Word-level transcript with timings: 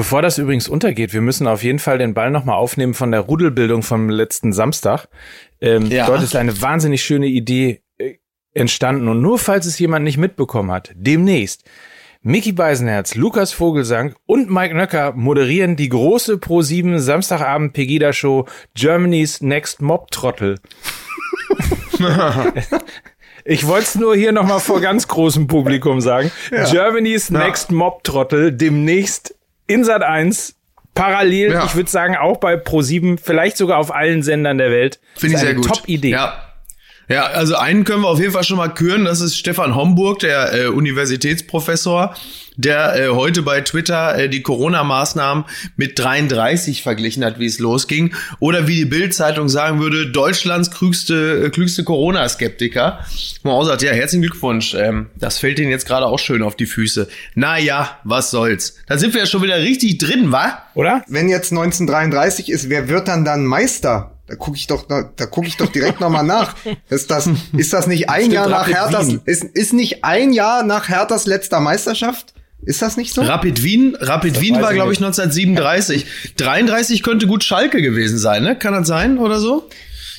Bevor 0.00 0.22
das 0.22 0.38
übrigens 0.38 0.66
untergeht, 0.66 1.12
wir 1.12 1.20
müssen 1.20 1.46
auf 1.46 1.62
jeden 1.62 1.78
Fall 1.78 1.98
den 1.98 2.14
Ball 2.14 2.30
nochmal 2.30 2.56
aufnehmen 2.56 2.94
von 2.94 3.10
der 3.10 3.20
Rudelbildung 3.20 3.82
vom 3.82 4.08
letzten 4.08 4.54
Samstag. 4.54 5.08
Ähm, 5.60 5.90
ja. 5.90 6.06
Dort 6.06 6.22
ist 6.22 6.36
eine 6.36 6.62
wahnsinnig 6.62 7.04
schöne 7.04 7.26
Idee 7.26 7.82
äh, 7.98 8.14
entstanden. 8.54 9.08
Und 9.08 9.20
nur 9.20 9.38
falls 9.38 9.66
es 9.66 9.78
jemand 9.78 10.04
nicht 10.04 10.16
mitbekommen 10.16 10.70
hat, 10.70 10.90
demnächst 10.94 11.68
Mickey 12.22 12.52
Beisenherz, 12.52 13.14
Lukas 13.14 13.52
Vogelsang 13.52 14.14
und 14.24 14.50
Mike 14.50 14.74
Nöcker 14.74 15.12
moderieren 15.12 15.76
die 15.76 15.90
große 15.90 16.36
Pro7 16.36 16.98
Samstagabend 16.98 17.74
Pegida 17.74 18.14
Show 18.14 18.46
Germany's 18.72 19.42
Next 19.42 19.82
Mob 19.82 20.10
Trottel. 20.10 20.58
ich 23.44 23.66
wollte 23.66 23.84
es 23.84 23.96
nur 23.96 24.16
hier 24.16 24.32
nochmal 24.32 24.60
vor 24.60 24.80
ganz 24.80 25.08
großem 25.08 25.46
Publikum 25.46 26.00
sagen. 26.00 26.32
Ja. 26.50 26.64
Germany's 26.64 27.28
ja. 27.28 27.44
Next 27.44 27.70
Mob 27.70 28.02
Trottel 28.02 28.50
demnächst 28.50 29.34
in 29.70 29.84
Sat 29.84 30.02
1 30.02 30.56
parallel, 30.94 31.52
ja. 31.52 31.64
ich 31.64 31.76
würde 31.76 31.88
sagen 31.88 32.16
auch 32.16 32.38
bei 32.38 32.54
Pro7, 32.54 33.18
vielleicht 33.22 33.56
sogar 33.56 33.78
auf 33.78 33.94
allen 33.94 34.22
Sendern 34.22 34.58
der 34.58 34.70
Welt. 34.70 35.00
Finde 35.14 35.36
ich 35.36 35.40
sehr 35.40 35.54
gut. 35.54 35.66
Top 35.66 35.82
Idee. 35.86 36.10
Ja. 36.10 36.49
Ja, 37.10 37.24
also 37.24 37.56
einen 37.56 37.82
können 37.82 38.02
wir 38.02 38.08
auf 38.08 38.20
jeden 38.20 38.30
Fall 38.30 38.44
schon 38.44 38.56
mal 38.56 38.68
küren. 38.68 39.04
Das 39.04 39.20
ist 39.20 39.36
Stefan 39.36 39.74
Homburg, 39.74 40.20
der 40.20 40.54
äh, 40.54 40.66
Universitätsprofessor, 40.68 42.14
der 42.56 42.94
äh, 42.94 43.08
heute 43.08 43.42
bei 43.42 43.62
Twitter 43.62 44.16
äh, 44.16 44.28
die 44.28 44.42
Corona-Maßnahmen 44.42 45.44
mit 45.74 45.98
33 45.98 46.84
verglichen 46.84 47.24
hat, 47.24 47.40
wie 47.40 47.46
es 47.46 47.58
losging. 47.58 48.14
Oder 48.38 48.68
wie 48.68 48.76
die 48.76 48.84
Bild-Zeitung 48.84 49.48
sagen 49.48 49.80
würde, 49.80 50.06
Deutschlands 50.06 50.70
klügste, 50.70 51.46
äh, 51.46 51.50
klügste 51.50 51.82
Corona-Skeptiker. 51.82 53.00
Man 53.42 53.54
auch 53.54 53.64
sagt, 53.64 53.82
ja, 53.82 53.90
herzlichen 53.90 54.22
Glückwunsch. 54.22 54.74
Ähm, 54.74 55.06
das 55.16 55.38
fällt 55.38 55.58
Ihnen 55.58 55.72
jetzt 55.72 55.88
gerade 55.88 56.06
auch 56.06 56.20
schön 56.20 56.44
auf 56.44 56.54
die 56.54 56.66
Füße. 56.66 57.08
Naja, 57.34 57.98
was 58.04 58.30
soll's. 58.30 58.76
Da 58.86 58.98
sind 58.98 59.14
wir 59.14 59.22
ja 59.22 59.26
schon 59.26 59.42
wieder 59.42 59.58
richtig 59.58 59.98
drin, 59.98 60.30
wa? 60.30 60.62
Oder? 60.74 61.02
Wenn 61.08 61.28
jetzt 61.28 61.50
1933 61.50 62.50
ist, 62.50 62.70
wer 62.70 62.88
wird 62.88 63.08
dann 63.08 63.24
dann 63.24 63.46
Meister? 63.46 64.09
Da 64.30 64.36
gucke 64.36 64.56
ich 64.56 64.68
doch, 64.68 64.86
da, 64.86 65.10
da 65.16 65.26
gucke 65.26 65.48
ich 65.48 65.56
doch 65.56 65.72
direkt 65.72 66.00
nochmal 66.00 66.22
nach. 66.22 66.54
Ist 66.88 67.10
das, 67.10 67.28
ist 67.56 67.72
das 67.72 67.88
nicht 67.88 68.08
ein 68.08 68.20
Stimmt, 68.20 68.34
Jahr 68.34 68.48
nach 68.48 68.68
Herthas, 68.68 69.08
ist, 69.24 69.42
ist 69.42 69.72
nicht 69.72 70.04
ein 70.04 70.32
Jahr 70.32 70.62
nach 70.62 70.88
Herthas 70.88 71.26
letzter 71.26 71.58
Meisterschaft? 71.58 72.32
Ist 72.62 72.80
das 72.80 72.96
nicht 72.96 73.12
so? 73.12 73.22
Rapid 73.22 73.64
Wien, 73.64 73.96
Rapid 73.98 74.36
das 74.36 74.42
Wien 74.42 74.62
war, 74.62 74.72
glaube 74.72 74.92
ich, 74.92 74.98
1937. 74.98 76.06
33 76.36 77.02
könnte 77.02 77.26
gut 77.26 77.42
Schalke 77.42 77.82
gewesen 77.82 78.18
sein, 78.18 78.44
ne? 78.44 78.56
Kann 78.56 78.72
das 78.72 78.86
sein 78.86 79.18
oder 79.18 79.40
so? 79.40 79.68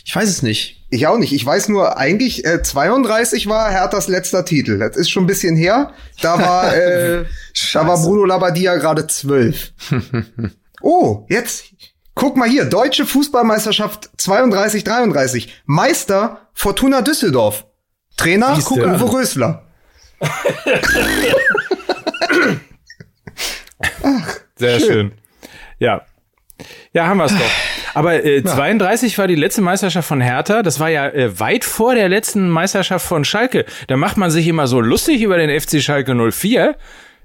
Ich 0.03 0.13
weiß 0.13 0.27
es 0.27 0.41
nicht. 0.41 0.83
Ich 0.89 1.07
auch 1.07 1.17
nicht. 1.17 1.31
Ich 1.31 1.45
weiß 1.45 1.69
nur, 1.69 1.97
eigentlich 1.97 2.43
äh, 2.43 2.61
32 2.61 3.47
war 3.47 3.71
Herthas 3.71 4.09
letzter 4.09 4.43
Titel. 4.43 4.77
Das 4.77 4.97
ist 4.97 5.09
schon 5.09 5.23
ein 5.23 5.27
bisschen 5.27 5.55
her. 5.55 5.93
Da 6.21 6.37
war, 6.37 6.75
äh, 6.75 7.23
da 7.71 7.87
war 7.87 8.01
Bruno 8.01 8.25
Labbadia 8.25 8.75
gerade 8.75 9.07
zwölf. 9.07 9.71
oh, 10.81 11.25
jetzt 11.29 11.65
Guck 12.13 12.35
mal 12.37 12.49
hier, 12.49 12.65
deutsche 12.65 13.05
Fußballmeisterschaft 13.05 14.09
32, 14.17 14.83
33. 14.83 15.61
Meister 15.65 16.47
Fortuna 16.53 17.01
Düsseldorf. 17.01 17.65
Trainer 18.17 18.57
Uwe 18.57 19.13
Rösler. 19.13 19.65
Ach, 24.03 24.35
Sehr 24.55 24.79
schön. 24.79 24.87
schön. 24.89 25.11
Ja. 25.79 26.01
Ja, 26.93 27.07
haben 27.07 27.17
wir 27.17 27.25
es 27.25 27.31
doch. 27.31 27.49
Aber 27.93 28.23
äh, 28.23 28.43
32 28.43 29.17
war 29.17 29.27
die 29.27 29.35
letzte 29.35 29.61
Meisterschaft 29.61 30.07
von 30.07 30.21
Hertha. 30.21 30.61
Das 30.61 30.79
war 30.79 30.89
ja 30.89 31.07
äh, 31.07 31.39
weit 31.39 31.65
vor 31.65 31.95
der 31.95 32.07
letzten 32.07 32.49
Meisterschaft 32.49 33.05
von 33.05 33.25
Schalke. 33.25 33.65
Da 33.87 33.97
macht 33.97 34.17
man 34.17 34.31
sich 34.31 34.47
immer 34.47 34.67
so 34.67 34.79
lustig 34.79 35.21
über 35.21 35.37
den 35.37 35.59
FC 35.59 35.81
Schalke 35.81 36.13
04. 36.31 36.75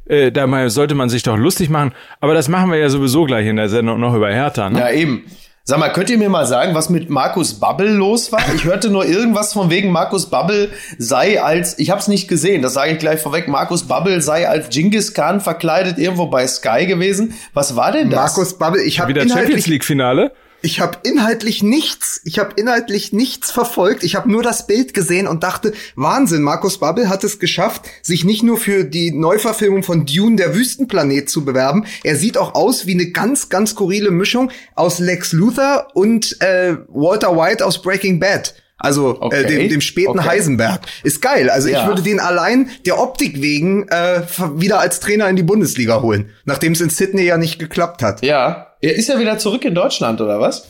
Äh, 0.06 0.30
da 0.32 0.70
sollte 0.70 0.94
man 0.94 1.08
sich 1.08 1.22
doch 1.22 1.36
lustig 1.36 1.68
machen. 1.68 1.92
Aber 2.20 2.34
das 2.34 2.48
machen 2.48 2.70
wir 2.70 2.78
ja 2.78 2.88
sowieso 2.88 3.24
gleich 3.24 3.46
in 3.46 3.56
der 3.56 3.68
Sendung 3.68 4.00
noch 4.00 4.14
über 4.14 4.30
Hertha. 4.32 4.70
Ne? 4.70 4.78
Ja, 4.78 4.90
eben. 4.90 5.24
Sag 5.68 5.80
mal, 5.80 5.88
könnt 5.88 6.10
ihr 6.10 6.18
mir 6.18 6.28
mal 6.28 6.46
sagen, 6.46 6.76
was 6.76 6.90
mit 6.90 7.10
Markus 7.10 7.54
Babbel 7.54 7.88
los 7.88 8.30
war? 8.30 8.40
Ich 8.54 8.64
hörte 8.64 8.88
nur 8.88 9.04
irgendwas 9.04 9.52
von 9.52 9.68
wegen 9.68 9.90
Markus 9.90 10.30
Babbel 10.30 10.70
sei 10.96 11.42
als, 11.42 11.80
ich 11.80 11.90
habe 11.90 12.00
es 12.00 12.06
nicht 12.06 12.28
gesehen, 12.28 12.62
das 12.62 12.74
sage 12.74 12.92
ich 12.92 12.98
gleich 13.00 13.18
vorweg, 13.18 13.48
Markus 13.48 13.82
Babbel 13.88 14.20
sei 14.22 14.48
als 14.48 14.68
Genghis 14.68 15.12
Khan 15.12 15.40
verkleidet 15.40 15.98
irgendwo 15.98 16.26
bei 16.26 16.46
Sky 16.46 16.86
gewesen. 16.86 17.34
Was 17.52 17.74
war 17.74 17.90
denn 17.90 18.10
das? 18.10 18.36
Markus 18.36 18.56
Babbel, 18.56 18.80
ich 18.82 19.00
habe 19.00 19.08
wieder 19.08 19.28
Champions 19.28 19.66
League 19.66 19.84
Finale. 19.84 20.30
Ich 20.62 20.80
habe 20.80 20.98
inhaltlich 21.04 21.62
nichts, 21.62 22.20
ich 22.24 22.38
habe 22.38 22.54
inhaltlich 22.56 23.12
nichts 23.12 23.50
verfolgt. 23.50 24.02
Ich 24.02 24.16
habe 24.16 24.30
nur 24.30 24.42
das 24.42 24.66
Bild 24.66 24.94
gesehen 24.94 25.26
und 25.26 25.42
dachte, 25.42 25.72
Wahnsinn, 25.94 26.42
Markus 26.42 26.78
Babbel 26.78 27.08
hat 27.08 27.24
es 27.24 27.38
geschafft, 27.38 27.82
sich 28.02 28.24
nicht 28.24 28.42
nur 28.42 28.56
für 28.56 28.84
die 28.84 29.12
Neuverfilmung 29.12 29.82
von 29.82 30.06
Dune 30.06 30.36
der 30.36 30.54
Wüstenplanet 30.54 31.28
zu 31.28 31.44
bewerben, 31.44 31.84
er 32.02 32.16
sieht 32.16 32.38
auch 32.38 32.54
aus 32.54 32.86
wie 32.86 32.94
eine 32.94 33.10
ganz 33.10 33.48
ganz 33.48 33.70
skurrile 33.70 34.10
Mischung 34.10 34.50
aus 34.74 34.98
Lex 34.98 35.32
Luthor 35.32 35.88
und 35.94 36.40
äh, 36.40 36.76
Walter 36.88 37.36
White 37.36 37.64
aus 37.64 37.82
Breaking 37.82 38.18
Bad. 38.18 38.54
Also 38.78 39.16
okay. 39.20 39.42
äh, 39.42 39.46
dem, 39.46 39.68
dem 39.68 39.80
späten 39.80 40.18
okay. 40.18 40.28
Heisenberg. 40.28 40.82
Ist 41.02 41.22
geil. 41.22 41.48
Also 41.48 41.68
ja. 41.68 41.80
ich 41.80 41.86
würde 41.86 42.02
den 42.02 42.20
allein 42.20 42.70
der 42.84 43.00
Optik 43.00 43.40
wegen 43.40 43.88
äh, 43.88 44.22
wieder 44.54 44.80
als 44.80 45.00
Trainer 45.00 45.28
in 45.28 45.36
die 45.36 45.42
Bundesliga 45.42 46.02
holen, 46.02 46.30
nachdem 46.44 46.72
es 46.72 46.80
in 46.80 46.90
Sydney 46.90 47.22
ja 47.22 47.38
nicht 47.38 47.58
geklappt 47.58 48.02
hat. 48.02 48.22
Ja, 48.22 48.74
er 48.82 48.94
ist 48.94 49.08
ja 49.08 49.18
wieder 49.18 49.38
zurück 49.38 49.64
in 49.64 49.74
Deutschland, 49.74 50.20
oder 50.20 50.40
was? 50.40 50.68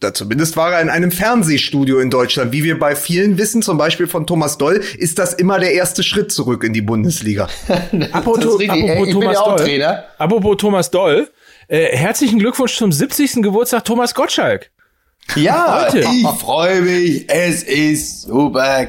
Da 0.00 0.14
zumindest 0.14 0.56
war 0.56 0.72
er 0.72 0.80
in 0.80 0.88
einem 0.88 1.10
Fernsehstudio 1.10 1.98
in 1.98 2.08
Deutschland. 2.08 2.52
Wie 2.52 2.62
wir 2.62 2.78
bei 2.78 2.94
vielen 2.94 3.36
wissen, 3.36 3.62
zum 3.62 3.78
Beispiel 3.78 4.06
von 4.06 4.26
Thomas 4.26 4.58
Doll, 4.58 4.80
ist 4.96 5.18
das 5.18 5.34
immer 5.34 5.58
der 5.58 5.72
erste 5.72 6.02
Schritt 6.02 6.30
zurück 6.30 6.62
in 6.62 6.72
die 6.72 6.82
Bundesliga. 6.82 7.48
apropos, 8.12 8.60
apropos 8.68 9.10
Thomas 9.10 9.36
Doll, 9.36 10.04
apropos 10.18 10.56
Thomas 10.56 10.90
Doll, 10.90 11.28
äh, 11.68 11.96
herzlichen 11.96 12.38
Glückwunsch 12.38 12.76
zum 12.76 12.92
70. 12.92 13.42
Geburtstag 13.42 13.84
Thomas 13.84 14.14
Gottschalk. 14.14 14.70
Ja, 15.36 15.86
Heute. 15.86 16.00
ich 16.00 16.26
freue 16.38 16.82
mich. 16.82 17.24
Es 17.28 17.62
ist 17.62 18.22
super. 18.22 18.86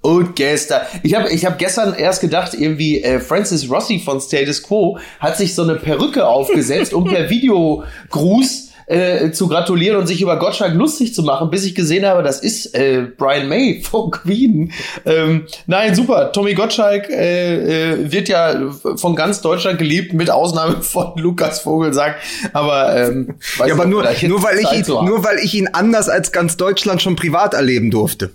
Und 0.00 0.36
gestern, 0.36 0.82
ich 1.02 1.14
habe 1.14 1.30
ich 1.30 1.46
hab 1.46 1.58
gestern 1.58 1.94
erst 1.94 2.20
gedacht, 2.20 2.52
irgendwie 2.52 3.02
äh, 3.02 3.20
Francis 3.20 3.70
Rossi 3.70 3.98
von 3.98 4.20
Status 4.20 4.62
Quo 4.62 4.98
hat 5.18 5.38
sich 5.38 5.54
so 5.54 5.62
eine 5.62 5.76
Perücke 5.76 6.26
aufgesetzt, 6.26 6.92
um 6.92 7.04
per 7.04 7.30
Videogruß 7.30 8.63
äh, 8.86 9.30
zu 9.30 9.48
gratulieren 9.48 9.96
und 9.96 10.06
sich 10.06 10.20
über 10.20 10.38
Gottschalk 10.38 10.74
lustig 10.74 11.14
zu 11.14 11.22
machen, 11.22 11.50
bis 11.50 11.64
ich 11.64 11.74
gesehen 11.74 12.04
habe, 12.04 12.22
das 12.22 12.40
ist 12.40 12.74
äh, 12.74 13.06
Brian 13.16 13.48
May 13.48 13.82
von 13.90 14.10
Queen. 14.10 14.72
Ähm, 15.04 15.46
nein, 15.66 15.94
super. 15.94 16.32
Tommy 16.32 16.54
Gottschalk 16.54 17.08
äh, 17.10 17.92
äh, 17.92 18.12
wird 18.12 18.28
ja 18.28 18.70
von 18.96 19.16
ganz 19.16 19.40
Deutschland 19.40 19.78
geliebt, 19.78 20.12
mit 20.12 20.30
Ausnahme 20.30 20.82
von 20.82 21.12
Lukas 21.16 21.60
Vogelsang. 21.60 22.14
Aber, 22.52 22.94
ähm, 22.96 23.34
ja, 23.58 23.74
aber 23.74 23.86
nur, 23.86 24.04
nur, 24.22 24.42
weil 24.42 24.58
ich 24.58 24.72
ihn, 24.72 24.84
nur 24.86 25.24
weil 25.24 25.38
ich 25.38 25.54
ihn 25.54 25.68
anders 25.72 26.08
als 26.08 26.32
ganz 26.32 26.56
Deutschland 26.56 27.02
schon 27.02 27.16
privat 27.16 27.54
erleben 27.54 27.90
durfte. 27.90 28.30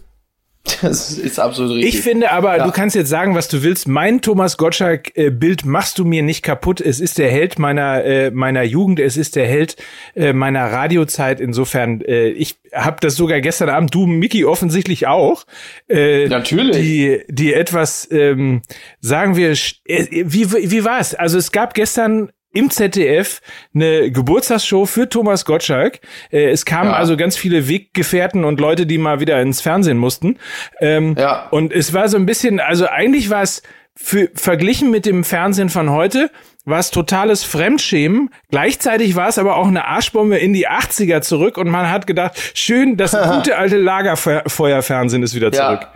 Das 0.81 1.17
ist 1.17 1.39
absolut 1.39 1.75
richtig. 1.75 1.95
Ich 1.95 2.01
finde 2.01 2.31
aber, 2.31 2.57
ja. 2.57 2.65
du 2.65 2.71
kannst 2.71 2.95
jetzt 2.95 3.09
sagen, 3.09 3.35
was 3.35 3.47
du 3.47 3.63
willst. 3.63 3.87
Mein 3.87 4.21
Thomas 4.21 4.57
Gottschalk-Bild 4.57 5.65
machst 5.65 5.99
du 5.99 6.05
mir 6.05 6.21
nicht 6.21 6.43
kaputt. 6.43 6.81
Es 6.81 6.99
ist 6.99 7.17
der 7.17 7.29
Held 7.29 7.59
meiner 7.59 8.03
äh, 8.03 8.31
meiner 8.31 8.63
Jugend. 8.63 8.99
Es 8.99 9.17
ist 9.17 9.35
der 9.35 9.47
Held 9.47 9.75
äh, 10.15 10.33
meiner 10.33 10.71
Radiozeit. 10.71 11.39
Insofern, 11.39 12.01
äh, 12.01 12.29
ich 12.29 12.59
habe 12.73 12.97
das 13.01 13.15
sogar 13.15 13.41
gestern 13.41 13.69
Abend, 13.69 13.93
du, 13.93 14.05
Mickey, 14.05 14.45
offensichtlich 14.45 15.07
auch. 15.07 15.45
Äh, 15.87 16.27
Natürlich. 16.27 16.77
Die, 16.77 17.23
die 17.27 17.53
etwas, 17.53 18.07
ähm, 18.11 18.61
sagen 18.99 19.35
wir, 19.35 19.51
äh, 19.51 20.05
wie, 20.09 20.51
wie 20.51 20.83
war 20.83 20.99
es? 20.99 21.15
Also 21.15 21.37
es 21.37 21.51
gab 21.51 21.73
gestern 21.73 22.31
im 22.51 22.69
ZDF 22.69 23.41
eine 23.73 24.11
Geburtstagsshow 24.11 24.85
für 24.85 25.07
Thomas 25.07 25.45
Gottschalk. 25.45 25.99
Äh, 26.31 26.49
es 26.49 26.65
kamen 26.65 26.91
ja. 26.91 26.95
also 26.95 27.15
ganz 27.15 27.37
viele 27.37 27.67
Weggefährten 27.67 28.43
und 28.43 28.59
Leute, 28.59 28.85
die 28.85 28.97
mal 28.97 29.19
wieder 29.19 29.41
ins 29.41 29.61
Fernsehen 29.61 29.97
mussten. 29.97 30.37
Ähm, 30.79 31.15
ja. 31.17 31.47
Und 31.49 31.71
es 31.73 31.93
war 31.93 32.09
so 32.09 32.17
ein 32.17 32.25
bisschen, 32.25 32.59
also 32.59 32.87
eigentlich 32.87 33.29
war 33.29 33.43
es 33.43 33.61
für, 33.95 34.29
verglichen 34.33 34.89
mit 34.91 35.05
dem 35.05 35.23
Fernsehen 35.23 35.69
von 35.69 35.91
heute, 35.91 36.31
war 36.65 36.79
es 36.79 36.89
totales 36.89 37.43
Fremdschämen. 37.43 38.29
Gleichzeitig 38.49 39.15
war 39.15 39.27
es 39.27 39.37
aber 39.37 39.57
auch 39.57 39.67
eine 39.67 39.85
Arschbombe 39.85 40.37
in 40.37 40.53
die 40.53 40.67
80er 40.67 41.21
zurück 41.21 41.57
und 41.57 41.69
man 41.69 41.89
hat 41.89 42.07
gedacht, 42.07 42.39
schön, 42.53 42.97
das 42.97 43.11
gute 43.35 43.57
alte 43.57 43.77
Lagerfeuerfernsehen 43.77 45.21
ist 45.21 45.35
wieder 45.35 45.51
zurück. 45.51 45.81
Ja. 45.81 45.93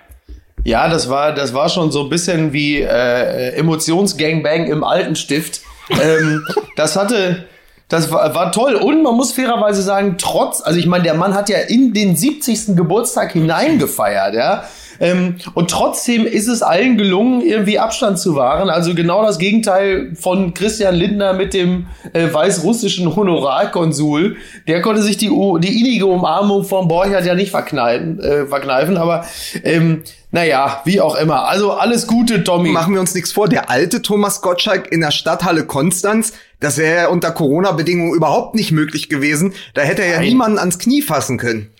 Ja, 0.65 0.87
das 0.87 1.09
war, 1.09 1.33
das 1.33 1.53
war 1.53 1.67
schon 1.67 1.91
so 1.91 2.03
ein 2.03 2.09
bisschen 2.09 2.53
wie 2.53 2.79
äh, 2.79 3.49
Emotionsgangbang 3.55 4.67
im 4.67 4.85
alten 4.85 5.17
Stift 5.17 5.61
ähm, 5.89 6.45
das 6.75 6.95
hatte, 6.95 7.47
das 7.89 8.11
war, 8.11 8.33
war 8.35 8.51
toll. 8.51 8.75
Und 8.75 9.03
man 9.03 9.15
muss 9.15 9.33
fairerweise 9.33 9.81
sagen, 9.81 10.15
trotz, 10.17 10.61
also 10.61 10.79
ich 10.79 10.85
meine, 10.85 11.03
der 11.03 11.13
Mann 11.13 11.33
hat 11.33 11.49
ja 11.49 11.59
in 11.59 11.93
den 11.93 12.15
70. 12.15 12.75
Geburtstag 12.75 13.33
hineingefeiert, 13.33 14.35
ja. 14.35 14.63
Ähm, 15.03 15.35
und 15.53 15.69
trotzdem 15.69 16.25
ist 16.25 16.47
es 16.47 16.61
allen 16.61 16.97
gelungen, 16.97 17.41
irgendwie 17.41 17.77
Abstand 17.77 18.17
zu 18.17 18.35
wahren. 18.35 18.69
Also 18.69 18.95
genau 18.95 19.21
das 19.21 19.37
Gegenteil 19.37 20.13
von 20.15 20.53
Christian 20.53 20.95
Lindner 20.95 21.33
mit 21.33 21.53
dem 21.53 21.87
äh, 22.13 22.33
weißrussischen 22.33 23.13
Honorarkonsul. 23.13 24.37
Der 24.65 24.81
konnte 24.81 25.01
sich 25.01 25.17
die, 25.17 25.27
die 25.27 25.79
innige 25.81 26.05
Umarmung 26.05 26.63
von 26.63 26.87
Borchert 26.87 27.25
ja 27.25 27.35
nicht 27.35 27.51
verkneifen, 27.51 28.19
äh, 28.21 28.45
verkneifen 28.45 28.95
aber 28.95 29.25
ähm, 29.63 30.03
naja, 30.31 30.81
wie 30.85 31.01
auch 31.01 31.15
immer. 31.15 31.47
Also 31.47 31.73
alles 31.73 32.07
Gute, 32.07 32.43
Tommy. 32.43 32.69
Machen 32.69 32.93
wir 32.93 33.01
uns 33.01 33.13
nichts 33.13 33.31
vor. 33.33 33.49
Der 33.49 33.69
alte 33.69 34.01
Thomas 34.01 34.41
Gottschalk 34.41 34.91
in 34.91 35.01
der 35.01 35.11
Stadthalle 35.11 35.65
Konstanz, 35.65 36.33
das 36.59 36.77
wäre 36.77 36.95
ja 36.95 37.07
unter 37.09 37.31
Corona-Bedingungen 37.31 38.15
überhaupt 38.15 38.55
nicht 38.55 38.71
möglich 38.71 39.09
gewesen. 39.09 39.53
Da 39.73 39.81
hätte 39.81 40.01
er 40.01 40.11
ja 40.11 40.17
Nein. 40.19 40.29
niemanden 40.29 40.59
ans 40.59 40.79
Knie 40.79 41.01
fassen 41.01 41.37
können. 41.37 41.72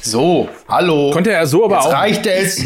So, 0.00 0.48
hallo. 0.68 1.10
Konnte 1.12 1.32
er 1.32 1.46
so 1.46 1.64
aber 1.64 1.76
Jetzt 1.76 1.86
auch. 1.86 1.92
reicht 1.92 2.26
es. 2.26 2.62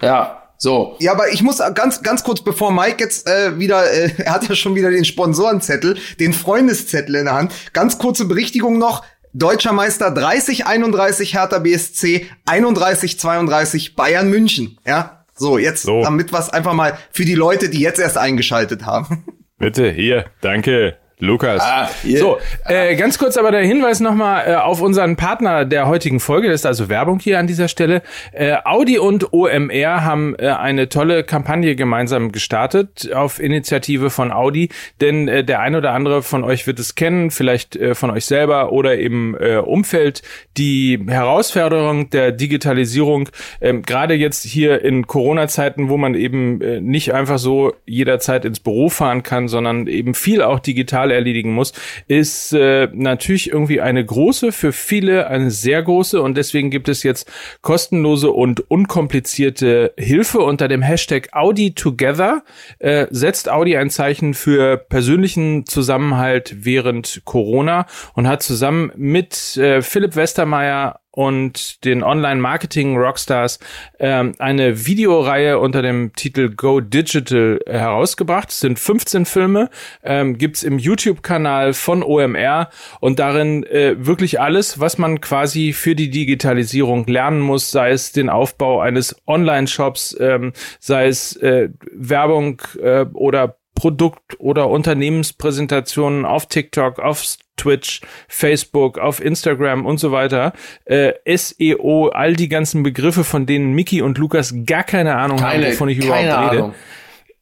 Ja. 0.00 0.38
So. 0.58 0.96
Ja, 1.00 1.12
aber 1.12 1.32
ich 1.32 1.42
muss 1.42 1.58
ganz, 1.74 2.02
ganz 2.02 2.22
kurz, 2.22 2.40
bevor 2.40 2.70
Mike 2.70 2.96
jetzt 3.00 3.26
äh, 3.26 3.58
wieder, 3.58 3.90
äh, 3.92 4.10
er 4.18 4.32
hat 4.32 4.48
ja 4.48 4.54
schon 4.54 4.74
wieder 4.76 4.90
den 4.90 5.04
Sponsorenzettel, 5.04 5.96
den 6.20 6.32
Freundeszettel 6.32 7.16
in 7.16 7.24
der 7.24 7.34
Hand. 7.34 7.52
Ganz 7.72 7.98
kurze 7.98 8.26
Berichtigung 8.26 8.78
noch. 8.78 9.04
Deutscher 9.32 9.72
Meister 9.72 10.08
30-31 10.08 11.32
Hertha 11.32 11.58
BSC, 11.58 12.26
31-32 12.46 13.96
Bayern 13.96 14.28
München. 14.28 14.78
Ja, 14.86 15.24
so 15.34 15.58
jetzt, 15.58 15.82
so. 15.82 16.02
damit 16.02 16.32
was 16.32 16.50
einfach 16.50 16.74
mal 16.74 16.98
für 17.10 17.24
die 17.24 17.34
Leute, 17.34 17.68
die 17.68 17.80
jetzt 17.80 17.98
erst 17.98 18.18
eingeschaltet 18.18 18.84
haben. 18.84 19.24
Bitte, 19.58 19.90
hier, 19.90 20.26
danke. 20.42 20.98
Lukas. 21.22 21.62
Ah, 21.62 21.88
yeah. 22.04 22.18
So, 22.18 22.38
äh, 22.64 22.96
ganz 22.96 23.16
kurz 23.16 23.36
aber 23.36 23.52
der 23.52 23.64
Hinweis 23.64 24.00
nochmal 24.00 24.44
äh, 24.44 24.54
auf 24.56 24.82
unseren 24.82 25.14
Partner 25.14 25.64
der 25.64 25.86
heutigen 25.86 26.18
Folge. 26.18 26.48
Das 26.48 26.62
ist 26.62 26.66
also 26.66 26.88
Werbung 26.88 27.20
hier 27.20 27.38
an 27.38 27.46
dieser 27.46 27.68
Stelle. 27.68 28.02
Äh, 28.32 28.56
Audi 28.64 28.98
und 28.98 29.32
OMR 29.32 30.04
haben 30.04 30.34
äh, 30.34 30.48
eine 30.48 30.88
tolle 30.88 31.22
Kampagne 31.22 31.76
gemeinsam 31.76 32.32
gestartet 32.32 33.12
auf 33.14 33.38
Initiative 33.38 34.10
von 34.10 34.32
Audi. 34.32 34.70
Denn 35.00 35.28
äh, 35.28 35.44
der 35.44 35.60
ein 35.60 35.76
oder 35.76 35.92
andere 35.92 36.22
von 36.22 36.42
euch 36.42 36.66
wird 36.66 36.80
es 36.80 36.96
kennen, 36.96 37.30
vielleicht 37.30 37.76
äh, 37.76 37.94
von 37.94 38.10
euch 38.10 38.24
selber 38.24 38.72
oder 38.72 38.98
im 38.98 39.36
äh, 39.38 39.58
Umfeld. 39.58 40.22
Die 40.56 40.98
Herausforderung 41.06 42.10
der 42.10 42.32
Digitalisierung, 42.32 43.28
äh, 43.60 43.72
gerade 43.74 44.14
jetzt 44.14 44.42
hier 44.42 44.84
in 44.84 45.06
Corona-Zeiten, 45.06 45.88
wo 45.88 45.96
man 45.96 46.16
eben 46.16 46.60
äh, 46.60 46.80
nicht 46.80 47.14
einfach 47.14 47.38
so 47.38 47.74
jederzeit 47.86 48.44
ins 48.44 48.58
Büro 48.58 48.88
fahren 48.88 49.22
kann, 49.22 49.46
sondern 49.46 49.86
eben 49.86 50.14
viel 50.14 50.42
auch 50.42 50.58
digital 50.58 51.11
erledigen 51.12 51.52
muss, 51.52 51.72
ist 52.08 52.52
äh, 52.52 52.88
natürlich 52.92 53.50
irgendwie 53.50 53.80
eine 53.80 54.04
große, 54.04 54.52
für 54.52 54.72
viele 54.72 55.26
eine 55.28 55.50
sehr 55.50 55.82
große 55.82 56.20
und 56.20 56.36
deswegen 56.36 56.70
gibt 56.70 56.88
es 56.88 57.02
jetzt 57.02 57.30
kostenlose 57.60 58.30
und 58.30 58.70
unkomplizierte 58.70 59.94
Hilfe 59.98 60.40
unter 60.40 60.68
dem 60.68 60.82
Hashtag 60.82 61.28
Audi 61.32 61.74
Together. 61.74 62.42
Äh, 62.78 63.06
setzt 63.10 63.50
Audi 63.50 63.76
ein 63.76 63.90
Zeichen 63.90 64.34
für 64.34 64.76
persönlichen 64.76 65.66
Zusammenhalt 65.66 66.64
während 66.64 67.22
Corona 67.24 67.86
und 68.14 68.28
hat 68.28 68.42
zusammen 68.42 68.92
mit 68.96 69.56
äh, 69.56 69.82
Philipp 69.82 70.16
Westermeier 70.16 71.01
und 71.12 71.84
den 71.84 72.02
Online-Marketing-Rockstars 72.02 73.60
ähm, 73.98 74.34
eine 74.38 74.86
Videoreihe 74.86 75.58
unter 75.58 75.82
dem 75.82 76.12
Titel 76.14 76.54
Go 76.54 76.80
Digital 76.80 77.60
herausgebracht. 77.66 78.50
Es 78.50 78.60
sind 78.60 78.78
15 78.78 79.26
Filme, 79.26 79.70
ähm, 80.02 80.38
gibt's 80.38 80.62
im 80.62 80.78
YouTube-Kanal 80.78 81.74
von 81.74 82.02
OMR 82.02 82.70
und 83.00 83.18
darin 83.18 83.62
äh, 83.64 83.94
wirklich 83.98 84.40
alles, 84.40 84.80
was 84.80 84.98
man 84.98 85.20
quasi 85.20 85.72
für 85.72 85.94
die 85.94 86.10
Digitalisierung 86.10 87.06
lernen 87.06 87.40
muss, 87.40 87.70
sei 87.70 87.90
es 87.90 88.12
den 88.12 88.30
Aufbau 88.30 88.80
eines 88.80 89.14
Online-Shops, 89.26 90.16
ähm, 90.18 90.52
sei 90.80 91.06
es 91.06 91.36
äh, 91.36 91.68
Werbung 91.92 92.62
äh, 92.82 93.04
oder 93.12 93.56
Produkt- 93.74 94.38
oder 94.38 94.68
Unternehmenspräsentationen 94.68 96.24
auf 96.24 96.46
TikTok, 96.46 96.98
auf 96.98 97.24
Twitch, 97.56 98.00
Facebook, 98.28 98.98
auf 98.98 99.22
Instagram 99.22 99.86
und 99.86 99.98
so 99.98 100.12
weiter. 100.12 100.52
Äh, 100.84 101.12
SEO, 101.36 102.08
all 102.08 102.34
die 102.34 102.48
ganzen 102.48 102.82
Begriffe, 102.82 103.24
von 103.24 103.46
denen 103.46 103.72
Mickey 103.74 104.02
und 104.02 104.18
Lukas 104.18 104.54
gar 104.66 104.84
keine 104.84 105.16
Ahnung 105.16 105.38
keine, 105.38 105.66
haben, 105.66 105.72
wovon 105.72 105.88
ich 105.88 105.98
überhaupt 105.98 106.52
rede. 106.52 106.74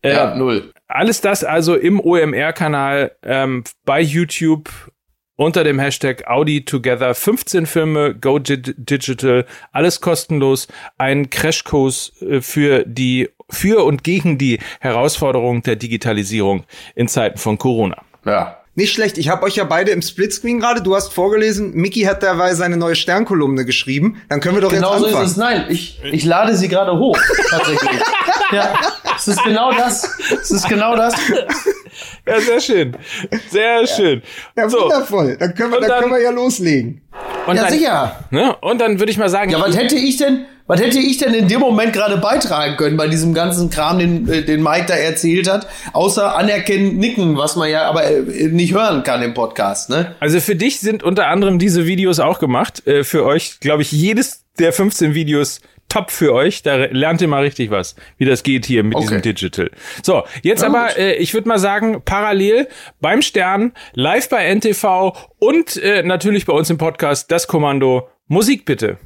Äh, 0.03 0.12
ja, 0.12 0.35
null. 0.35 0.73
Alles 0.89 1.21
das 1.21 1.45
also 1.45 1.77
im 1.77 2.01
OMR-Kanal 2.01 3.12
ähm, 3.23 3.65
bei 3.85 4.01
YouTube 4.01 4.71
unter 5.37 5.65
dem 5.65 5.79
Hashtag 5.79 6.27
Audi 6.27 6.65
Together. 6.65 7.15
15 7.15 7.65
Filme, 7.65 8.15
Go 8.15 8.39
Digital, 8.39 9.47
alles 9.73 10.01
kostenlos. 10.01 10.69
Ein 10.99 11.31
Crashkurs 11.31 12.12
äh, 12.21 12.41
für 12.41 12.85
die, 12.85 13.31
für 13.49 13.85
und 13.85 14.05
gegen 14.05 14.37
die 14.37 14.59
Herausforderung 14.81 15.62
der 15.62 15.77
Digitalisierung 15.77 16.65
in 16.95 17.09
Zeiten 17.09 17.39
von 17.39 17.57
Corona. 17.57 18.03
Ja, 18.27 18.60
nicht 18.81 18.93
schlecht. 18.93 19.19
Ich 19.19 19.29
habe 19.29 19.44
euch 19.44 19.56
ja 19.56 19.65
beide 19.65 19.93
im 19.93 20.03
Splitscreen 20.03 20.59
gerade. 20.59 20.82
Du 20.82 20.97
hast 20.97 21.12
vorgelesen. 21.12 21.73
Mickey 21.75 22.03
hat 22.03 22.23
dabei 22.23 22.55
seine 22.55 22.77
neue 22.77 22.97
Sternkolumne 22.97 23.65
geschrieben. 23.65 24.21
Dann 24.29 24.41
können 24.41 24.56
wir 24.56 24.62
doch 24.62 24.71
genau 24.71 24.94
jetzt 24.94 25.05
anfangen. 25.05 25.12
Genau 25.12 25.19
so 25.19 25.25
ist 25.25 25.31
es. 25.32 25.37
Nein, 25.37 25.67
ich, 25.69 26.00
ich 26.03 26.25
lade 26.25 26.56
sie 26.56 26.69
gerade 26.69 26.99
hoch. 26.99 27.19
Tatsächlich. 27.50 28.00
ja, 28.53 28.75
es 29.17 29.29
ist 29.29 29.44
genau 29.44 29.73
das. 29.73 30.19
Es 30.43 30.50
ist 30.50 30.69
genau 30.69 30.97
das. 30.97 31.15
Ja, 32.27 32.41
sehr 32.41 32.61
schön. 32.61 32.97
Sehr 33.50 33.87
schön. 33.87 34.23
Ja, 34.56 34.69
so. 34.69 34.83
wundervoll. 34.83 35.37
Dann 35.38 35.55
können 35.55 35.73
wir, 35.73 35.81
dann, 35.81 35.88
dann 35.88 36.00
können 36.00 36.12
wir 36.15 36.23
ja 36.23 36.31
loslegen. 36.31 37.03
Und 37.47 37.56
ja, 37.56 37.62
dann, 37.62 37.73
sicher. 37.73 38.25
Ne? 38.31 38.56
Und 38.61 38.81
dann 38.81 38.99
würde 38.99 39.12
ich 39.12 39.19
mal 39.19 39.29
sagen. 39.29 39.50
Ja, 39.50 39.61
was 39.61 39.76
hätte 39.76 39.97
ich 39.97 40.17
denn, 40.17 40.47
was 40.70 40.81
hätte 40.81 41.00
ich 41.00 41.19
denn 41.19 41.34
in 41.34 41.49
dem 41.49 41.58
Moment 41.58 41.93
gerade 41.93 42.17
beitragen 42.19 42.76
können 42.76 42.96
bei 42.96 43.08
diesem 43.08 43.34
ganzen 43.34 43.70
Kram, 43.70 43.99
den, 43.99 44.28
äh, 44.28 44.44
den 44.44 44.62
Mike 44.62 44.84
da 44.87 44.94
erzählt 44.94 45.50
hat, 45.50 45.67
außer 45.93 46.37
anerkennen, 46.37 46.96
nicken, 46.96 47.37
was 47.37 47.56
man 47.56 47.69
ja 47.69 47.88
aber 47.88 48.05
äh, 48.05 48.46
nicht 48.46 48.72
hören 48.72 49.02
kann 49.02 49.20
im 49.20 49.34
Podcast, 49.34 49.90
ne? 49.90 50.14
Also 50.20 50.38
für 50.38 50.55
dich 50.55 50.78
sind 50.78 51.02
unter 51.02 51.26
anderem 51.26 51.58
diese 51.58 51.87
Videos 51.87 52.20
auch 52.20 52.38
gemacht. 52.38 52.87
Äh, 52.87 53.02
für 53.02 53.25
euch, 53.25 53.58
glaube 53.58 53.82
ich, 53.82 53.90
jedes 53.90 54.44
der 54.61 54.72
15 54.72 55.12
Videos 55.12 55.61
top 55.88 56.12
für 56.12 56.34
euch. 56.34 56.62
Da 56.62 56.76
lernt 56.76 57.20
ihr 57.20 57.26
mal 57.26 57.43
richtig 57.43 57.73
was, 57.73 57.96
wie 58.19 58.25
das 58.25 58.44
geht 58.44 58.64
hier 58.64 58.84
mit 58.84 58.94
okay. 58.94 59.06
diesem 59.06 59.23
Digital. 59.23 59.70
So, 60.05 60.23
jetzt 60.43 60.62
ja, 60.62 60.69
aber, 60.69 60.96
äh, 60.96 61.14
ich 61.14 61.34
würde 61.34 61.49
mal 61.49 61.58
sagen, 61.58 62.02
parallel 62.05 62.69
beim 63.00 63.23
Stern, 63.23 63.73
live 63.94 64.28
bei 64.28 64.55
NTV 64.55 65.16
und 65.40 65.78
äh, 65.78 66.05
natürlich 66.05 66.46
bei 66.46 66.52
uns 66.52 66.70
im 66.70 66.78
Podcast 66.78 67.32
das 67.32 67.49
Kommando 67.49 68.08
Musik 68.28 68.66
bitte. 68.66 68.99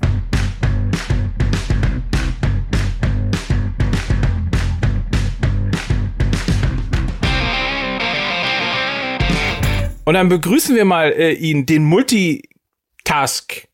Und 10.05 10.15
dann 10.15 10.29
begrüßen 10.29 10.75
wir 10.77 10.85
mal 10.85 11.13
äh, 11.13 11.33
ihn, 11.33 11.67
den 11.67 11.85
Multitask. 11.85 13.69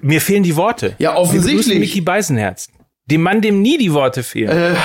Mir 0.00 0.20
fehlen 0.20 0.42
die 0.42 0.56
Worte. 0.56 0.94
Ja, 0.98 1.16
offensichtlich. 1.16 1.78
Mickey 1.78 2.00
Beisenherz. 2.00 2.68
Dem 3.06 3.22
Mann, 3.22 3.40
dem 3.40 3.62
nie 3.62 3.78
die 3.78 3.92
Worte 3.92 4.22
fehlen. 4.22 4.74
Äh, 4.74 4.76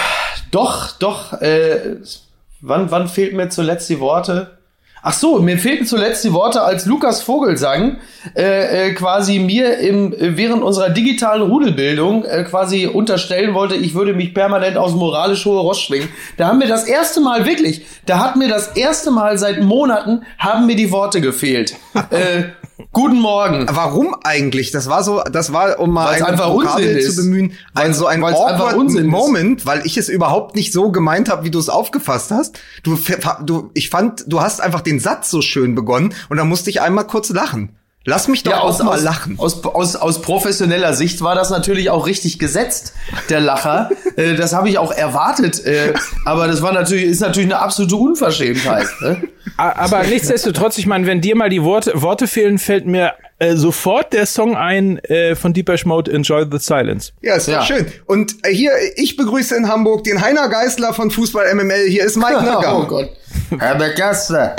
doch, 0.51 0.97
doch. 0.97 1.33
Äh, 1.41 1.97
wann, 2.61 2.91
wann 2.91 3.07
fehlt 3.07 3.33
mir 3.33 3.49
zuletzt 3.49 3.89
die 3.89 3.99
Worte? 3.99 4.58
Ach 5.01 5.13
so, 5.13 5.39
mir 5.39 5.57
fehlten 5.57 5.85
zuletzt 5.85 6.25
die 6.25 6.33
Worte, 6.33 6.61
als 6.61 6.85
Lukas 6.85 7.21
Vogelsang 7.21 7.97
äh, 8.35 8.89
äh, 8.89 8.93
quasi 8.93 9.39
mir 9.39 9.77
im, 9.77 10.13
während 10.17 10.61
unserer 10.61 10.89
digitalen 10.89 11.41
Rudelbildung 11.41 12.25
äh, 12.25 12.43
quasi 12.43 12.85
unterstellen 12.85 13.53
wollte, 13.53 13.75
ich 13.75 13.93
würde 13.93 14.13
mich 14.13 14.33
permanent 14.33 14.75
aus 14.75 14.93
moralisch 14.93 15.45
hohe 15.45 15.61
Ross 15.61 15.81
schwingen. 15.81 16.09
Da 16.35 16.49
haben 16.49 16.57
mir 16.57 16.67
das 16.67 16.83
erste 16.83 17.21
Mal 17.21 17.45
wirklich, 17.45 17.85
da 18.05 18.19
hat 18.19 18.35
mir 18.35 18.49
das 18.49 18.75
erste 18.75 19.11
Mal 19.11 19.37
seit 19.37 19.61
Monaten 19.61 20.23
haben 20.37 20.65
mir 20.65 20.75
die 20.75 20.91
Worte 20.91 21.21
gefehlt. 21.21 21.75
äh, 22.09 22.43
Guten 22.91 23.19
Morgen. 23.19 23.67
Warum 23.69 24.15
eigentlich? 24.23 24.71
Das 24.71 24.87
war 24.89 25.03
so, 25.03 25.21
das 25.31 25.51
war, 25.51 25.79
um 25.79 25.91
mal 25.91 26.09
ein 26.09 26.23
einfach 26.23 26.49
Vokabel 26.49 27.01
zu 27.01 27.15
bemühen, 27.15 27.53
ein 27.73 27.93
so 27.93 28.05
ein 28.05 28.23
awkward 28.23 28.77
Moment, 29.03 29.65
weil 29.65 29.85
ich 29.85 29.97
es 29.97 30.07
überhaupt 30.07 30.55
nicht 30.55 30.71
so 30.71 30.91
gemeint 30.91 31.29
habe, 31.29 31.43
wie 31.43 31.51
du 31.51 31.59
es 31.59 31.67
aufgefasst 31.67 32.31
hast. 32.31 32.59
Du, 32.83 32.97
du, 33.45 33.71
ich 33.73 33.89
fand, 33.89 34.23
du 34.27 34.41
hast 34.41 34.61
einfach 34.61 34.81
den 34.81 34.99
Satz 34.99 35.29
so 35.29 35.41
schön 35.41 35.75
begonnen 35.75 36.13
und 36.29 36.37
da 36.37 36.45
musste 36.45 36.69
ich 36.69 36.81
einmal 36.81 37.05
kurz 37.05 37.29
lachen. 37.29 37.78
Lass 38.05 38.29
mich 38.29 38.43
doch 38.43 38.51
ja, 38.53 38.59
aus, 38.59 38.79
auch 38.79 38.85
mal 38.85 39.01
lachen. 39.01 39.35
Aus, 39.37 39.63
aus, 39.65 39.95
aus 39.97 40.21
professioneller 40.21 40.93
Sicht 40.93 41.21
war 41.21 41.35
das 41.35 41.49
natürlich 41.49 41.89
auch 41.89 42.07
richtig 42.07 42.39
gesetzt, 42.39 42.93
der 43.29 43.41
Lacher. 43.41 43.91
äh, 44.15 44.35
das 44.35 44.53
habe 44.53 44.69
ich 44.69 44.77
auch 44.77 44.91
erwartet. 44.91 45.65
Äh, 45.65 45.93
aber 46.25 46.47
das 46.47 46.61
war 46.61 46.71
natürlich, 46.71 47.03
ist 47.03 47.19
natürlich 47.19 47.49
eine 47.49 47.59
absolute 47.59 47.97
Unverschämtheit. 47.97 48.87
Ne? 49.01 49.27
Aber 49.57 50.03
nichtsdestotrotz, 50.03 50.77
ich 50.77 50.85
meine, 50.85 51.07
wenn 51.07 51.19
dir 51.19 51.35
mal 51.35 51.49
die 51.49 51.63
Worte, 51.63 52.01
Worte 52.01 52.27
fehlen, 52.27 52.57
fällt 52.57 52.85
mir 52.85 53.13
äh, 53.39 53.55
sofort 53.55 54.13
der 54.13 54.25
Song 54.25 54.55
ein 54.55 54.99
äh, 54.99 55.35
von 55.35 55.53
Deepesh 55.53 55.85
Mode, 55.85 56.11
Enjoy 56.11 56.45
the 56.49 56.57
Silence. 56.57 57.11
Ja, 57.21 57.35
ist 57.35 57.47
ja. 57.47 57.61
schön. 57.63 57.85
Und 58.05 58.35
äh, 58.43 58.53
hier, 58.53 58.71
ich 58.95 59.17
begrüße 59.17 59.55
in 59.55 59.67
Hamburg 59.67 60.05
den 60.05 60.21
Heiner 60.21 60.47
Geißler 60.47 60.93
von 60.93 61.11
Fußball 61.11 61.53
MML. 61.53 61.87
Hier 61.89 62.05
ist 62.05 62.15
Mike 62.15 62.33
Nagger. 62.43 62.79
oh 62.79 62.85
Gott. 62.85 63.09
Herr 63.59 63.75
Begaster. 63.75 64.55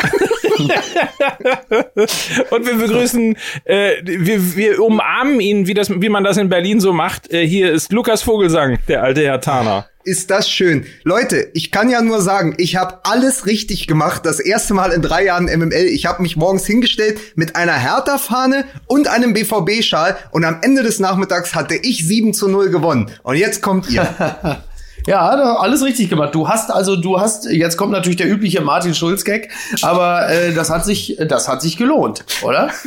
Und 2.51 2.67
wir 2.67 2.77
begrüßen, 2.77 3.37
äh, 3.65 3.93
wir, 4.03 4.57
wir 4.57 4.83
umarmen 4.83 5.41
ihn, 5.41 5.67
wie, 5.67 5.75
das, 5.75 5.91
wie 5.91 6.09
man 6.09 6.25
das 6.25 6.37
in 6.37 6.49
Berlin 6.49 6.81
so 6.81 6.93
macht. 6.93 7.33
Äh, 7.33 7.47
hier 7.47 7.73
ist 7.73 7.93
Lukas 7.93 8.23
Vogelsang, 8.23 8.79
der 8.89 9.03
alte 9.03 9.23
Herr 9.23 9.41
Tana. 9.41 9.87
Ist 10.03 10.31
das 10.31 10.49
schön. 10.49 10.87
Leute, 11.05 11.51
ich 11.53 11.71
kann 11.71 11.91
ja 11.91 12.01
nur 12.01 12.23
sagen, 12.23 12.55
ich 12.57 12.77
habe 12.77 13.01
alles 13.05 13.45
richtig 13.45 13.87
gemacht. 13.87 14.25
Das 14.25 14.41
erste 14.41 14.73
Mal 14.73 14.93
in 14.93 15.03
drei 15.03 15.25
Jahren 15.25 15.45
MML. 15.45 15.85
Ich 15.85 16.07
habe 16.07 16.23
mich 16.23 16.37
morgens 16.37 16.67
hingestellt 16.67 17.21
mit 17.35 17.55
einer 17.55 17.75
Hertha-Fahne 17.75 18.65
und 18.87 19.09
einem 19.09 19.35
BVB-Schal 19.35 20.17
und 20.31 20.45
am 20.45 20.61
Ende 20.63 20.83
des 20.83 21.01
Nachmittags 21.01 21.55
hatte 21.55 21.75
ich 21.75 22.09
7 22.09 22.33
zu 22.33 22.49
0 22.49 22.71
gewonnen. 22.71 23.11
Und 23.23 23.37
jetzt 23.37 23.61
kommt 23.61 23.91
ihr. 23.91 24.09
Ja, 25.07 25.21
alles 25.21 25.85
richtig 25.85 26.11
gemacht. 26.11 26.35
Du 26.35 26.49
hast 26.49 26.71
also, 26.71 26.97
du 26.97 27.21
hast, 27.21 27.51
jetzt 27.51 27.77
kommt 27.77 27.93
natürlich 27.93 28.17
der 28.17 28.31
übliche 28.31 28.61
Martin 28.61 28.95
Schulz-Gag, 28.95 29.51
aber 29.83 30.29
äh, 30.29 30.53
das 30.53 30.71
hat 30.71 30.85
sich, 30.85 31.17
das 31.19 31.49
hat 31.49 31.63
sich 31.63 31.77
gelohnt, 31.77 32.25
oder? 32.43 32.71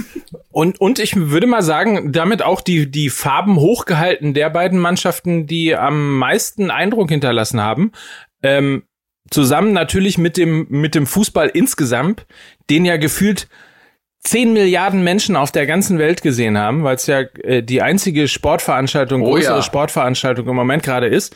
Und, 0.51 0.79
und 0.79 0.99
ich 0.99 1.15
würde 1.15 1.47
mal 1.47 1.63
sagen, 1.63 2.11
damit 2.11 2.43
auch 2.43 2.61
die, 2.61 2.89
die 2.89 3.09
Farben 3.09 3.55
hochgehalten 3.55 4.35
der 4.35 4.51
beiden 4.51 4.77
Mannschaften, 4.77 5.47
die 5.47 5.75
am 5.75 6.19
meisten 6.19 6.69
Eindruck 6.69 7.09
hinterlassen 7.09 7.59
haben. 7.59 7.91
Ähm, 8.43 8.83
zusammen 9.31 9.73
natürlich 9.73 10.19
mit 10.19 10.37
dem, 10.37 10.67
mit 10.69 10.93
dem 10.93 11.07
Fußball 11.07 11.49
insgesamt, 11.49 12.27
den 12.69 12.85
ja 12.85 12.97
gefühlt 12.97 13.47
10 14.25 14.53
Milliarden 14.53 15.03
Menschen 15.03 15.35
auf 15.35 15.51
der 15.51 15.65
ganzen 15.65 15.99
Welt 15.99 16.21
gesehen 16.21 16.57
haben, 16.57 16.83
weil 16.83 16.95
es 16.95 17.07
ja 17.07 17.21
äh, 17.43 17.61
die 17.61 17.81
einzige 17.81 18.27
Sportveranstaltung, 18.27 19.21
oh, 19.21 19.31
größere 19.31 19.57
ja. 19.57 19.61
Sportveranstaltung 19.61 20.47
im 20.47 20.55
Moment 20.55 20.83
gerade 20.83 21.07
ist 21.07 21.35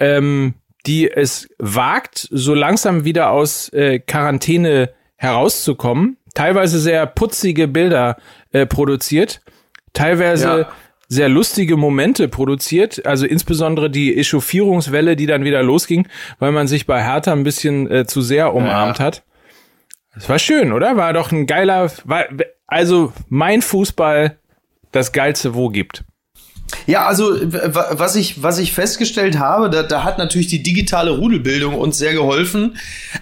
ähm, 0.00 0.54
die 0.86 1.10
es 1.10 1.48
wagt, 1.58 2.28
so 2.30 2.54
langsam 2.54 3.04
wieder 3.04 3.30
aus 3.30 3.68
äh, 3.72 3.98
Quarantäne 3.98 4.90
herauszukommen, 5.16 6.18
teilweise 6.34 6.78
sehr 6.78 7.06
putzige 7.06 7.66
Bilder 7.68 8.16
äh, 8.52 8.66
produziert, 8.66 9.40
teilweise 9.92 10.60
ja. 10.60 10.68
sehr 11.08 11.28
lustige 11.28 11.76
Momente 11.76 12.28
produziert, 12.28 13.04
also 13.06 13.26
insbesondere 13.26 13.90
die 13.90 14.16
Echauffierungswelle, 14.16 15.16
die 15.16 15.26
dann 15.26 15.44
wieder 15.44 15.62
losging, 15.62 16.06
weil 16.38 16.52
man 16.52 16.68
sich 16.68 16.86
bei 16.86 17.02
Hertha 17.02 17.32
ein 17.32 17.44
bisschen 17.44 17.90
äh, 17.90 18.06
zu 18.06 18.20
sehr 18.20 18.54
umarmt 18.54 18.98
ja. 18.98 19.04
hat. 19.04 19.24
Das 20.14 20.28
war 20.28 20.38
schön, 20.38 20.72
oder? 20.72 20.96
War 20.96 21.12
doch 21.12 21.32
ein 21.32 21.46
geiler, 21.46 21.90
war, 22.04 22.26
also 22.66 23.12
mein 23.28 23.60
Fußball 23.62 24.38
das 24.92 25.12
geilste 25.12 25.54
wo 25.54 25.68
gibt. 25.68 26.04
Ja, 26.86 27.06
also 27.06 27.32
was 27.42 28.16
ich, 28.16 28.42
was 28.42 28.58
ich 28.58 28.72
festgestellt 28.72 29.38
habe, 29.38 29.70
da, 29.70 29.82
da 29.82 30.04
hat 30.04 30.18
natürlich 30.18 30.48
die 30.48 30.62
digitale 30.62 31.10
Rudelbildung 31.10 31.74
uns 31.74 31.98
sehr 31.98 32.12
geholfen, 32.12 32.76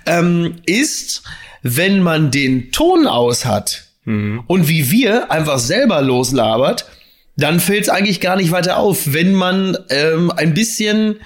ähm, 0.06 0.56
ist, 0.66 1.22
wenn 1.62 2.02
man 2.02 2.30
den 2.30 2.72
Ton 2.72 3.06
aus 3.06 3.44
hat 3.44 3.84
mhm. 4.04 4.42
und 4.46 4.68
wie 4.68 4.90
wir 4.90 5.30
einfach 5.30 5.58
selber 5.58 6.02
loslabert, 6.02 6.86
dann 7.36 7.60
fällt 7.60 7.84
es 7.84 7.88
eigentlich 7.88 8.20
gar 8.20 8.36
nicht 8.36 8.50
weiter 8.50 8.76
auf, 8.78 9.12
wenn 9.12 9.34
man 9.34 9.76
ähm, 9.90 10.30
ein 10.30 10.54
bisschen 10.54 11.16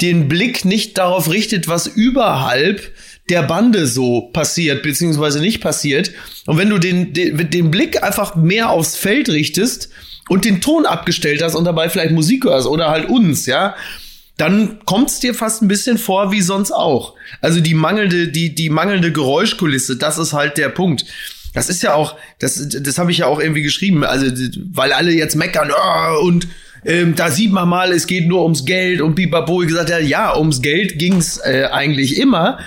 den 0.00 0.28
Blick 0.28 0.64
nicht 0.64 0.98
darauf 0.98 1.30
richtet, 1.30 1.68
was 1.68 1.86
überhalb 1.86 2.92
der 3.28 3.42
Bande 3.42 3.86
so 3.86 4.22
passiert, 4.32 4.82
beziehungsweise 4.82 5.40
nicht 5.40 5.60
passiert. 5.60 6.10
Und 6.46 6.58
wenn 6.58 6.70
du 6.70 6.78
den, 6.78 7.12
den, 7.12 7.50
den 7.50 7.70
Blick 7.70 8.02
einfach 8.02 8.34
mehr 8.34 8.70
aufs 8.70 8.96
Feld 8.96 9.28
richtest, 9.28 9.90
und 10.32 10.46
den 10.46 10.62
Ton 10.62 10.86
abgestellt 10.86 11.42
hast 11.42 11.54
und 11.54 11.64
dabei 11.64 11.90
vielleicht 11.90 12.12
Musik 12.12 12.46
hörst 12.46 12.66
oder 12.66 12.88
halt 12.88 13.06
uns, 13.10 13.44
ja, 13.44 13.74
dann 14.38 14.78
kommt 14.86 15.10
es 15.10 15.20
dir 15.20 15.34
fast 15.34 15.60
ein 15.60 15.68
bisschen 15.68 15.98
vor 15.98 16.32
wie 16.32 16.40
sonst 16.40 16.72
auch. 16.72 17.12
Also 17.42 17.60
die 17.60 17.74
mangelnde, 17.74 18.28
die, 18.28 18.54
die 18.54 18.70
mangelnde 18.70 19.12
Geräuschkulisse, 19.12 19.98
das 19.98 20.16
ist 20.16 20.32
halt 20.32 20.56
der 20.56 20.70
Punkt. 20.70 21.04
Das 21.52 21.68
ist 21.68 21.82
ja 21.82 21.92
auch, 21.92 22.16
das, 22.38 22.66
das 22.66 22.96
habe 22.96 23.10
ich 23.10 23.18
ja 23.18 23.26
auch 23.26 23.40
irgendwie 23.40 23.60
geschrieben, 23.60 24.04
also 24.04 24.24
weil 24.72 24.94
alle 24.94 25.12
jetzt 25.12 25.36
meckern 25.36 25.70
oh, 25.70 26.24
und 26.24 26.48
ähm, 26.86 27.14
da 27.14 27.30
sieht 27.30 27.52
man 27.52 27.68
mal, 27.68 27.92
es 27.92 28.06
geht 28.06 28.26
nur 28.26 28.42
ums 28.42 28.64
Geld 28.64 29.02
und 29.02 29.14
Bibabo 29.14 29.58
gesagt 29.58 29.90
ja, 29.90 29.98
ja, 29.98 30.34
ums 30.34 30.62
Geld 30.62 30.98
ging's 30.98 31.36
äh, 31.44 31.68
eigentlich 31.70 32.16
immer, 32.16 32.58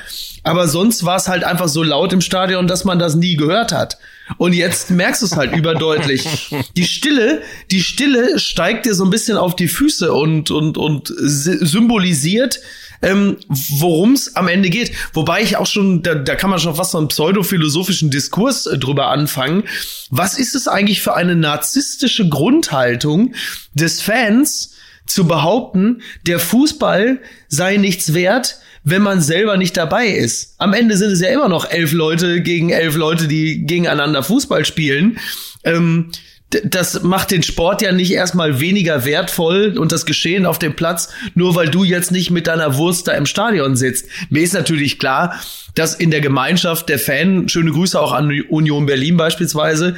aber 0.43 0.67
sonst 0.67 1.03
war 1.03 1.15
es 1.15 1.27
halt 1.27 1.43
einfach 1.43 1.67
so 1.67 1.81
laut 1.81 2.13
im 2.13 2.21
Stadion, 2.21 2.67
dass 2.67 2.85
man 2.85 2.99
das 2.99 3.15
nie 3.15 3.35
gehört 3.35 3.71
hat. 3.71 3.97
Und 4.37 4.53
jetzt 4.53 4.89
merkst 4.91 5.21
du 5.21 5.27
es 5.27 5.35
halt 5.35 5.55
überdeutlich. 5.55 6.49
Die 6.75 6.85
Stille, 6.85 7.41
die 7.71 7.81
Stille 7.81 8.39
steigt 8.39 8.85
dir 8.85 8.95
so 8.95 9.03
ein 9.03 9.09
bisschen 9.09 9.37
auf 9.37 9.55
die 9.55 9.67
Füße 9.67 10.11
und, 10.11 10.51
und, 10.51 10.77
und 10.77 11.13
symbolisiert, 11.15 12.59
ähm, 13.01 13.37
worum 13.47 14.13
es 14.13 14.35
am 14.35 14.47
Ende 14.47 14.69
geht. 14.69 14.91
Wobei 15.13 15.41
ich 15.41 15.57
auch 15.57 15.67
schon, 15.67 16.01
da, 16.01 16.15
da 16.15 16.35
kann 16.35 16.49
man 16.49 16.59
schon 16.59 16.75
fast 16.75 16.91
so 16.91 16.97
einen 16.97 17.07
pseudophilosophischen 17.07 18.09
Diskurs 18.09 18.65
äh, 18.65 18.77
drüber 18.77 19.09
anfangen. 19.09 19.63
Was 20.09 20.37
ist 20.37 20.55
es 20.55 20.67
eigentlich 20.67 21.01
für 21.01 21.15
eine 21.15 21.35
narzisstische 21.35 22.27
Grundhaltung 22.27 23.35
des 23.73 24.01
Fans, 24.01 24.71
zu 25.05 25.27
behaupten, 25.27 26.01
der 26.25 26.39
Fußball 26.39 27.19
sei 27.47 27.77
nichts 27.77 28.13
wert, 28.13 28.57
wenn 28.85 29.01
man 29.01 29.19
selber 29.19 29.57
nicht 29.57 29.75
dabei 29.75 30.07
ist. 30.07 30.55
Am 30.59 30.73
Ende 30.73 30.95
sind 30.95 31.11
es 31.11 31.19
ja 31.19 31.29
immer 31.29 31.49
noch 31.49 31.69
elf 31.69 31.91
Leute 31.91 32.41
gegen 32.41 32.69
elf 32.69 32.95
Leute, 32.95 33.27
die 33.27 33.65
gegeneinander 33.65 34.23
Fußball 34.23 34.63
spielen. 34.63 35.17
Ähm, 35.63 36.11
das 36.49 37.01
macht 37.01 37.31
den 37.31 37.43
Sport 37.43 37.81
ja 37.81 37.91
nicht 37.91 38.11
erstmal 38.11 38.59
weniger 38.59 39.03
wertvoll 39.03 39.77
und 39.77 39.91
das 39.91 40.05
Geschehen 40.05 40.45
auf 40.45 40.59
dem 40.59 40.75
Platz, 40.75 41.09
nur 41.33 41.55
weil 41.55 41.69
du 41.69 41.83
jetzt 41.83 42.11
nicht 42.11 42.29
mit 42.29 42.47
deiner 42.47 42.77
Wurst 42.77 43.07
da 43.07 43.13
im 43.13 43.25
Stadion 43.25 43.75
sitzt. 43.75 44.07
Mir 44.29 44.43
ist 44.43 44.53
natürlich 44.53 44.99
klar, 44.99 45.39
dass 45.73 45.95
in 45.95 46.11
der 46.11 46.21
Gemeinschaft 46.21 46.87
der 46.87 46.99
Fan, 46.99 47.49
schöne 47.49 47.71
Grüße 47.71 47.99
auch 47.99 48.13
an 48.13 48.31
Union 48.49 48.85
Berlin 48.85 49.17
beispielsweise, 49.17 49.95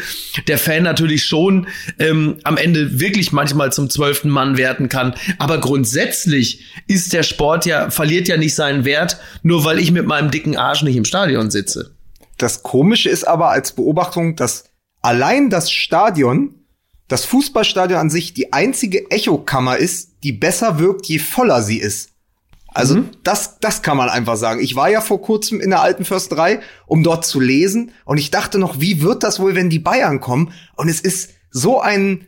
der 0.47 0.57
Fan 0.57 0.83
natürlich 0.83 1.25
schon 1.25 1.67
ähm, 1.99 2.37
am 2.43 2.57
Ende 2.57 2.99
wirklich 2.99 3.31
manchmal 3.31 3.71
zum 3.71 3.89
zwölften 3.89 4.29
Mann 4.29 4.57
werten 4.57 4.89
kann. 4.89 5.13
Aber 5.37 5.59
grundsätzlich 5.59 6.63
ist 6.87 7.13
der 7.13 7.23
Sport 7.23 7.65
ja, 7.65 7.91
verliert 7.91 8.27
ja 8.27 8.37
nicht 8.37 8.55
seinen 8.55 8.85
Wert, 8.85 9.19
nur 9.43 9.65
weil 9.65 9.79
ich 9.79 9.91
mit 9.91 10.07
meinem 10.07 10.31
dicken 10.31 10.57
Arsch 10.57 10.81
nicht 10.81 10.95
im 10.95 11.05
Stadion 11.05 11.51
sitze. 11.51 11.91
Das 12.37 12.63
Komische 12.63 13.09
ist 13.09 13.27
aber 13.27 13.49
als 13.49 13.73
Beobachtung, 13.73 14.35
dass 14.35 14.65
allein 15.01 15.49
das 15.49 15.71
Stadion, 15.71 16.55
das 17.07 17.25
Fußballstadion 17.25 17.99
an 17.99 18.09
sich, 18.09 18.33
die 18.33 18.53
einzige 18.53 19.09
Echokammer 19.09 19.77
ist, 19.77 20.23
die 20.23 20.33
besser 20.33 20.79
wirkt, 20.79 21.05
je 21.07 21.19
voller 21.19 21.61
sie 21.61 21.77
ist. 21.77 22.09
Also 22.73 22.97
mhm. 22.97 23.09
das, 23.23 23.59
das 23.59 23.81
kann 23.81 23.97
man 23.97 24.09
einfach 24.09 24.35
sagen. 24.35 24.61
Ich 24.61 24.75
war 24.75 24.89
ja 24.89 25.01
vor 25.01 25.21
kurzem 25.21 25.59
in 25.59 25.71
der 25.71 25.81
alten 25.81 26.05
Försterei, 26.05 26.59
um 26.85 27.01
dort 27.01 27.25
zu 27.25 27.39
lesen, 27.39 27.91
und 28.05 28.19
ich 28.19 28.29
dachte 28.29 28.59
noch, 28.59 28.79
wie 28.79 29.01
wird 29.01 29.23
das 29.23 29.39
wohl, 29.39 29.55
wenn 29.55 29.69
die 29.69 29.79
Bayern 29.79 30.19
kommen? 30.19 30.53
Und 30.75 30.87
es 30.87 31.01
ist 31.01 31.31
so 31.49 31.81
ein 31.81 32.26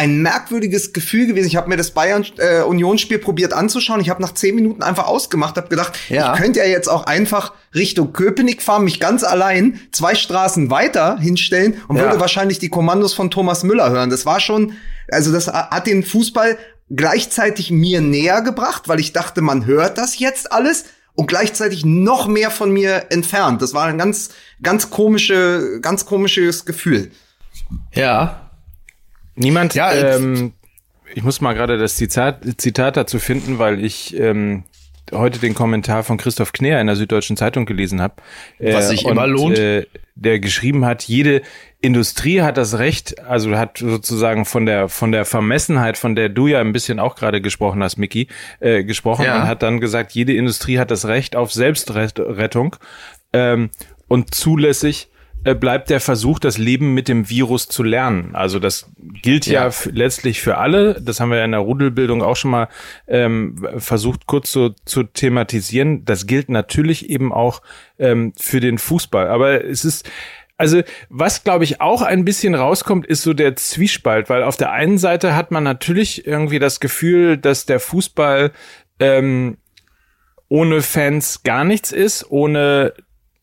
ein 0.00 0.22
merkwürdiges 0.22 0.94
Gefühl 0.94 1.26
gewesen. 1.26 1.46
Ich 1.46 1.56
habe 1.56 1.68
mir 1.68 1.76
das 1.76 1.90
Bayern 1.90 2.24
äh, 2.38 2.62
Unionsspiel 2.62 3.18
probiert 3.18 3.52
anzuschauen. 3.52 4.00
Ich 4.00 4.08
habe 4.08 4.22
nach 4.22 4.32
zehn 4.32 4.54
Minuten 4.54 4.82
einfach 4.82 5.06
ausgemacht, 5.06 5.58
habe 5.58 5.68
gedacht, 5.68 5.92
ja. 6.08 6.32
ich 6.32 6.40
könnte 6.40 6.60
ja 6.60 6.64
jetzt 6.64 6.88
auch 6.88 7.04
einfach 7.04 7.52
Richtung 7.74 8.14
Köpenick 8.14 8.62
fahren, 8.62 8.84
mich 8.84 8.98
ganz 8.98 9.24
allein 9.24 9.78
zwei 9.92 10.14
Straßen 10.14 10.70
weiter 10.70 11.18
hinstellen 11.18 11.82
und 11.86 11.96
ja. 11.96 12.04
würde 12.04 12.18
wahrscheinlich 12.18 12.58
die 12.58 12.70
Kommandos 12.70 13.12
von 13.12 13.30
Thomas 13.30 13.62
Müller 13.62 13.90
hören. 13.90 14.08
Das 14.08 14.24
war 14.24 14.40
schon, 14.40 14.72
also 15.10 15.32
das 15.32 15.48
hat 15.48 15.86
den 15.86 16.02
Fußball 16.02 16.56
gleichzeitig 16.88 17.70
mir 17.70 18.00
näher 18.00 18.40
gebracht, 18.40 18.88
weil 18.88 19.00
ich 19.00 19.12
dachte, 19.12 19.42
man 19.42 19.66
hört 19.66 19.98
das 19.98 20.18
jetzt 20.18 20.50
alles 20.50 20.86
und 21.12 21.26
gleichzeitig 21.26 21.84
noch 21.84 22.26
mehr 22.26 22.50
von 22.50 22.70
mir 22.70 23.08
entfernt. 23.10 23.60
Das 23.60 23.74
war 23.74 23.84
ein 23.84 23.98
ganz, 23.98 24.30
ganz 24.62 24.88
komische, 24.88 25.80
ganz 25.82 26.06
komisches 26.06 26.64
Gefühl. 26.64 27.10
Ja, 27.92 28.49
Niemand, 29.34 29.74
ja, 29.74 29.92
ähm, 29.92 30.52
ich 31.14 31.22
muss 31.22 31.40
mal 31.40 31.54
gerade 31.54 31.78
das 31.78 31.96
Zitat, 31.96 32.42
Zitat 32.58 32.96
dazu 32.96 33.18
finden, 33.18 33.58
weil 33.58 33.84
ich 33.84 34.18
ähm, 34.18 34.64
heute 35.12 35.38
den 35.38 35.54
Kommentar 35.54 36.04
von 36.04 36.18
Christoph 36.18 36.52
Kner 36.52 36.80
in 36.80 36.86
der 36.86 36.96
Süddeutschen 36.96 37.36
Zeitung 37.36 37.66
gelesen 37.66 38.00
habe. 38.00 38.14
Äh, 38.58 38.74
Was 38.74 38.88
sich 38.88 39.06
immer 39.06 39.26
lohnt. 39.26 39.58
Äh, 39.58 39.86
der 40.14 40.38
geschrieben 40.38 40.84
hat, 40.84 41.04
jede 41.04 41.40
Industrie 41.80 42.42
hat 42.42 42.58
das 42.58 42.78
Recht, 42.78 43.20
also 43.20 43.56
hat 43.56 43.78
sozusagen 43.78 44.44
von 44.44 44.66
der 44.66 44.90
von 44.90 45.12
der 45.12 45.24
Vermessenheit, 45.24 45.96
von 45.96 46.14
der 46.14 46.28
du 46.28 46.46
ja 46.46 46.60
ein 46.60 46.72
bisschen 46.72 46.98
auch 46.98 47.16
gerade 47.16 47.40
gesprochen 47.40 47.82
hast, 47.82 47.96
Mickey, 47.96 48.28
äh, 48.60 48.84
gesprochen 48.84 49.24
ja. 49.24 49.36
und 49.36 49.48
hat 49.48 49.62
dann 49.62 49.80
gesagt, 49.80 50.12
jede 50.12 50.34
Industrie 50.34 50.78
hat 50.78 50.90
das 50.90 51.06
Recht 51.06 51.36
auf 51.36 51.52
Selbstrettung 51.52 52.76
ähm, 53.32 53.70
und 54.08 54.34
zulässig 54.34 55.08
bleibt 55.42 55.88
der 55.90 56.00
Versuch, 56.00 56.38
das 56.38 56.58
Leben 56.58 56.92
mit 56.92 57.08
dem 57.08 57.30
Virus 57.30 57.66
zu 57.68 57.82
lernen. 57.82 58.34
Also 58.34 58.58
das 58.58 58.90
gilt 59.22 59.46
ja, 59.46 59.68
ja 59.68 59.74
letztlich 59.90 60.40
für 60.40 60.58
alle. 60.58 61.00
Das 61.00 61.20
haben 61.20 61.30
wir 61.30 61.38
ja 61.38 61.44
in 61.44 61.52
der 61.52 61.60
Rudelbildung 61.60 62.22
auch 62.22 62.36
schon 62.36 62.50
mal 62.50 62.68
ähm, 63.08 63.56
versucht, 63.78 64.26
kurz 64.26 64.52
so 64.52 64.70
zu 64.84 65.04
thematisieren. 65.04 66.04
Das 66.04 66.26
gilt 66.26 66.50
natürlich 66.50 67.08
eben 67.08 67.32
auch 67.32 67.62
ähm, 67.98 68.34
für 68.38 68.60
den 68.60 68.78
Fußball. 68.78 69.28
Aber 69.28 69.64
es 69.64 69.84
ist 69.84 70.08
also 70.58 70.82
was 71.08 71.42
glaube 71.42 71.64
ich 71.64 71.80
auch 71.80 72.02
ein 72.02 72.26
bisschen 72.26 72.54
rauskommt, 72.54 73.06
ist 73.06 73.22
so 73.22 73.32
der 73.32 73.56
Zwiespalt, 73.56 74.28
weil 74.28 74.42
auf 74.42 74.58
der 74.58 74.72
einen 74.72 74.98
Seite 74.98 75.34
hat 75.34 75.50
man 75.50 75.64
natürlich 75.64 76.26
irgendwie 76.26 76.58
das 76.58 76.80
Gefühl, 76.80 77.38
dass 77.38 77.64
der 77.64 77.80
Fußball 77.80 78.52
ähm, 78.98 79.56
ohne 80.48 80.82
Fans 80.82 81.44
gar 81.44 81.64
nichts 81.64 81.92
ist, 81.92 82.30
ohne 82.30 82.92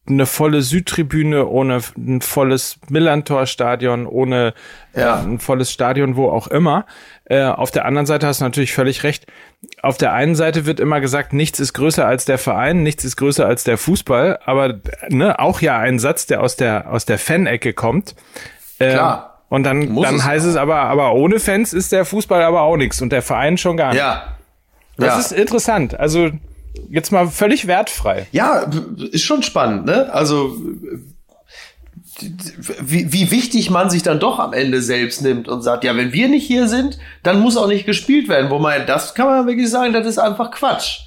eine 0.08 0.26
volle 0.26 0.62
Südtribüne, 0.62 1.48
ohne 1.48 1.82
ein 1.98 2.22
volles 2.22 2.80
Millantor-Stadion, 2.90 4.06
ohne 4.06 4.54
ja. 4.96 5.20
äh, 5.20 5.24
ein 5.24 5.40
volles 5.40 5.72
Stadion, 5.72 6.16
wo 6.16 6.30
auch 6.30 6.48
immer. 6.48 6.86
Äh, 7.26 7.44
auf 7.44 7.72
der 7.72 7.86
anderen 7.86 8.06
Seite 8.06 8.28
hast 8.28 8.42
du 8.42 8.46
natürlich 8.46 8.74
völlig 8.74 9.04
recht. 9.04 9.28
Auf 9.82 9.98
der 9.98 10.14
einen 10.14 10.36
Seite 10.36 10.66
wird 10.66 10.80
immer 10.80 11.02
gesagt, 11.02 11.34
nichts 11.34 11.60
ist 11.60 11.74
größer 11.74 12.06
als 12.06 12.26
der 12.26 12.38
Verein, 12.38 12.84
nichts 12.84 13.04
ist 13.04 13.18
größer 13.18 13.46
als 13.46 13.64
der 13.64 13.78
Fußball, 13.78 14.40
aber 14.46 14.80
ne, 15.10 15.40
auch 15.40 15.62
ja 15.62 15.78
ein 15.78 16.00
Satz, 16.00 16.26
der 16.26 16.42
aus 16.42 16.56
der 16.56 16.92
aus 16.92 17.06
der 17.06 17.18
Fan-Ecke 17.18 17.74
kommt. 17.74 18.16
Äh, 18.80 18.94
Klar. 18.94 19.44
Und 19.50 19.64
dann, 19.64 19.96
dann 19.96 20.16
es 20.16 20.26
heißt 20.26 20.46
auch. 20.46 20.50
es 20.52 20.56
aber, 20.58 20.76
aber 20.76 21.14
ohne 21.14 21.40
Fans 21.40 21.74
ist 21.74 21.92
der 21.92 22.06
Fußball 22.06 22.44
aber 22.44 22.62
auch 22.62 22.78
nichts 22.78 23.02
und 23.02 23.12
der 23.12 23.22
Verein 23.22 23.58
schon 23.58 23.78
gar 23.78 23.90
nicht. 23.90 24.00
Ja. 24.00 24.34
Das 24.98 25.14
ja. 25.14 25.20
ist 25.20 25.32
interessant. 25.32 25.98
Also 26.00 26.32
jetzt 26.90 27.12
mal 27.12 27.28
völlig 27.28 27.68
wertfrei. 27.68 28.28
Ja, 28.32 28.70
ist 29.12 29.24
schon 29.24 29.44
spannend, 29.44 29.86
ne? 29.86 30.12
Also 30.14 30.58
wie, 32.82 33.12
wie 33.14 33.32
wichtig 33.32 33.70
man 33.70 33.90
sich 33.90 34.04
dann 34.04 34.20
doch 34.20 34.40
am 34.40 34.54
Ende 34.54 34.82
selbst 34.82 35.22
nimmt 35.22 35.48
und 35.48 35.62
sagt, 35.62 35.84
ja, 35.84 35.96
wenn 35.96 36.14
wir 36.14 36.28
nicht 36.28 36.48
hier 36.48 36.68
sind, 36.68 36.98
dann 37.24 37.40
muss 37.40 37.58
auch 37.58 37.68
nicht 37.68 37.86
gespielt 37.86 38.28
werden. 38.28 38.50
Wo 38.50 38.60
man, 38.60 38.86
das 38.88 39.14
kann 39.14 39.28
man 39.28 39.48
wirklich 39.48 39.70
sagen, 39.70 39.94
das 39.94 40.08
ist 40.08 40.18
einfach 40.18 40.52
Quatsch. 40.52 41.07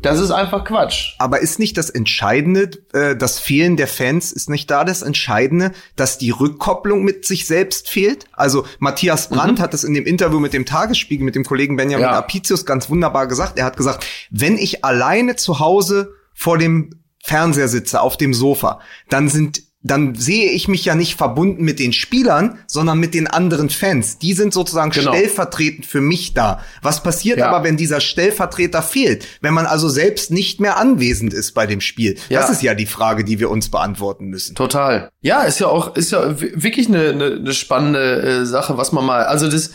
Das 0.00 0.20
ist 0.20 0.30
einfach 0.30 0.64
Quatsch. 0.64 1.14
Aber 1.18 1.40
ist 1.40 1.58
nicht 1.58 1.76
das 1.76 1.90
Entscheidende, 1.90 2.70
äh, 2.92 3.16
das 3.16 3.38
Fehlen 3.38 3.76
der 3.76 3.88
Fans, 3.88 4.32
ist 4.32 4.48
nicht 4.48 4.70
da 4.70 4.84
das 4.84 5.02
Entscheidende, 5.02 5.72
dass 5.96 6.18
die 6.18 6.30
Rückkopplung 6.30 7.02
mit 7.02 7.24
sich 7.24 7.46
selbst 7.46 7.88
fehlt? 7.88 8.26
Also 8.32 8.64
Matthias 8.78 9.28
Brandt 9.28 9.58
mhm. 9.58 9.62
hat 9.62 9.74
es 9.74 9.84
in 9.84 9.94
dem 9.94 10.06
Interview 10.06 10.40
mit 10.40 10.52
dem 10.52 10.66
Tagesspiegel, 10.66 11.24
mit 11.24 11.34
dem 11.34 11.44
Kollegen 11.44 11.76
Benjamin 11.76 12.06
ja. 12.06 12.18
Apicius 12.18 12.64
ganz 12.64 12.88
wunderbar 12.88 13.26
gesagt. 13.26 13.58
Er 13.58 13.64
hat 13.64 13.76
gesagt, 13.76 14.06
wenn 14.30 14.58
ich 14.58 14.84
alleine 14.84 15.36
zu 15.36 15.58
Hause 15.58 16.14
vor 16.34 16.58
dem 16.58 17.02
Fernseher 17.22 17.68
sitze, 17.68 18.00
auf 18.00 18.16
dem 18.16 18.32
Sofa, 18.32 18.80
dann 19.08 19.28
sind 19.28 19.62
dann 19.86 20.14
sehe 20.14 20.50
ich 20.50 20.68
mich 20.68 20.84
ja 20.84 20.94
nicht 20.94 21.16
verbunden 21.16 21.64
mit 21.64 21.78
den 21.78 21.92
Spielern, 21.92 22.58
sondern 22.66 22.98
mit 22.98 23.14
den 23.14 23.26
anderen 23.26 23.70
Fans. 23.70 24.18
Die 24.18 24.32
sind 24.32 24.52
sozusagen 24.52 24.90
genau. 24.90 25.12
stellvertretend 25.12 25.86
für 25.86 26.00
mich 26.00 26.34
da. 26.34 26.60
Was 26.82 27.02
passiert 27.02 27.38
ja. 27.38 27.48
aber, 27.48 27.64
wenn 27.64 27.76
dieser 27.76 28.00
Stellvertreter 28.00 28.82
fehlt? 28.82 29.26
Wenn 29.40 29.54
man 29.54 29.66
also 29.66 29.88
selbst 29.88 30.30
nicht 30.30 30.60
mehr 30.60 30.76
anwesend 30.76 31.32
ist 31.32 31.52
bei 31.52 31.66
dem 31.66 31.80
Spiel? 31.80 32.16
Ja. 32.28 32.40
Das 32.40 32.50
ist 32.50 32.62
ja 32.62 32.74
die 32.74 32.86
Frage, 32.86 33.24
die 33.24 33.38
wir 33.38 33.50
uns 33.50 33.70
beantworten 33.70 34.26
müssen. 34.26 34.54
Total. 34.54 35.10
Ja, 35.20 35.42
ist 35.42 35.58
ja 35.58 35.68
auch, 35.68 35.96
ist 35.96 36.12
ja 36.12 36.40
wirklich 36.40 36.88
eine, 36.88 37.10
eine, 37.10 37.24
eine 37.34 37.54
spannende 37.54 38.22
äh, 38.22 38.46
Sache, 38.46 38.76
was 38.78 38.92
man 38.92 39.04
mal, 39.04 39.24
also 39.24 39.48
das, 39.48 39.70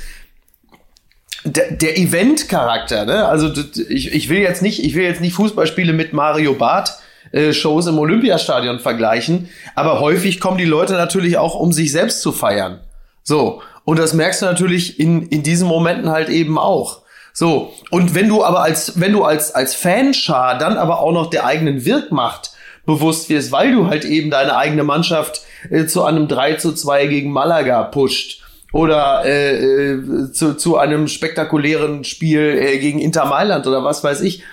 der, 1.43 1.71
der 1.71 1.97
Event-Charakter, 1.97 3.05
ne? 3.05 3.25
Also 3.27 3.51
ich, 3.89 4.13
ich 4.13 4.29
will 4.29 4.39
jetzt 4.39 4.61
nicht, 4.61 4.83
ich 4.83 4.95
will 4.95 5.03
jetzt 5.03 5.21
nicht 5.21 5.33
Fußballspiele 5.33 5.93
mit 5.93 6.13
Mario 6.13 6.53
Barth 6.53 7.00
äh, 7.31 7.53
Shows 7.53 7.87
im 7.87 7.99
Olympiastadion 7.99 8.79
vergleichen. 8.79 9.49
Aber 9.75 9.99
häufig 9.99 10.39
kommen 10.39 10.57
die 10.57 10.65
Leute 10.65 10.93
natürlich 10.93 11.37
auch, 11.37 11.55
um 11.55 11.71
sich 11.71 11.91
selbst 11.91 12.21
zu 12.21 12.31
feiern. 12.31 12.79
So. 13.23 13.61
Und 13.83 13.99
das 13.99 14.13
merkst 14.13 14.41
du 14.41 14.45
natürlich 14.45 14.99
in, 14.99 15.27
in 15.27 15.43
diesen 15.43 15.67
Momenten 15.67 16.09
halt 16.09 16.29
eben 16.29 16.57
auch. 16.57 17.01
So. 17.33 17.73
Und 17.89 18.15
wenn 18.15 18.27
du 18.27 18.43
aber 18.43 18.61
als, 18.61 18.99
wenn 18.99 19.13
du 19.13 19.23
als, 19.23 19.53
als 19.53 19.75
Fanschar 19.75 20.57
dann 20.57 20.77
aber 20.77 20.99
auch 20.99 21.11
noch 21.11 21.29
der 21.29 21.45
eigenen 21.45 21.85
Wirkmacht 21.85 22.51
bewusst 22.85 23.29
wirst, 23.29 23.51
weil 23.51 23.71
du 23.71 23.87
halt 23.87 24.05
eben 24.05 24.29
deine 24.29 24.55
eigene 24.57 24.83
Mannschaft 24.83 25.41
äh, 25.69 25.85
zu 25.85 26.03
einem 26.03 26.27
3 26.27 26.55
zu 26.55 26.73
2 26.73 27.07
gegen 27.07 27.31
Malaga 27.31 27.83
pusht 27.83 28.41
oder 28.73 29.23
äh, 29.25 29.55
äh, 29.55 30.31
zu, 30.31 30.55
zu 30.55 30.77
einem 30.77 31.07
spektakulären 31.07 32.03
Spiel 32.03 32.57
äh, 32.59 32.77
gegen 32.79 32.99
Inter 32.99 33.25
Mailand 33.25 33.67
oder 33.67 33.83
was 33.83 34.03
weiß 34.03 34.21
ich, 34.21 34.43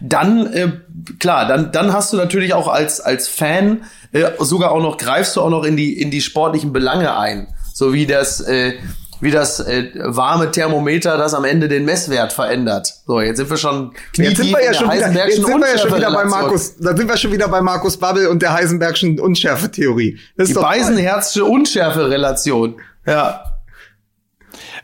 dann 0.00 0.52
äh, 0.52 0.72
klar, 1.18 1.46
dann 1.48 1.72
dann 1.72 1.92
hast 1.92 2.12
du 2.12 2.16
natürlich 2.16 2.54
auch 2.54 2.68
als 2.68 3.00
als 3.00 3.28
Fan 3.28 3.84
äh, 4.12 4.30
sogar 4.38 4.72
auch 4.72 4.82
noch 4.82 4.96
greifst 4.96 5.36
du 5.36 5.40
auch 5.40 5.50
noch 5.50 5.64
in 5.64 5.76
die 5.76 6.00
in 6.00 6.10
die 6.10 6.20
sportlichen 6.20 6.72
Belange 6.72 7.16
ein, 7.16 7.48
so 7.74 7.92
wie 7.92 8.06
das 8.06 8.40
äh, 8.40 8.74
wie 9.20 9.30
das 9.30 9.60
äh, 9.60 9.90
warme 9.96 10.50
Thermometer, 10.50 11.18
das 11.18 11.34
am 11.34 11.44
Ende 11.44 11.68
den 11.68 11.84
Messwert 11.84 12.32
verändert. 12.32 12.94
So, 13.06 13.20
jetzt 13.20 13.38
sind 13.38 13.50
wir 13.50 13.56
schon 13.56 13.92
jetzt 14.16 14.36
sind 14.36 14.50
wir 14.50 14.64
ja 14.64 14.74
schon 14.74 14.92
wieder, 14.92 15.12
jetzt 15.12 15.36
sind 15.36 15.60
wir 15.60 15.68
ja 15.68 15.78
schon 15.78 15.96
wieder 15.96 16.12
bei 16.12 16.24
Markus, 16.24 16.76
da 16.76 16.96
sind 16.96 17.08
wir 17.08 17.16
schon 17.16 17.32
wieder 17.32 17.48
bei 17.48 17.60
Markus 17.60 17.96
Babbel 17.96 18.28
und 18.28 18.42
der 18.42 18.52
Heisenbergschen 18.52 19.18
Unschärfe-Theorie. 19.18 20.18
Die 20.38 20.54
Beisenherzsche 20.54 21.44
Unschärfe-Relation. 21.44 22.80
Ja. 23.06 23.47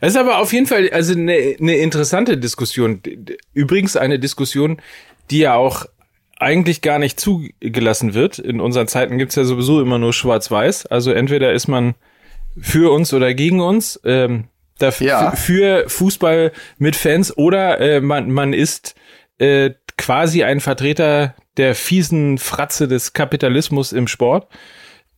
Es 0.01 0.13
ist 0.13 0.19
aber 0.19 0.39
auf 0.39 0.53
jeden 0.53 0.67
Fall 0.67 0.89
also 0.91 1.13
eine, 1.13 1.55
eine 1.59 1.75
interessante 1.77 2.37
Diskussion. 2.37 3.01
Übrigens 3.53 3.95
eine 3.95 4.19
Diskussion, 4.19 4.81
die 5.31 5.39
ja 5.39 5.55
auch 5.55 5.85
eigentlich 6.37 6.81
gar 6.81 6.99
nicht 6.99 7.19
zugelassen 7.19 8.13
wird. 8.13 8.39
In 8.39 8.59
unseren 8.59 8.87
Zeiten 8.87 9.17
gibt's 9.17 9.35
ja 9.35 9.45
sowieso 9.45 9.81
immer 9.81 9.97
nur 9.97 10.13
Schwarz-Weiß. 10.13 10.85
Also 10.87 11.11
entweder 11.11 11.53
ist 11.53 11.67
man 11.67 11.95
für 12.59 12.91
uns 12.91 13.13
oder 13.13 13.33
gegen 13.33 13.61
uns. 13.61 13.99
Ähm, 14.03 14.45
dafür, 14.77 15.07
ja. 15.07 15.31
Für 15.31 15.89
Fußball 15.89 16.51
mit 16.77 16.95
Fans 16.95 17.37
oder 17.37 17.79
äh, 17.79 18.01
man, 18.01 18.31
man 18.31 18.53
ist 18.53 18.95
äh, 19.37 19.71
quasi 19.97 20.43
ein 20.43 20.59
Vertreter 20.59 21.35
der 21.57 21.75
fiesen 21.75 22.37
Fratze 22.37 22.87
des 22.87 23.13
Kapitalismus 23.13 23.93
im 23.93 24.07
Sport. 24.07 24.47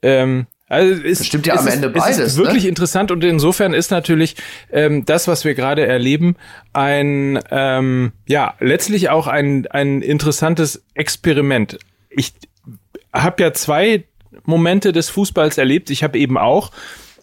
Ähm, 0.03 0.45
also 0.69 1.01
es 1.03 1.25
stimmt 1.25 1.47
ja 1.47 1.55
am 1.55 1.67
Ende 1.67 1.89
beides. 1.89 2.17
Es 2.17 2.33
ist 2.33 2.37
wirklich 2.37 2.63
ne? 2.63 2.69
interessant 2.69 3.11
und 3.11 3.23
insofern 3.23 3.73
ist 3.73 3.89
natürlich 3.89 4.35
ähm, 4.71 5.05
das, 5.05 5.27
was 5.27 5.45
wir 5.45 5.55
gerade 5.55 5.85
erleben, 5.85 6.35
ein 6.73 7.39
ähm, 7.51 8.11
ja 8.27 8.55
letztlich 8.59 9.09
auch 9.09 9.27
ein 9.27 9.67
ein 9.67 10.01
interessantes 10.01 10.83
Experiment. 10.93 11.79
Ich 12.09 12.33
habe 13.13 13.43
ja 13.43 13.53
zwei 13.53 14.03
Momente 14.43 14.91
des 14.91 15.09
Fußballs 15.09 15.57
erlebt. 15.57 15.89
Ich 15.89 16.03
habe 16.03 16.19
eben 16.19 16.37
auch 16.37 16.71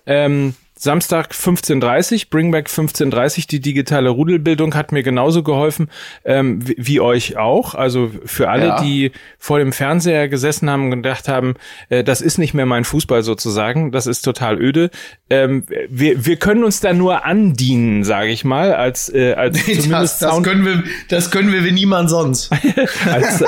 ähm, 0.07 0.54
Samstag 0.85 1.33
15.30 1.33 2.29
Bringback 2.29 2.68
15.30 2.68 3.49
die 3.49 3.61
digitale 3.61 4.11
Rudelbildung 4.11 4.75
hat 4.75 4.92
mir 4.92 5.03
genauso 5.03 5.42
geholfen 5.42 5.90
ähm, 6.25 6.66
wie, 6.66 6.77
wie, 6.79 7.01
euch 7.01 7.38
auch. 7.38 7.75
Also 7.75 8.11
für 8.27 8.51
alle, 8.51 8.66
ja. 8.66 8.83
die 8.83 9.12
vor 9.38 9.59
dem 9.59 9.73
Fernseher 9.73 10.29
gesessen 10.29 10.68
haben 10.68 10.85
und 10.85 11.03
gedacht 11.03 11.27
haben, 11.27 11.55
äh, 11.88 12.05
das 12.05 12.20
ist 12.20 12.37
nicht 12.37 12.53
mehr 12.53 12.66
mein 12.66 12.85
Fußball 12.85 13.23
sozusagen, 13.23 13.92
das 13.92 14.07
ist 14.07 14.23
total 14.23 14.61
öde. 14.61 14.90
Ähm, 15.31 15.64
wir, 15.88 16.27
wir 16.27 16.37
können 16.37 16.64
uns 16.64 16.81
da 16.81 16.92
nur 16.92 17.25
andienen, 17.25 18.05
sage 18.05 18.31
ich 18.31 18.44
mal, 18.44 18.75
als, 18.75 19.12
äh, 19.12 19.33
als 19.33 19.57
nee, 19.66 19.79
zumindest 19.79 20.20
das, 20.20 20.37
das 20.37 20.42
können 20.42 20.66
wir, 20.66 20.83
das 21.09 21.31
können 21.31 21.51
wir 21.51 21.64
wie 21.64 21.73
niemand 21.73 22.11
sonst. 22.11 22.53
als, 23.11 23.42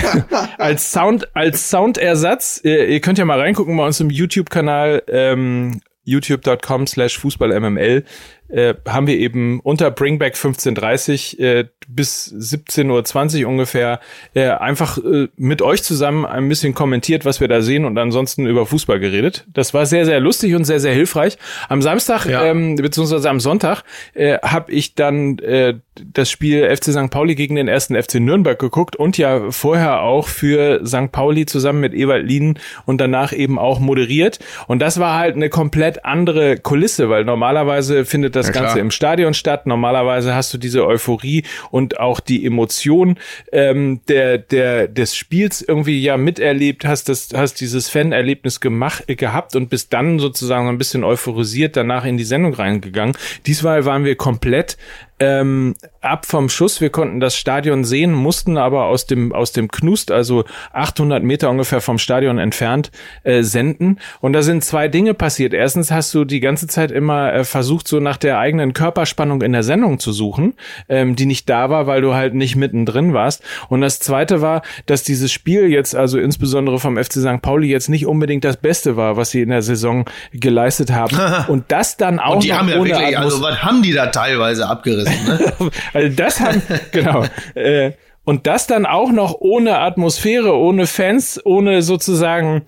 als 0.58 0.92
Sound, 0.92 1.34
als 1.34 1.70
Soundersatz. 1.70 2.60
Äh, 2.64 2.92
ihr 2.92 3.00
könnt 3.00 3.16
ja 3.16 3.24
mal 3.24 3.40
reingucken 3.40 3.76
bei 3.78 3.86
uns 3.86 3.98
im 3.98 4.10
YouTube-Kanal. 4.10 5.04
Ähm, 5.08 5.80
youtube.com 6.04 6.86
slash 6.86 7.18
fußballmml 7.18 8.04
äh, 8.52 8.74
haben 8.86 9.06
wir 9.06 9.18
eben 9.18 9.60
unter 9.60 9.90
Bringback 9.90 10.34
1530 10.34 11.40
äh, 11.40 11.64
bis 11.88 12.32
17.20 12.32 13.42
Uhr 13.42 13.48
ungefähr 13.48 14.00
äh, 14.34 14.48
einfach 14.48 14.98
äh, 14.98 15.28
mit 15.36 15.62
euch 15.62 15.82
zusammen 15.82 16.26
ein 16.26 16.48
bisschen 16.48 16.74
kommentiert, 16.74 17.24
was 17.24 17.40
wir 17.40 17.48
da 17.48 17.62
sehen 17.62 17.84
und 17.84 17.98
ansonsten 17.98 18.46
über 18.46 18.66
Fußball 18.66 19.00
geredet. 19.00 19.46
Das 19.52 19.74
war 19.74 19.86
sehr, 19.86 20.04
sehr 20.04 20.20
lustig 20.20 20.54
und 20.54 20.64
sehr, 20.64 20.80
sehr 20.80 20.94
hilfreich. 20.94 21.38
Am 21.68 21.82
Samstag, 21.82 22.26
ja. 22.26 22.44
ähm, 22.44 22.76
beziehungsweise 22.76 23.28
am 23.30 23.40
Sonntag, 23.40 23.84
äh, 24.14 24.38
habe 24.42 24.70
ich 24.70 24.94
dann 24.94 25.38
äh, 25.38 25.74
das 26.12 26.30
Spiel 26.30 26.68
FC 26.74 26.92
St. 26.92 27.10
Pauli 27.10 27.34
gegen 27.34 27.54
den 27.54 27.68
ersten 27.68 28.00
FC 28.00 28.16
Nürnberg 28.16 28.58
geguckt 28.58 28.96
und 28.96 29.18
ja 29.18 29.50
vorher 29.50 30.02
auch 30.02 30.28
für 30.28 30.86
St. 30.86 31.10
Pauli 31.10 31.46
zusammen 31.46 31.80
mit 31.80 31.94
Ewald 31.94 32.26
Lienen 32.26 32.58
und 32.86 33.00
danach 33.00 33.32
eben 33.32 33.58
auch 33.58 33.80
moderiert. 33.80 34.38
Und 34.66 34.80
das 34.80 35.00
war 35.00 35.18
halt 35.18 35.36
eine 35.36 35.48
komplett 35.48 36.04
andere 36.04 36.56
Kulisse, 36.58 37.08
weil 37.08 37.24
normalerweise 37.24 38.04
findet 38.04 38.36
das 38.36 38.41
das 38.46 38.54
ja, 38.54 38.62
Ganze 38.62 38.80
im 38.80 38.90
Stadion 38.90 39.34
statt. 39.34 39.66
Normalerweise 39.66 40.34
hast 40.34 40.52
du 40.54 40.58
diese 40.58 40.86
Euphorie 40.86 41.44
und 41.70 41.98
auch 41.98 42.20
die 42.20 42.44
Emotion 42.44 43.18
ähm, 43.52 44.00
der, 44.08 44.38
der, 44.38 44.88
des 44.88 45.16
Spiels 45.16 45.62
irgendwie 45.62 46.02
ja 46.02 46.16
miterlebt, 46.16 46.84
hast 46.84 47.08
das, 47.08 47.30
hast 47.34 47.60
dieses 47.60 47.88
Fan-Erlebnis 47.88 48.60
gemacht, 48.60 49.04
gehabt 49.06 49.56
und 49.56 49.70
bist 49.70 49.92
dann 49.92 50.18
sozusagen 50.18 50.68
ein 50.68 50.78
bisschen 50.78 51.04
euphorisiert 51.04 51.76
danach 51.76 52.04
in 52.04 52.16
die 52.16 52.24
Sendung 52.24 52.54
reingegangen. 52.54 53.16
Diesmal 53.46 53.84
waren 53.84 54.04
wir 54.04 54.16
komplett 54.16 54.76
ähm, 55.22 55.76
ab 56.00 56.26
vom 56.26 56.48
Schuss. 56.48 56.80
Wir 56.80 56.90
konnten 56.90 57.20
das 57.20 57.36
Stadion 57.36 57.84
sehen, 57.84 58.12
mussten 58.12 58.58
aber 58.58 58.86
aus 58.86 59.06
dem 59.06 59.32
aus 59.32 59.52
dem 59.52 59.70
Knust, 59.70 60.10
also 60.10 60.44
800 60.72 61.22
Meter 61.22 61.48
ungefähr 61.48 61.80
vom 61.80 61.98
Stadion 61.98 62.38
entfernt, 62.38 62.90
äh, 63.22 63.42
senden. 63.42 64.00
Und 64.20 64.32
da 64.32 64.42
sind 64.42 64.64
zwei 64.64 64.88
Dinge 64.88 65.14
passiert. 65.14 65.54
Erstens 65.54 65.92
hast 65.92 66.12
du 66.14 66.24
die 66.24 66.40
ganze 66.40 66.66
Zeit 66.66 66.90
immer 66.90 67.32
äh, 67.32 67.44
versucht, 67.44 67.86
so 67.86 68.00
nach 68.00 68.16
der 68.16 68.40
eigenen 68.40 68.72
Körperspannung 68.72 69.42
in 69.42 69.52
der 69.52 69.62
Sendung 69.62 70.00
zu 70.00 70.10
suchen, 70.10 70.54
ähm, 70.88 71.14
die 71.14 71.26
nicht 71.26 71.48
da 71.48 71.70
war, 71.70 71.86
weil 71.86 72.00
du 72.00 72.14
halt 72.14 72.34
nicht 72.34 72.56
mittendrin 72.56 73.14
warst. 73.14 73.44
Und 73.68 73.80
das 73.80 74.00
Zweite 74.00 74.40
war, 74.40 74.62
dass 74.86 75.04
dieses 75.04 75.30
Spiel 75.30 75.70
jetzt, 75.70 75.94
also 75.94 76.18
insbesondere 76.18 76.80
vom 76.80 76.96
FC 76.96 77.12
St. 77.12 77.42
Pauli, 77.42 77.68
jetzt 77.68 77.88
nicht 77.88 78.06
unbedingt 78.06 78.42
das 78.42 78.56
Beste 78.56 78.96
war, 78.96 79.16
was 79.16 79.30
sie 79.30 79.42
in 79.42 79.50
der 79.50 79.62
Saison 79.62 80.04
geleistet 80.32 80.90
haben. 80.90 81.16
Und 81.48 81.66
das 81.68 81.96
dann 81.96 82.18
auch 82.18 82.34
Und 82.34 82.44
die 82.44 82.52
haben 82.52 82.68
ja 82.68 82.78
ohne 82.78 82.90
wirklich, 82.90 83.16
also 83.16 83.40
was 83.40 83.62
haben 83.62 83.82
die 83.82 83.92
da 83.92 84.06
teilweise 84.06 84.68
abgerissen? 84.68 85.11
Ne? 85.26 85.70
also 85.92 86.16
das 86.16 86.40
haben, 86.40 86.62
genau. 86.92 87.24
Äh, 87.54 87.92
Und 88.24 88.46
das 88.46 88.66
dann 88.66 88.86
auch 88.86 89.10
noch 89.10 89.34
ohne 89.40 89.78
Atmosphäre, 89.78 90.56
ohne 90.56 90.86
Fans, 90.86 91.40
ohne 91.44 91.82
sozusagen 91.82 92.62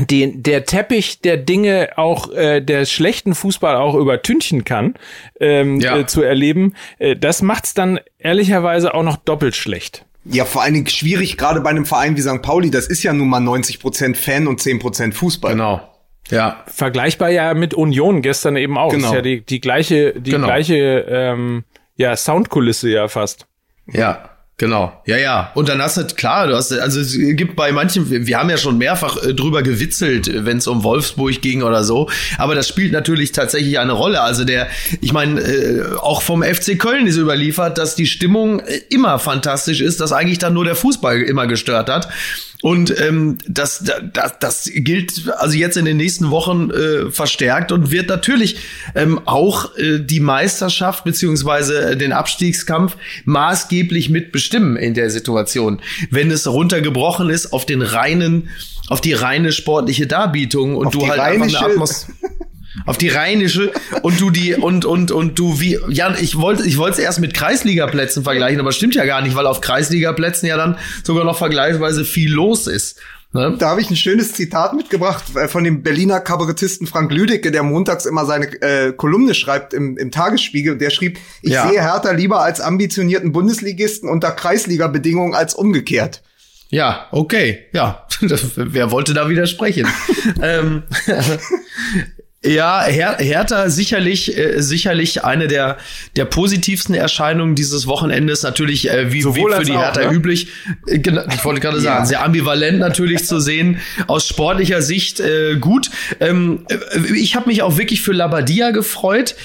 den, 0.00 0.42
der 0.42 0.64
Teppich 0.64 1.20
der 1.20 1.36
Dinge 1.36 1.90
auch 1.96 2.32
äh, 2.32 2.60
der 2.60 2.86
schlechten 2.86 3.34
Fußball 3.34 3.76
auch 3.76 3.94
übertünchen 3.94 4.64
kann, 4.64 4.94
ähm, 5.38 5.80
ja. 5.80 5.98
äh, 5.98 6.06
zu 6.06 6.22
erleben, 6.22 6.74
äh, 6.98 7.14
das 7.14 7.42
macht's 7.42 7.74
dann 7.74 8.00
ehrlicherweise 8.18 8.94
auch 8.94 9.02
noch 9.02 9.16
doppelt 9.16 9.54
schlecht. 9.54 10.04
Ja, 10.24 10.44
vor 10.44 10.62
allen 10.62 10.74
Dingen 10.74 10.86
schwierig, 10.86 11.36
gerade 11.36 11.60
bei 11.60 11.70
einem 11.70 11.84
Verein 11.84 12.16
wie 12.16 12.22
St. 12.22 12.42
Pauli, 12.42 12.70
das 12.70 12.86
ist 12.86 13.02
ja 13.02 13.12
nun 13.12 13.28
mal 13.28 13.40
90 13.40 13.80
Prozent 13.80 14.16
Fan 14.16 14.46
und 14.46 14.60
10 14.60 14.78
Prozent 14.78 15.14
Fußball. 15.14 15.52
Genau. 15.52 15.80
Ja. 16.30 16.64
Vergleichbar 16.66 17.30
ja 17.30 17.54
mit 17.54 17.74
Union 17.74 18.22
gestern 18.22 18.56
eben 18.56 18.78
auch. 18.78 18.92
Genau. 18.92 19.08
Ist 19.08 19.14
ja 19.14 19.22
die, 19.22 19.44
die 19.44 19.60
gleiche, 19.60 20.14
die 20.18 20.30
genau. 20.30 20.46
gleiche 20.46 20.74
ähm, 21.08 21.64
ja, 21.96 22.16
Soundkulisse 22.16 22.88
ja 22.90 23.08
fast. 23.08 23.46
Ja. 23.86 24.28
Genau, 24.62 24.92
ja, 25.06 25.16
ja. 25.16 25.50
Und 25.54 25.68
dann 25.68 25.82
hast 25.82 25.96
du, 25.96 26.04
klar, 26.14 26.46
du 26.46 26.54
hast, 26.54 26.72
also 26.72 27.00
es 27.00 27.18
gibt 27.18 27.56
bei 27.56 27.72
manchen, 27.72 28.08
wir 28.08 28.38
haben 28.38 28.48
ja 28.48 28.56
schon 28.56 28.78
mehrfach 28.78 29.16
äh, 29.20 29.34
drüber 29.34 29.62
gewitzelt, 29.62 30.30
wenn 30.44 30.58
es 30.58 30.68
um 30.68 30.84
Wolfsburg 30.84 31.40
ging 31.40 31.64
oder 31.64 31.82
so, 31.82 32.08
aber 32.38 32.54
das 32.54 32.68
spielt 32.68 32.92
natürlich 32.92 33.32
tatsächlich 33.32 33.80
eine 33.80 33.90
Rolle. 33.90 34.20
Also 34.20 34.44
der, 34.44 34.68
ich 35.00 35.12
meine, 35.12 35.40
äh, 35.40 35.96
auch 35.96 36.22
vom 36.22 36.44
FC 36.44 36.78
Köln 36.78 37.08
ist 37.08 37.16
überliefert, 37.16 37.76
dass 37.76 37.96
die 37.96 38.06
Stimmung 38.06 38.60
äh, 38.60 38.82
immer 38.88 39.18
fantastisch 39.18 39.80
ist, 39.80 40.00
dass 40.00 40.12
eigentlich 40.12 40.38
dann 40.38 40.54
nur 40.54 40.64
der 40.64 40.76
Fußball 40.76 41.22
immer 41.22 41.48
gestört 41.48 41.88
hat. 41.90 42.08
Und 42.62 42.96
ähm, 43.00 43.38
das, 43.48 43.84
das, 44.12 44.38
das 44.38 44.70
gilt 44.72 45.28
also 45.36 45.56
jetzt 45.56 45.76
in 45.76 45.84
den 45.84 45.96
nächsten 45.96 46.30
Wochen 46.30 46.70
äh, 46.70 47.10
verstärkt 47.10 47.72
und 47.72 47.90
wird 47.90 48.08
natürlich 48.08 48.56
ähm, 48.94 49.20
auch 49.24 49.76
äh, 49.76 49.98
die 49.98 50.20
Meisterschaft 50.20 51.02
beziehungsweise 51.02 51.96
den 51.96 52.12
Abstiegskampf 52.12 52.96
maßgeblich 53.24 54.10
mitbestimmen 54.10 54.76
in 54.76 54.94
der 54.94 55.10
Situation. 55.10 55.82
Wenn 56.10 56.30
es 56.30 56.46
runtergebrochen 56.46 57.30
ist 57.30 57.52
auf 57.52 57.66
den 57.66 57.82
reinen, 57.82 58.48
auf 58.88 59.00
die 59.00 59.12
reine 59.12 59.50
sportliche 59.50 60.06
Darbietung 60.06 60.76
und 60.76 60.86
auf 60.86 60.92
du 60.92 61.08
halt 61.08 61.18
einfach 61.18 61.46
eine 61.46 61.72
Atmosphäre 61.72 62.16
auf 62.86 62.98
die 62.98 63.08
rheinische 63.08 63.72
und 64.02 64.20
du 64.20 64.30
die 64.30 64.54
und 64.54 64.84
und 64.84 65.10
und 65.10 65.38
du 65.38 65.60
wie 65.60 65.78
ja 65.88 66.14
ich 66.18 66.36
wollte 66.36 66.66
ich 66.66 66.78
wollte 66.78 66.98
es 66.98 67.04
erst 67.04 67.20
mit 67.20 67.34
Kreisligaplätzen 67.34 68.24
vergleichen, 68.24 68.60
aber 68.60 68.72
stimmt 68.72 68.94
ja 68.94 69.04
gar 69.04 69.22
nicht, 69.22 69.34
weil 69.34 69.46
auf 69.46 69.60
Kreisligaplätzen 69.60 70.48
ja 70.48 70.56
dann 70.56 70.78
sogar 71.04 71.24
noch 71.24 71.38
vergleichsweise 71.38 72.04
viel 72.04 72.32
los 72.32 72.66
ist. 72.66 73.00
Ne? 73.34 73.56
Da 73.58 73.70
habe 73.70 73.80
ich 73.80 73.88
ein 73.88 73.96
schönes 73.96 74.34
Zitat 74.34 74.74
mitgebracht 74.74 75.24
äh, 75.36 75.48
von 75.48 75.64
dem 75.64 75.82
Berliner 75.82 76.20
Kabarettisten 76.20 76.86
Frank 76.86 77.10
Lüdecke, 77.12 77.50
der 77.50 77.62
montags 77.62 78.04
immer 78.04 78.26
seine 78.26 78.46
äh, 78.60 78.92
Kolumne 78.92 79.34
schreibt 79.34 79.72
im, 79.72 79.96
im 79.96 80.10
Tagesspiegel. 80.10 80.74
Und 80.74 80.80
der 80.80 80.90
schrieb, 80.90 81.18
ich 81.40 81.52
ja. 81.52 81.66
sehe 81.66 81.80
Hertha 81.80 82.10
lieber 82.10 82.42
als 82.42 82.60
ambitionierten 82.60 83.32
Bundesligisten 83.32 84.08
unter 84.10 84.32
Kreisliga-Bedingungen 84.32 85.34
als 85.34 85.54
umgekehrt. 85.54 86.22
Ja, 86.68 87.06
okay, 87.10 87.66
ja, 87.72 88.06
wer 88.56 88.90
wollte 88.90 89.12
da 89.14 89.28
widersprechen? 89.28 89.86
ähm, 90.42 90.82
ja, 92.44 92.82
Her 92.82 93.18
Hertha 93.18 93.70
sicherlich, 93.70 94.36
äh, 94.36 94.60
sicherlich 94.60 95.24
eine 95.24 95.46
der, 95.46 95.78
der 96.16 96.24
positivsten 96.24 96.94
Erscheinungen 96.94 97.54
dieses 97.54 97.86
Wochenendes. 97.86 98.42
Natürlich, 98.42 98.90
äh, 98.90 99.12
wie, 99.12 99.24
wie 99.24 99.44
für 99.54 99.64
die 99.64 99.72
Hertha 99.72 100.10
ne? 100.10 100.16
üblich. 100.16 100.48
Äh, 100.86 100.96
ich 101.34 101.44
wollte 101.44 101.60
gerade 101.60 101.80
sagen, 101.80 102.00
ja. 102.00 102.06
sehr 102.06 102.24
ambivalent 102.24 102.80
natürlich 102.80 103.24
zu 103.26 103.38
sehen. 103.38 103.78
Aus 104.08 104.26
sportlicher 104.26 104.82
Sicht 104.82 105.20
äh, 105.20 105.56
gut. 105.56 105.90
Ähm, 106.18 106.66
äh, 106.68 107.14
ich 107.14 107.36
habe 107.36 107.48
mich 107.48 107.62
auch 107.62 107.76
wirklich 107.76 108.02
für 108.02 108.12
Labadia 108.12 108.72
gefreut, 108.72 109.36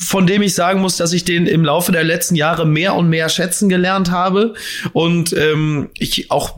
von 0.00 0.26
dem 0.26 0.42
ich 0.42 0.54
sagen 0.54 0.80
muss, 0.80 0.96
dass 0.96 1.12
ich 1.12 1.24
den 1.24 1.46
im 1.46 1.64
Laufe 1.64 1.90
der 1.90 2.04
letzten 2.04 2.36
Jahre 2.36 2.66
mehr 2.66 2.94
und 2.94 3.08
mehr 3.08 3.28
schätzen 3.28 3.68
gelernt 3.68 4.10
habe. 4.10 4.54
Und 4.92 5.32
ähm, 5.32 5.90
ich 5.98 6.30
auch, 6.30 6.56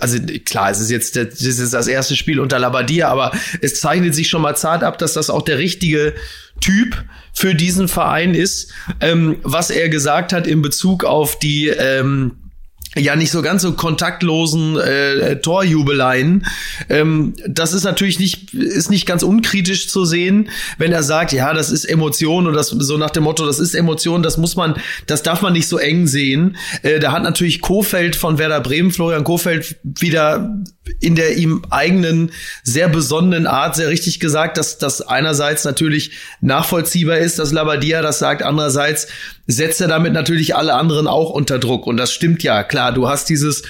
also 0.00 0.18
klar, 0.46 0.70
es 0.70 0.80
ist 0.80 0.90
jetzt 0.90 1.14
das 1.14 1.40
ist 1.42 1.74
das 1.74 1.86
erste 1.86 2.16
Spiel 2.16 2.40
unter 2.40 2.58
Labadia, 2.58 3.08
aber 3.08 3.32
es 3.60 3.80
zeichnet 3.80 4.14
sich 4.14 4.28
schon 4.28 4.42
mal 4.42 4.56
zart 4.56 4.82
ab, 4.82 4.96
dass 4.98 5.12
das 5.12 5.28
auch 5.28 5.42
der 5.42 5.58
richtige 5.58 6.14
Typ 6.60 7.04
für 7.34 7.54
diesen 7.54 7.86
Verein 7.86 8.34
ist. 8.34 8.72
Ähm, 9.00 9.36
was 9.42 9.70
er 9.70 9.88
gesagt 9.88 10.32
hat 10.32 10.46
in 10.46 10.62
Bezug 10.62 11.04
auf 11.04 11.38
die 11.38 11.68
ähm, 11.68 12.32
ja 12.96 13.14
nicht 13.14 13.30
so 13.30 13.40
ganz 13.40 13.62
so 13.62 13.72
kontaktlosen 13.72 14.76
äh, 14.76 15.40
Torjubeleien. 15.40 16.46
Ähm, 16.88 17.34
das 17.46 17.72
ist 17.72 17.84
natürlich 17.84 18.18
nicht 18.18 18.52
ist 18.52 18.90
nicht 18.90 19.06
ganz 19.06 19.22
unkritisch 19.22 19.88
zu 19.88 20.04
sehen, 20.04 20.50
wenn 20.78 20.92
er 20.92 21.04
sagt, 21.04 21.32
ja, 21.32 21.54
das 21.54 21.70
ist 21.70 21.84
Emotion 21.84 22.48
und 22.48 22.54
das 22.54 22.68
so 22.68 22.98
nach 22.98 23.10
dem 23.10 23.24
Motto, 23.24 23.46
das 23.46 23.60
ist 23.60 23.74
Emotion, 23.74 24.22
das 24.22 24.38
muss 24.38 24.56
man, 24.56 24.74
das 25.06 25.22
darf 25.22 25.40
man 25.40 25.52
nicht 25.52 25.68
so 25.68 25.78
eng 25.78 26.08
sehen. 26.08 26.56
Äh, 26.82 26.98
da 26.98 27.12
hat 27.12 27.22
natürlich 27.22 27.60
Kofeld 27.60 28.16
von 28.16 28.38
Werder 28.38 28.60
Bremen, 28.60 28.90
Florian 28.90 29.24
Kofeld 29.24 29.76
wieder 29.84 30.58
in 30.98 31.14
der 31.14 31.36
ihm 31.36 31.62
eigenen 31.70 32.32
sehr 32.64 32.88
besonnenen 32.88 33.46
Art 33.46 33.76
sehr 33.76 33.88
richtig 33.88 34.18
gesagt, 34.18 34.58
dass 34.58 34.78
das 34.78 35.00
einerseits 35.00 35.64
natürlich 35.64 36.12
nachvollziehbar 36.40 37.18
ist, 37.18 37.38
dass 37.38 37.52
Labadia 37.52 38.02
das 38.02 38.18
sagt, 38.18 38.42
andererseits 38.42 39.06
setzt 39.50 39.80
er 39.80 39.88
damit 39.88 40.12
natürlich 40.12 40.56
alle 40.56 40.74
anderen 40.74 41.06
auch 41.06 41.30
unter 41.30 41.58
Druck. 41.58 41.86
Und 41.86 41.96
das 41.96 42.12
stimmt 42.12 42.42
ja, 42.42 42.62
klar, 42.62 42.92
du 42.92 43.08
hast 43.08 43.28
dieses 43.28 43.62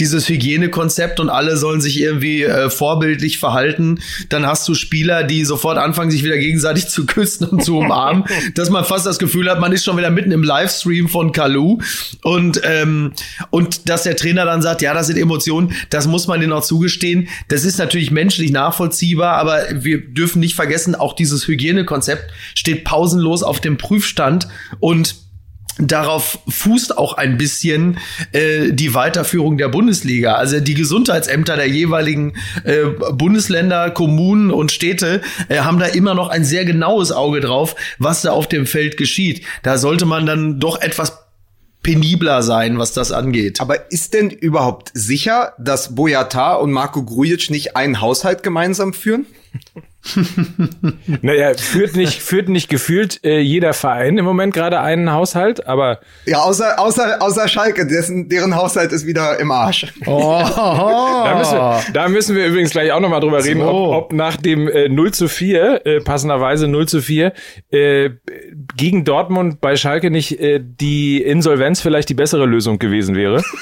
dieses 0.00 0.28
Hygienekonzept 0.28 1.20
und 1.20 1.30
alle 1.30 1.56
sollen 1.56 1.80
sich 1.80 2.00
irgendwie 2.00 2.42
äh, 2.42 2.70
vorbildlich 2.70 3.38
verhalten, 3.38 4.00
dann 4.28 4.46
hast 4.46 4.66
du 4.68 4.74
Spieler, 4.74 5.24
die 5.24 5.44
sofort 5.44 5.78
anfangen, 5.78 6.10
sich 6.10 6.24
wieder 6.24 6.38
gegenseitig 6.38 6.88
zu 6.94 7.06
küssen 7.06 7.46
und 7.46 7.64
zu 7.64 7.78
umarmen, 7.78 8.24
dass 8.54 8.70
man 8.70 8.84
fast 8.84 9.06
das 9.06 9.18
Gefühl 9.18 9.50
hat, 9.50 9.60
man 9.60 9.72
ist 9.72 9.84
schon 9.84 9.96
wieder 9.96 10.10
mitten 10.10 10.32
im 10.32 10.42
Livestream 10.42 11.08
von 11.08 11.32
Kalu 11.32 11.78
und 12.22 12.60
ähm, 12.64 13.12
und 13.50 13.88
dass 13.88 14.04
der 14.04 14.16
Trainer 14.16 14.44
dann 14.44 14.62
sagt, 14.62 14.82
ja, 14.82 14.94
das 14.94 15.06
sind 15.06 15.18
Emotionen, 15.18 15.72
das 15.90 16.06
muss 16.06 16.26
man 16.26 16.40
denen 16.40 16.52
auch 16.52 16.64
zugestehen. 16.64 17.28
Das 17.48 17.64
ist 17.64 17.78
natürlich 17.78 18.10
menschlich 18.10 18.50
nachvollziehbar, 18.50 19.36
aber 19.36 19.62
wir 19.72 20.00
dürfen 20.00 20.40
nicht 20.40 20.54
vergessen, 20.54 20.94
auch 20.94 21.14
dieses 21.14 21.46
Hygienekonzept 21.46 22.30
steht 22.54 22.84
pausenlos 22.84 23.42
auf 23.42 23.60
dem 23.60 23.76
Prüfstand 23.76 24.48
und 24.80 25.23
darauf 25.78 26.38
fußt 26.48 26.96
auch 26.98 27.14
ein 27.14 27.36
bisschen 27.36 27.98
äh, 28.32 28.72
die 28.72 28.94
Weiterführung 28.94 29.58
der 29.58 29.68
Bundesliga. 29.68 30.34
Also 30.34 30.60
die 30.60 30.74
Gesundheitsämter 30.74 31.56
der 31.56 31.68
jeweiligen 31.68 32.34
äh, 32.64 32.84
Bundesländer, 33.12 33.90
Kommunen 33.90 34.50
und 34.50 34.72
Städte 34.72 35.20
äh, 35.48 35.58
haben 35.60 35.78
da 35.78 35.86
immer 35.86 36.14
noch 36.14 36.28
ein 36.28 36.44
sehr 36.44 36.64
genaues 36.64 37.12
Auge 37.12 37.40
drauf, 37.40 37.74
was 37.98 38.22
da 38.22 38.32
auf 38.32 38.48
dem 38.48 38.66
Feld 38.66 38.96
geschieht. 38.96 39.44
Da 39.62 39.78
sollte 39.78 40.06
man 40.06 40.26
dann 40.26 40.60
doch 40.60 40.80
etwas 40.80 41.18
penibler 41.82 42.42
sein, 42.42 42.78
was 42.78 42.92
das 42.92 43.12
angeht. 43.12 43.60
Aber 43.60 43.92
ist 43.92 44.14
denn 44.14 44.30
überhaupt 44.30 44.90
sicher, 44.94 45.52
dass 45.58 45.94
Boyata 45.94 46.54
und 46.54 46.72
Marco 46.72 47.04
Grujic 47.04 47.50
nicht 47.50 47.76
einen 47.76 48.00
Haushalt 48.00 48.42
gemeinsam 48.42 48.92
führen? 48.92 49.26
naja, 51.22 51.54
führt 51.54 51.96
nicht, 51.96 52.20
führt 52.20 52.48
nicht 52.48 52.68
gefühlt 52.68 53.24
äh, 53.24 53.38
jeder 53.40 53.72
Verein 53.72 54.18
im 54.18 54.24
Moment 54.24 54.52
gerade 54.52 54.80
einen 54.80 55.12
Haushalt, 55.12 55.66
aber. 55.66 56.00
Ja, 56.26 56.40
außer, 56.40 56.78
außer, 56.78 57.22
außer 57.22 57.48
Schalke, 57.48 57.86
dessen, 57.86 58.28
deren 58.28 58.54
Haushalt 58.54 58.92
ist 58.92 59.06
wieder 59.06 59.38
im 59.40 59.50
Arsch. 59.50 59.92
Oh, 60.06 60.42
da, 60.54 61.34
müssen 61.38 61.54
wir, 61.54 61.80
da 61.92 62.08
müssen 62.08 62.36
wir 62.36 62.46
übrigens 62.46 62.70
gleich 62.70 62.92
auch 62.92 63.00
nochmal 63.00 63.20
drüber 63.20 63.42
reden, 63.42 63.60
so. 63.60 63.68
ob, 63.68 64.04
ob 64.04 64.12
nach 64.12 64.36
dem 64.36 64.68
äh, 64.68 64.88
0 64.88 65.12
zu 65.12 65.28
4, 65.28 65.86
äh, 65.86 66.00
passenderweise 66.00 66.68
0 66.68 66.86
zu 66.86 67.00
4, 67.00 67.32
äh, 67.70 68.10
gegen 68.76 69.04
Dortmund 69.04 69.60
bei 69.60 69.76
Schalke 69.76 70.10
nicht 70.10 70.38
äh, 70.38 70.60
die 70.62 71.22
Insolvenz 71.22 71.80
vielleicht 71.80 72.10
die 72.10 72.14
bessere 72.14 72.44
Lösung 72.44 72.78
gewesen 72.78 73.16
wäre. 73.16 73.42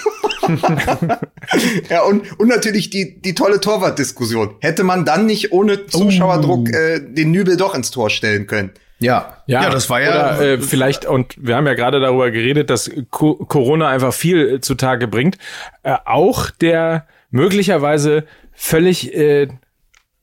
ja, 1.90 2.02
und, 2.02 2.38
und 2.38 2.48
natürlich 2.48 2.90
die, 2.90 3.20
die 3.20 3.34
tolle 3.34 3.60
Torwartdiskussion. 3.60 4.56
Hätte 4.60 4.84
man 4.84 5.04
dann 5.04 5.26
nicht 5.26 5.52
ohne 5.52 5.86
Zuschauerdruck 5.86 6.68
uh. 6.68 6.72
äh, 6.72 7.00
den 7.00 7.30
Nübel 7.30 7.56
doch 7.56 7.74
ins 7.74 7.90
Tor 7.90 8.10
stellen 8.10 8.46
können? 8.46 8.70
Ja, 8.98 9.38
ja, 9.46 9.62
ja, 9.64 9.70
das 9.70 9.90
war 9.90 10.00
ja 10.00 10.36
oder, 10.36 10.40
äh, 10.40 10.58
vielleicht 10.58 11.06
und 11.06 11.34
wir 11.36 11.56
haben 11.56 11.66
ja 11.66 11.74
gerade 11.74 11.98
darüber 11.98 12.30
geredet, 12.30 12.70
dass 12.70 12.90
Co 13.10 13.34
Corona 13.34 13.88
einfach 13.88 14.14
viel 14.14 14.60
zutage 14.60 15.08
bringt. 15.08 15.38
Äh, 15.82 15.96
auch 16.04 16.50
der 16.50 17.06
möglicherweise 17.30 18.24
völlig 18.52 19.12
äh, 19.14 19.48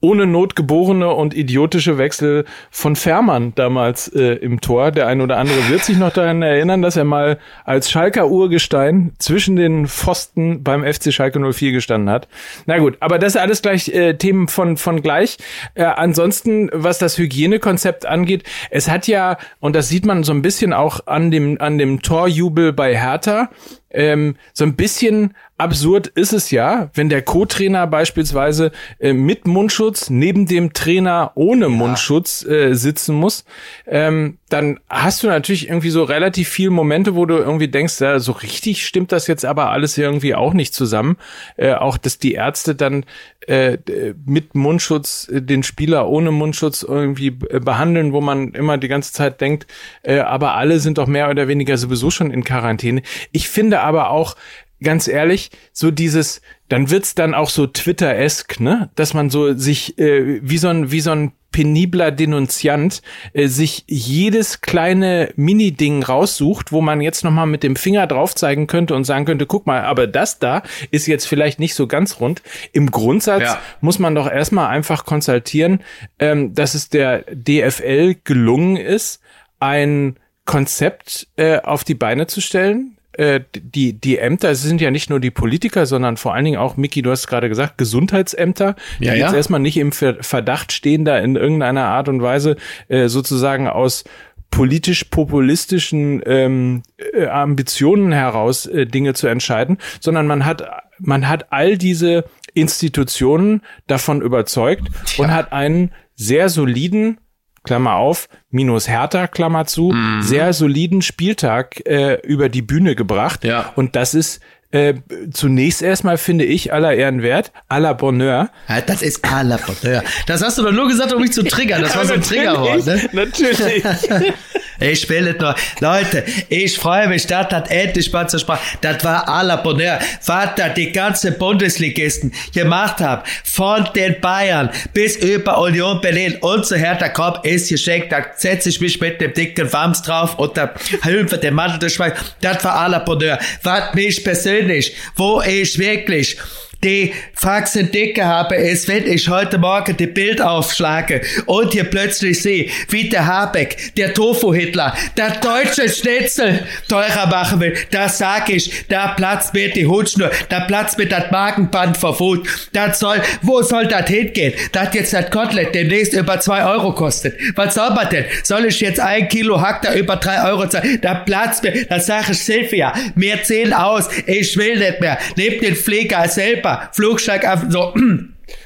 ohne 0.02 0.26
Not 0.26 0.56
geborene 0.56 1.10
und 1.10 1.34
idiotische 1.34 1.98
Wechsel 1.98 2.46
von 2.72 2.96
Fährmann 2.96 3.54
damals 3.56 4.08
äh, 4.08 4.36
im 4.36 4.62
Tor. 4.62 4.92
Der 4.92 5.08
ein 5.08 5.20
oder 5.20 5.38
andere 5.38 5.70
wird 5.70 5.84
sich 5.84 5.98
noch 5.98 6.14
daran 6.14 6.42
erinnern, 6.42 6.82
dass 6.82 6.96
er 6.96 7.04
mal 7.04 7.38
als 7.66 7.92
Schalker 7.92 8.30
Urgestein 8.30 9.12
zwischen 9.20 9.58
den 9.58 9.88
Pfosten 9.88 10.64
beim 10.64 10.84
FC 10.84 11.14
Schalke 11.14 11.40
04 11.40 11.74
gestanden 11.74 12.10
hat. 12.10 12.30
Na 12.66 12.78
gut, 12.78 12.98
aber 13.02 13.20
das 13.20 13.36
ist 13.36 13.42
alles 13.42 13.62
gleich 13.62 13.90
äh, 13.90 14.14
Themen 14.14 14.48
von, 14.48 14.78
von 14.78 15.02
gleich. 15.02 15.38
Äh, 15.74 15.84
ansonsten, 15.84 16.70
was 16.72 16.98
das 16.98 17.18
Hygienekonzept 17.18 18.06
angeht, 18.06 18.44
es 18.72 18.90
hat 18.90 19.08
ja, 19.08 19.38
und 19.60 19.76
das 19.76 19.90
sieht 19.90 20.06
man 20.06 20.24
so 20.24 20.32
ein 20.32 20.42
bisschen 20.42 20.72
auch 20.72 21.08
an 21.08 21.30
dem, 21.30 21.60
an 21.60 21.78
dem 21.78 22.02
Torjubel 22.02 22.72
bei 22.72 22.96
Hertha, 22.98 23.50
ähm, 23.91 24.36
so 24.54 24.63
ein 24.63 24.75
bisschen 24.75 25.36
absurd 25.58 26.08
ist 26.08 26.34
es 26.34 26.52
ja, 26.52 26.89
wenn 26.93 27.10
der 27.10 27.21
Co-Trainer 27.21 27.86
beispielsweise 27.88 28.71
äh, 28.99 29.13
mit 29.13 29.47
Mundschutz 29.47 30.10
neben 30.10 30.45
dem 30.47 30.73
Trainer 30.73 31.32
ohne 31.36 31.65
ja. 31.65 31.69
Mundschutz 31.69 32.43
äh, 32.45 32.73
sitzen 32.73 33.15
muss. 33.15 33.45
Ähm, 33.86 34.38
dann 34.50 34.80
hast 34.90 35.24
du 35.24 35.28
natürlich 35.28 35.68
irgendwie 35.68 35.92
so 35.92 36.04
relativ 36.04 36.50
viele 36.50 36.72
Momente, 36.72 37.16
wo 37.16 37.26
du 37.26 37.38
irgendwie 37.38 37.68
denkst, 37.68 38.02
ja, 38.02 38.20
so 38.20 38.32
richtig 38.32 38.86
stimmt 38.86 39.12
das 39.12 39.28
jetzt 39.28 39.46
aber 39.46 39.70
alles 39.70 39.98
irgendwie 39.98 40.34
auch 40.34 40.54
nicht 40.54 40.74
zusammen. 40.74 41.18
Äh, 41.56 41.74
auch, 41.74 41.98
dass 41.98 42.18
die 42.18 42.34
Ärzte 42.34 42.76
dann 42.76 43.06
äh, 43.48 43.78
mit 44.26 44.56
Mundschutz 44.56 45.30
äh, 45.32 45.42
den 45.42 45.62
Spieler 45.64 46.10
ohne 46.10 46.32
Mundschutz 46.32 46.84
irgendwie 46.84 47.28
äh, 47.28 47.60
behandeln, 47.60 48.12
wo 48.12 48.22
man 48.22 48.54
immer 48.54 48.78
die 48.78 48.88
ganze 48.88 49.14
Zeit 49.14 49.40
denkt, 49.40 49.68
äh, 50.02 50.20
aber 50.20 50.56
alle 50.56 50.80
sind 50.80 50.98
doch 50.98 51.08
mehr 51.08 51.30
oder 51.30 51.48
weniger 51.48 51.78
sowieso 51.78 52.10
schon 52.10 52.32
in 52.32 52.44
Quarantäne. 52.44 53.04
Ich 53.32 53.50
finde 53.50 53.82
aber 53.82 54.10
auch, 54.10 54.36
ganz 54.82 55.08
ehrlich, 55.08 55.52
so 55.74 55.92
dieses, 55.92 56.42
dann 56.70 56.90
wird's 56.90 57.16
dann 57.16 57.34
auch 57.34 57.50
so 57.50 57.68
Twitter-esk, 57.68 58.60
ne? 58.60 58.90
Dass 58.96 59.14
man 59.14 59.30
so 59.30 59.54
sich 59.54 59.98
äh, 60.00 60.40
wie 60.42 60.58
so 60.58 60.70
ein 60.70 60.92
wie 60.92 61.02
so 61.02 61.12
ein 61.12 61.34
penibler 61.52 62.12
Denunziant 62.12 63.02
äh, 63.34 63.48
sich 63.48 63.84
jedes 63.88 64.62
kleine 64.62 65.34
Mini-Ding 65.36 66.04
raussucht, 66.04 66.72
wo 66.72 66.82
man 66.82 67.02
jetzt 67.02 67.24
nochmal 67.24 67.48
mit 67.48 67.64
dem 67.64 67.76
Finger 67.76 68.08
drauf 68.08 68.36
zeigen 68.36 68.68
könnte 68.68 68.96
und 68.96 69.04
sagen 69.04 69.26
könnte, 69.26 69.46
guck 69.46 69.66
mal, 69.66 69.84
aber 69.84 70.08
das 70.08 70.40
da 70.40 70.64
ist 70.92 71.08
jetzt 71.08 71.26
vielleicht 71.26 71.60
nicht 71.60 71.76
so 71.76 71.88
ganz 71.88 72.20
rund. 72.20 72.42
Im 72.72 72.92
Grundsatz 72.92 73.44
ja. 73.44 73.62
muss 73.82 74.00
man 74.00 74.16
doch 74.16 74.30
erstmal 74.30 74.68
einfach 74.68 75.06
konstatieren, 75.06 75.82
ähm, 76.20 76.54
dass 76.54 76.76
es 76.76 76.90
der 76.90 77.24
DFL 77.32 78.16
gelungen 78.24 78.78
ist, 78.78 79.22
ein 79.60 80.18
Konzept 80.46 81.28
äh, 81.36 81.60
auf 81.60 81.84
die 81.84 81.96
Beine 81.96 82.28
zu 82.28 82.42
stellen, 82.42 82.99
äh, 83.13 83.41
die, 83.54 83.93
die 84.00 84.17
Ämter, 84.17 84.50
es 84.50 84.62
sind 84.62 84.82
ja 84.82 84.91
nicht 84.91 85.10
nur 85.10 85.19
die 85.19 85.32
Politiker, 85.32 85.86
sondern 85.86 86.17
vor 86.17 86.34
allen 86.34 86.45
Dingen 86.45 86.60
auch, 86.60 86.78
Miki, 86.78 87.02
du 87.02 87.12
hast 87.12 87.28
gerade 87.28 87.50
gesagt, 87.50 87.78
Gesundheitsämter, 87.78 88.76
die 89.00 89.06
ja, 89.06 89.13
jetzt 89.13 89.34
erstmal 89.34 89.60
nicht 89.60 89.78
im 89.78 89.91
Verdacht 89.91 90.72
stehen, 90.72 91.06
da 91.06 91.17
in 91.17 91.36
irgendeiner 91.36 91.86
Art 91.86 92.08
und 92.08 92.22
Weise 92.22 92.56
äh, 92.88 93.08
sozusagen 93.08 93.67
aus 93.67 94.04
politisch-populistischen 94.52 96.22
ähm, 96.26 96.84
äh, 97.13 97.28
Ambitionen 97.28 98.12
heraus 98.12 98.65
äh, 98.65 98.86
Dinge 98.86 99.13
zu 99.13 99.28
entscheiden, 99.28 99.78
sondern 100.00 100.28
man 100.28 100.45
hat, 100.45 100.63
man 101.00 101.28
hat 101.28 101.52
all 101.52 101.78
diese 101.78 102.26
Institutionen 102.54 103.62
davon 103.88 104.22
überzeugt 104.22 104.88
ja. 105.17 105.24
und 105.24 105.32
hat 105.32 105.52
einen 105.54 105.91
sehr 106.15 106.50
soliden 106.50 107.19
Klammer 107.63 107.95
auf, 107.95 108.28
minus 108.50 108.88
Hertha, 108.88 109.28
Klammer 109.28 109.65
zu, 109.65 109.91
mhm. 109.91 110.22
sehr 110.22 110.54
soliden 110.54 111.02
Spieltag 111.02 111.86
äh, 111.86 112.15
über 112.24 112.50
die 112.50 112.62
Bühne 112.62 112.95
gebracht. 112.95 113.43
Ja. 113.43 113.72
Und 113.76 113.95
das 113.95 114.13
ist 114.13 114.41
äh, 114.72 114.93
zunächst 115.32 115.82
erstmal 115.82 116.17
finde 116.17 116.45
ich 116.45 116.72
aller 116.72 116.93
Ehren 116.93 117.24
wert, 117.24 117.52
la 117.69 117.93
Bonheur. 117.93 118.52
Ja, 118.67 118.82
das 118.82 119.02
ist 119.02 119.26
la 119.26 119.58
Bonheur. 119.58 120.04
Das 120.28 120.43
hast 120.43 120.60
du 120.60 120.63
doch 120.63 120.72
nur 120.72 120.88
gesagt, 120.88 121.12
um 121.12 121.22
mich 121.22 121.34
zu 121.34 121.43
triggern. 121.43 121.82
Das 121.82 121.95
war 121.95 122.06
so 122.06 122.13
ein 122.13 122.22
Triggerwort, 122.24 122.86
ne? 122.86 123.10
Natürlich. 123.13 123.84
ich 124.80 125.02
spiele 125.02 125.34
noch. 125.34 125.56
Leute, 125.80 126.24
ich 126.50 126.78
freue 126.78 127.08
mich, 127.08 127.28
das 127.28 127.70
endlich 127.70 128.12
mal 128.12 128.30
zur 128.30 128.39
Sprache. 128.39 128.62
Das 128.82 129.04
war 129.04 129.28
à 129.28 129.44
la 129.44 129.58
Bonheur. 129.58 130.00
Da 130.26 130.70
die 130.70 130.92
ganze 130.92 131.32
Bundesligisten 131.32 132.34
gemacht 132.54 133.00
haben. 133.00 133.24
Von 133.44 133.88
den 133.96 134.20
Bayern 134.22 134.70
bis 134.94 135.15
über 135.18 135.60
Union 135.60 136.02
Berlin 136.02 136.38
und 136.42 136.65
so 136.65 136.76
Hertha 136.76 137.10
Kopp 137.10 137.46
ist 137.46 137.70
geschenkt. 137.70 138.12
Da 138.12 138.26
setze 138.36 138.70
ich 138.70 138.80
mich 138.82 139.00
mit 139.00 139.22
dem 139.22 139.34
dicken 139.34 139.72
Wams 139.72 140.02
drauf 140.02 140.38
und 140.38 140.58
da 140.58 140.74
wir 141.04 141.26
den 141.26 141.54
Mantel 141.54 141.89
Schweigens. 141.89 142.36
Das 142.42 142.63
war 142.63 142.76
à 142.76 142.89
la 142.89 143.00
Bonheur. 143.00 143.39
Was 143.63 143.94
mich 143.94 144.24
persönlich, 144.24 144.96
wo 145.15 145.42
ich 145.42 145.78
wirklich 145.78 146.38
die 146.84 147.13
Faxen 147.34 147.92
dicke 147.92 148.26
habe, 148.26 148.56
ist, 148.56 148.88
wenn 148.88 149.06
ich 149.06 149.28
heute 149.28 149.58
Morgen 149.58 149.98
die 149.98 150.08
Bild 150.08 150.42
aufschlage 150.42 151.22
und 151.46 151.74
hier 151.74 151.84
plötzlich 151.84 152.42
sehe, 152.42 152.70
wie 152.89 153.10
der 153.10 153.26
Habeck, 153.28 153.94
der 153.96 154.13
Tofu-Hitler, 154.13 154.96
der 155.18 155.32
deutsche 155.32 155.89
Schnitzel 155.89 156.65
teurer 156.88 157.28
machen 157.28 157.60
will, 157.60 157.76
da 157.92 158.08
sag 158.08 158.50
ich, 158.50 158.88
da 158.88 159.10
platzt 159.10 159.54
mir 159.54 159.72
die 159.72 159.86
Hutschnur, 159.86 160.32
da 160.48 160.62
platzt 160.62 160.98
mir 160.98 161.08
das 161.08 161.32
Magenband 161.32 161.98
vor 161.98 162.18
Wut. 162.20 162.48
Das 162.74 163.00
soll, 163.00 163.22
wo 163.42 163.62
soll 163.62 163.88
das 163.88 164.08
hingehen? 164.08 164.54
Das 164.72 164.94
jetzt 164.94 165.13
das 165.13 165.30
Kotelett 165.30 165.76
demnächst 165.76 166.13
über 166.13 166.39
zwei 166.39 166.63
Euro 166.63 166.94
kostet. 166.94 167.38
Was 167.56 167.76
soll 167.76 167.89
man 167.92 168.10
denn? 168.10 168.26
Soll 168.44 168.65
ich 168.65 168.80
jetzt 168.80 169.00
ein 169.00 169.28
Kilo 169.28 169.62
Hack 169.62 169.82
da 169.82 169.94
über 169.94 170.15
drei 170.15 170.50
Euro 170.50 170.68
zahlen? 170.68 171.00
Da 171.02 171.15
platzt 171.15 171.63
mir, 171.63 171.86
da 171.86 172.00
sag 172.00 172.30
ich 172.30 172.39
Silvia, 172.39 172.94
mir 173.15 173.44
zählen 173.44 173.74
aus, 173.74 174.08
ich 174.26 174.56
will 174.58 174.78
nicht 174.78 175.02
mehr. 175.02 175.18
Nehmt 175.36 175.62
den 175.62 175.76
Pfleger 175.76 176.28
selber 176.28 176.69
super. 176.76 176.90
Flugsteig 176.94 177.46
ab, 177.46 177.66
so. 177.70 177.94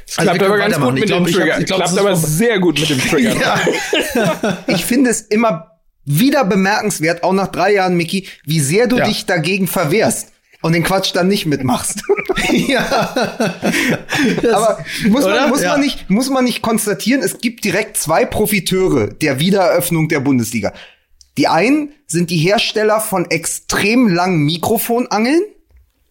Es 0.08 0.18
also 0.18 0.32
klappt 0.32 0.44
aber 0.44 0.58
ganz 0.58 0.80
gut 0.80 0.94
mit 0.94 1.10
dem 1.10 1.26
Trigger. 1.26 1.58
Es 1.60 1.66
klappt 1.66 1.98
aber 1.98 2.16
sehr 2.16 2.60
gut 2.60 2.80
mit 2.80 2.90
dem 2.90 3.00
Trigger. 3.10 3.36
ja. 3.36 4.58
ich 4.68 4.86
finde 4.86 5.10
es 5.10 5.22
immer 5.22 5.74
wieder 6.06 6.46
bemerkenswert, 6.46 7.24
auch 7.24 7.34
nach 7.34 7.48
drei 7.48 7.74
Jahren, 7.74 7.96
Mickey, 7.96 8.28
wie 8.46 8.60
sehr 8.60 8.88
du 8.88 8.98
ja. 8.98 9.06
dich 9.06 9.26
dagegen 9.26 9.68
verwehrst 9.68 10.30
und 10.62 10.74
den 10.74 10.84
Quatsch 10.84 11.12
dann 11.14 11.28
nicht 11.28 11.46
mitmachst. 11.46 12.04
ja. 12.52 13.14
Aber 14.54 14.84
muss 15.10 15.26
man, 15.26 15.50
muss, 15.50 15.62
ja. 15.62 15.72
man 15.72 15.82
nicht, 15.82 16.10
muss 16.10 16.30
man 16.30 16.46
nicht 16.46 16.62
konstatieren, 16.62 17.22
es 17.22 17.40
gibt 17.40 17.64
direkt 17.66 17.98
zwei 17.98 18.26
Profiteure 18.26 19.08
der 19.08 19.40
Wiedereröffnung 19.40 20.08
der 20.08 20.22
Bundesliga. 20.22 20.74
Die 21.38 21.48
einen 21.48 21.94
sind 22.08 22.30
die 22.30 22.38
Hersteller 22.38 23.02
von 23.02 23.30
extrem 23.30 24.08
langen 24.08 24.44
Mikrofonangeln 24.44 25.42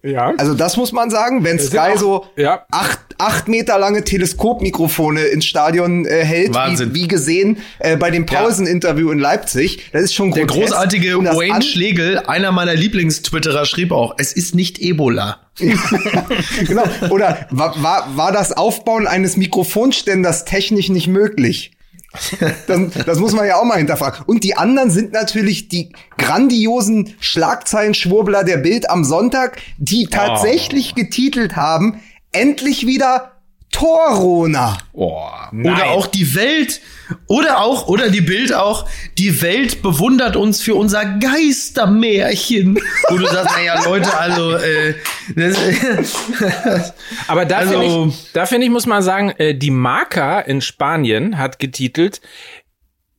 ja. 0.03 0.33
Also 0.37 0.55
das 0.55 0.77
muss 0.77 0.93
man 0.93 1.11
sagen, 1.11 1.45
wenn 1.45 1.59
Sky 1.59 1.79
auch, 1.79 1.99
so 1.99 2.27
ja. 2.37 2.65
acht, 2.71 2.99
acht 3.19 3.47
Meter 3.47 3.79
lange 3.79 4.03
Teleskopmikrofone 4.03 5.23
ins 5.23 5.45
Stadion 5.45 6.07
äh, 6.07 6.25
hält, 6.25 6.55
wie, 6.55 6.95
wie, 6.95 7.09
gesehen 7.09 7.59
äh, 7.79 7.97
bei 7.97 8.11
dem 8.11 8.27
Pauseninterview 8.27 9.11
in 9.11 9.21
Leipzig, 9.21 9.91
das 9.93 10.03
ist 10.03 10.15
schon 10.15 10.33
Der 10.33 10.47
großartige 10.47 11.19
Wayne 11.19 11.63
Schlegel, 11.63 12.19
einer 12.19 12.51
meiner 12.51 12.75
Lieblingstwitterer, 12.75 13.65
schrieb 13.65 13.93
auch, 13.93 14.15
es 14.19 14.33
ist 14.33 14.55
nicht 14.55 14.81
Ebola. 14.81 15.39
genau. 15.59 16.85
Oder 17.11 17.47
war, 17.51 17.81
war, 17.83 18.17
war 18.17 18.33
das 18.33 18.53
Aufbauen 18.53 19.07
eines 19.07 19.37
Mikrofonständers 19.37 20.45
technisch 20.45 20.89
nicht 20.89 21.07
möglich? 21.07 21.73
Das, 22.67 23.05
das, 23.07 23.19
muss 23.19 23.33
man 23.33 23.47
ja 23.47 23.57
auch 23.57 23.65
mal 23.65 23.79
hinterfragen. 23.79 24.25
Und 24.27 24.45
die 24.45 24.57
anderen 24.57 24.91
sind 24.91 25.13
natürlich 25.13 25.69
die 25.69 25.93
grandiosen 26.19 27.15
Schlagzeilenschwurbler 27.21 28.45
der 28.45 28.59
Bild 28.59 28.91
am 28.91 29.05
Sonntag, 29.05 29.61
die 29.79 30.07
tatsächlich 30.07 30.93
oh. 30.93 31.01
getitelt 31.01 31.57
haben, 31.57 32.01
endlich 32.33 32.87
wieder 32.87 33.33
Torona. 33.73 34.79
Oh, 34.93 35.23
oder 35.53 35.87
auch 35.87 36.07
die 36.07 36.35
Welt, 36.37 36.81
oder 37.27 37.61
auch, 37.61 37.89
oder 37.89 38.11
die 38.11 38.21
Bild 38.21 38.55
auch, 38.55 38.87
die 39.19 39.43
Welt 39.43 39.83
bewundert 39.83 40.37
uns 40.37 40.63
für 40.63 40.75
unser 40.75 41.05
Geistermärchen. 41.05 42.79
Wo 43.09 43.19
du 43.19 43.27
sagst, 43.27 43.57
naja, 43.57 43.83
Leute, 43.85 44.17
also, 44.17 44.53
äh, 44.55 44.95
das, 45.35 45.57
Aber 47.27 47.45
da 47.45 47.59
also, 47.59 47.73
finde 47.73 48.09
ich, 48.09 48.33
da 48.33 48.47
finde 48.47 48.67
ich, 48.67 48.73
muss 48.73 48.87
man 48.87 49.03
sagen, 49.03 49.31
äh, 49.31 49.55
die 49.55 49.71
Marca 49.71 50.41
in 50.41 50.61
Spanien 50.61 51.39
hat 51.39 51.59
getitelt, 51.59 52.21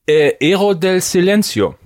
äh, 0.06 0.32
Ero 0.40 0.74
del 0.74 1.00
Silencio. 1.00 1.76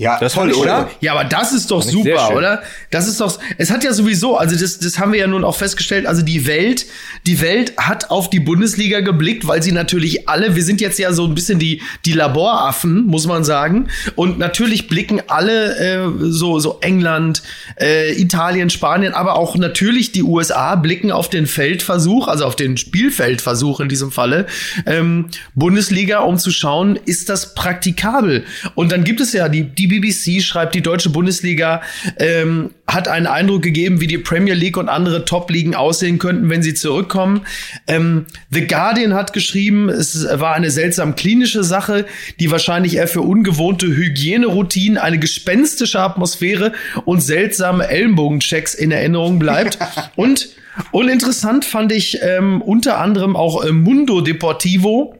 Ja, 0.00 0.16
das 0.20 0.34
toll, 0.34 0.52
oder? 0.52 0.88
Ja, 1.00 1.12
aber 1.12 1.24
das 1.24 1.52
ist 1.52 1.72
doch 1.72 1.82
super, 1.82 2.32
oder? 2.32 2.62
Das 2.92 3.08
ist 3.08 3.20
doch, 3.20 3.36
es 3.56 3.72
hat 3.72 3.82
ja 3.82 3.92
sowieso, 3.92 4.36
also 4.36 4.56
das, 4.56 4.78
das 4.78 5.00
haben 5.00 5.12
wir 5.12 5.18
ja 5.18 5.26
nun 5.26 5.42
auch 5.42 5.56
festgestellt, 5.56 6.06
also 6.06 6.22
die 6.22 6.46
Welt, 6.46 6.86
die 7.26 7.40
Welt 7.40 7.72
hat 7.78 8.08
auf 8.08 8.30
die 8.30 8.38
Bundesliga 8.38 9.00
geblickt, 9.00 9.48
weil 9.48 9.60
sie 9.60 9.72
natürlich 9.72 10.28
alle, 10.28 10.54
wir 10.54 10.62
sind 10.62 10.80
jetzt 10.80 11.00
ja 11.00 11.12
so 11.12 11.24
ein 11.24 11.34
bisschen 11.34 11.58
die, 11.58 11.82
die 12.04 12.12
Laboraffen, 12.12 13.06
muss 13.06 13.26
man 13.26 13.42
sagen. 13.42 13.88
Und 14.14 14.38
natürlich 14.38 14.86
blicken 14.86 15.20
alle, 15.26 15.76
äh, 15.76 16.08
so, 16.30 16.60
so 16.60 16.78
England, 16.80 17.42
äh, 17.80 18.12
Italien, 18.22 18.70
Spanien, 18.70 19.14
aber 19.14 19.34
auch 19.34 19.56
natürlich 19.56 20.12
die 20.12 20.22
USA 20.22 20.76
blicken 20.76 21.10
auf 21.10 21.28
den 21.28 21.48
Feldversuch, 21.48 22.28
also 22.28 22.44
auf 22.44 22.54
den 22.54 22.76
Spielfeldversuch 22.76 23.80
in 23.80 23.88
diesem 23.88 24.12
Falle, 24.12 24.46
ähm, 24.86 25.26
Bundesliga, 25.56 26.20
um 26.20 26.38
zu 26.38 26.52
schauen, 26.52 26.94
ist 27.04 27.28
das 27.28 27.56
praktikabel? 27.56 28.44
Und 28.76 28.92
dann 28.92 29.02
gibt 29.02 29.20
es 29.20 29.32
ja 29.32 29.48
die, 29.48 29.64
die 29.64 29.87
die 29.87 29.87
BBC 29.88 30.42
schreibt, 30.42 30.74
die 30.74 30.82
deutsche 30.82 31.10
Bundesliga 31.10 31.82
ähm, 32.18 32.70
hat 32.86 33.08
einen 33.08 33.26
Eindruck 33.26 33.62
gegeben, 33.62 34.00
wie 34.00 34.06
die 34.06 34.18
Premier 34.18 34.54
League 34.54 34.76
und 34.76 34.88
andere 34.88 35.24
Top-Ligen 35.24 35.74
aussehen 35.74 36.18
könnten, 36.18 36.48
wenn 36.48 36.62
sie 36.62 36.74
zurückkommen. 36.74 37.42
Ähm, 37.86 38.26
The 38.50 38.66
Guardian 38.66 39.14
hat 39.14 39.32
geschrieben, 39.32 39.88
es 39.88 40.26
war 40.32 40.54
eine 40.54 40.70
seltsam 40.70 41.16
klinische 41.16 41.64
Sache, 41.64 42.06
die 42.40 42.50
wahrscheinlich 42.50 42.96
eher 42.96 43.08
für 43.08 43.22
ungewohnte 43.22 43.86
Hygieneroutinen, 43.86 44.98
eine 44.98 45.18
gespenstische 45.18 46.00
Atmosphäre 46.00 46.72
und 47.04 47.20
seltsame 47.20 47.88
Ellenbogenchecks 47.88 48.74
in 48.74 48.90
Erinnerung 48.90 49.38
bleibt. 49.38 49.78
und 50.16 50.48
uninteressant 50.92 51.64
fand 51.64 51.92
ich 51.92 52.18
ähm, 52.22 52.62
unter 52.62 52.98
anderem 52.98 53.36
auch 53.36 53.64
äh, 53.64 53.72
Mundo 53.72 54.20
Deportivo 54.20 55.14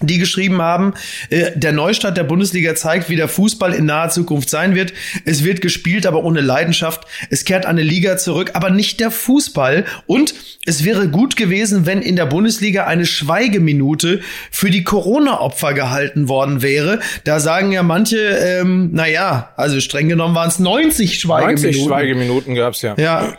die 0.00 0.18
geschrieben 0.18 0.60
haben, 0.60 0.94
äh, 1.30 1.52
der 1.54 1.72
Neustart 1.72 2.16
der 2.16 2.24
Bundesliga 2.24 2.74
zeigt, 2.74 3.08
wie 3.08 3.16
der 3.16 3.28
Fußball 3.28 3.72
in 3.72 3.86
naher 3.86 4.10
Zukunft 4.10 4.50
sein 4.50 4.74
wird. 4.74 4.92
Es 5.24 5.44
wird 5.44 5.60
gespielt, 5.60 6.04
aber 6.04 6.24
ohne 6.24 6.40
Leidenschaft. 6.40 7.06
Es 7.30 7.44
kehrt 7.44 7.64
eine 7.64 7.82
Liga 7.82 8.16
zurück, 8.16 8.50
aber 8.54 8.70
nicht 8.70 8.98
der 8.98 9.12
Fußball. 9.12 9.84
Und 10.06 10.34
es 10.66 10.84
wäre 10.84 11.08
gut 11.08 11.36
gewesen, 11.36 11.86
wenn 11.86 12.02
in 12.02 12.16
der 12.16 12.26
Bundesliga 12.26 12.86
eine 12.86 13.06
Schweigeminute 13.06 14.20
für 14.50 14.70
die 14.70 14.82
Corona-Opfer 14.82 15.74
gehalten 15.74 16.28
worden 16.28 16.60
wäre. 16.60 16.98
Da 17.22 17.38
sagen 17.38 17.70
ja 17.70 17.84
manche, 17.84 18.18
ähm, 18.18 18.90
na 18.92 19.06
ja, 19.06 19.52
also 19.56 19.78
streng 19.78 20.08
genommen 20.08 20.34
waren 20.34 20.48
es 20.48 20.58
90 20.58 21.20
Schweigeminuten. 21.20 21.64
90 21.66 21.84
Schweigeminuten 21.84 22.54
gab's 22.56 22.82
ja. 22.82 22.96
Ja, 22.98 23.36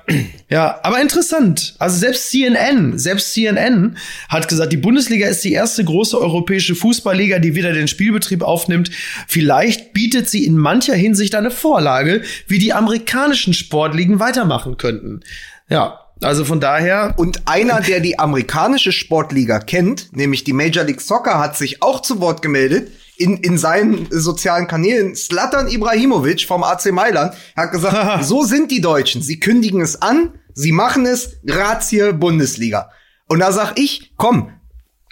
ja, 0.49 0.79
aber 0.83 1.01
interessant. 1.01 1.75
Also 1.79 1.97
selbst 1.97 2.29
CNN, 2.29 2.97
selbst 2.97 3.33
CNN 3.33 3.97
hat 4.29 4.47
gesagt, 4.47 4.71
die 4.71 4.77
Bundesliga 4.77 5.27
ist 5.27 5.43
die 5.43 5.51
erste 5.51 5.83
große 5.83 6.17
europäische 6.17 6.44
Fußballliga, 6.75 7.39
die 7.39 7.55
wieder 7.55 7.73
den 7.73 7.87
Spielbetrieb 7.87 8.41
aufnimmt. 8.41 8.91
Vielleicht 9.27 9.93
bietet 9.93 10.29
sie 10.29 10.45
in 10.45 10.57
mancher 10.57 10.95
Hinsicht 10.95 11.35
eine 11.35 11.51
Vorlage, 11.51 12.21
wie 12.47 12.59
die 12.59 12.73
amerikanischen 12.73 13.53
Sportligen 13.53 14.19
weitermachen 14.19 14.77
könnten. 14.77 15.21
Ja, 15.69 15.99
also 16.21 16.45
von 16.45 16.59
daher. 16.59 17.13
Und 17.17 17.47
einer, 17.47 17.81
der 17.81 17.99
die 17.99 18.19
amerikanische 18.19 18.91
Sportliga 18.91 19.59
kennt, 19.59 20.15
nämlich 20.15 20.43
die 20.43 20.53
Major 20.53 20.83
League 20.83 21.01
Soccer, 21.01 21.39
hat 21.39 21.57
sich 21.57 21.81
auch 21.81 22.01
zu 22.01 22.19
Wort 22.19 22.41
gemeldet 22.41 22.91
in, 23.17 23.37
in 23.37 23.57
seinen 23.57 24.07
sozialen 24.11 24.67
Kanälen. 24.67 25.15
Slatan 25.15 25.67
Ibrahimovic 25.67 26.45
vom 26.45 26.63
AC 26.63 26.91
Mailand 26.91 27.33
hat 27.55 27.71
gesagt, 27.71 28.23
so 28.25 28.43
sind 28.43 28.71
die 28.71 28.81
Deutschen. 28.81 29.21
Sie 29.21 29.39
kündigen 29.39 29.81
es 29.81 30.01
an, 30.01 30.33
sie 30.53 30.71
machen 30.71 31.05
es, 31.05 31.37
Grazie 31.45 32.13
Bundesliga. 32.13 32.89
Und 33.27 33.39
da 33.39 33.51
sag 33.51 33.77
ich, 33.77 34.13
komm, 34.17 34.51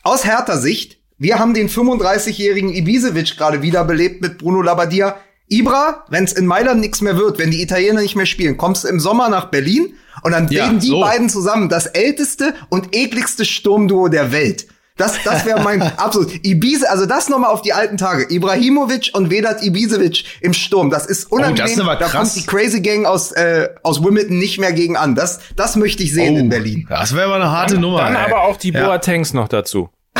aus 0.03 0.25
härter 0.25 0.57
Sicht, 0.57 0.99
wir 1.17 1.39
haben 1.39 1.53
den 1.53 1.69
35-jährigen 1.69 2.73
Ibisevic 2.73 3.37
gerade 3.37 3.61
wiederbelebt 3.61 4.21
mit 4.21 4.37
Bruno 4.37 4.61
Labbadia. 4.61 5.17
Ibra, 5.47 6.05
wenn 6.09 6.23
es 6.23 6.33
in 6.33 6.45
Mailand 6.45 6.79
nichts 6.79 7.01
mehr 7.01 7.17
wird, 7.17 7.37
wenn 7.37 7.51
die 7.51 7.61
Italiener 7.61 8.01
nicht 8.01 8.15
mehr 8.15 8.25
spielen, 8.25 8.57
kommst 8.57 8.83
du 8.83 8.87
im 8.87 8.99
Sommer 8.99 9.29
nach 9.29 9.45
Berlin 9.45 9.93
und 10.23 10.31
dann 10.31 10.47
ja, 10.47 10.65
reden 10.65 10.79
die 10.79 10.87
so. 10.87 11.01
beiden 11.01 11.29
zusammen 11.29 11.69
das 11.69 11.85
älteste 11.85 12.55
und 12.69 12.95
ekligste 12.95 13.45
Sturmduo 13.45 14.07
der 14.07 14.31
Welt. 14.31 14.67
Das, 14.95 15.23
das 15.23 15.45
wäre 15.45 15.61
mein 15.63 15.81
absolut. 15.97 16.45
Ibiza, 16.45 16.87
also 16.87 17.05
das 17.05 17.27
nochmal 17.27 17.49
auf 17.49 17.61
die 17.61 17.73
alten 17.73 17.97
Tage. 17.97 18.27
Ibrahimovic 18.29 19.11
und 19.13 19.31
Vedat 19.31 19.63
Ibisevic 19.63 20.23
im 20.41 20.53
Sturm. 20.53 20.91
Das 20.91 21.07
ist 21.07 21.31
unangenehm. 21.31 21.79
Oh, 21.81 21.85
das 21.85 21.99
ist 21.99 22.13
da 22.13 22.17
kommt 22.19 22.35
die 22.35 22.45
Crazy 22.45 22.81
Gang 22.81 23.05
aus, 23.05 23.31
äh, 23.31 23.69
aus 23.81 24.03
Wimbledon 24.03 24.37
nicht 24.37 24.59
mehr 24.59 24.71
gegen 24.71 24.95
an. 24.95 25.15
Das, 25.15 25.39
das 25.55 25.75
möchte 25.75 26.03
ich 26.03 26.13
sehen 26.13 26.35
oh, 26.35 26.39
in 26.39 26.49
Berlin. 26.49 26.85
Das 26.89 27.15
wäre 27.15 27.27
mal 27.27 27.41
eine 27.41 27.51
harte 27.51 27.73
dann, 27.73 27.81
Nummer. 27.81 27.99
Dann 27.99 28.15
ey. 28.15 28.21
aber 28.25 28.43
auch 28.43 28.57
die 28.57 28.71
ja. 28.71 28.85
Boatengs 28.85 29.33
noch 29.33 29.47
dazu. 29.47 29.89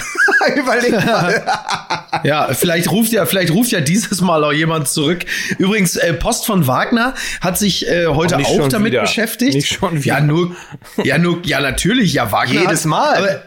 Überleg 0.55 0.91
mal. 0.91 1.43
ja, 2.23 2.53
vielleicht 2.53 2.91
ruft 2.91 3.11
ja, 3.11 3.25
vielleicht 3.25 3.51
ruft 3.51 3.71
ja 3.71 3.81
dieses 3.81 4.21
Mal 4.21 4.43
auch 4.43 4.53
jemand 4.53 4.87
zurück. 4.87 5.25
Übrigens, 5.57 5.95
äh, 5.95 6.13
Post 6.13 6.45
von 6.45 6.67
Wagner 6.67 7.13
hat 7.41 7.57
sich 7.57 7.87
äh, 7.87 8.07
heute 8.07 8.37
auch, 8.37 8.59
auch 8.59 8.67
damit 8.67 8.93
wieder. 8.93 9.01
beschäftigt. 9.01 9.55
Nicht 9.55 9.73
schon 9.73 10.03
wieder. 10.03 10.15
Ja, 10.15 10.21
nur, 10.21 10.55
ja, 11.03 11.17
nur, 11.17 11.41
ja, 11.45 11.59
natürlich, 11.61 12.13
ja, 12.13 12.31
Wagner. 12.31 12.61
Jedes 12.61 12.85
Mal. 12.85 13.17
Aber, 13.17 13.41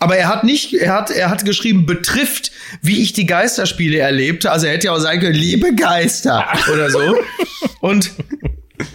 aber 0.00 0.16
er 0.16 0.28
hat 0.28 0.44
nicht, 0.44 0.74
er 0.74 0.94
hat, 0.94 1.10
er 1.10 1.30
hat 1.30 1.44
geschrieben, 1.44 1.86
betrifft, 1.86 2.52
wie 2.82 3.02
ich 3.02 3.12
die 3.12 3.26
Geisterspiele 3.26 3.98
erlebte. 3.98 4.50
Also 4.50 4.66
er 4.66 4.74
hätte 4.74 4.86
ja 4.86 4.92
auch 4.92 5.00
sagen 5.00 5.20
können, 5.20 5.34
liebe 5.34 5.74
Geister 5.74 6.46
oder 6.72 6.90
so. 6.90 7.16
Und 7.80 8.12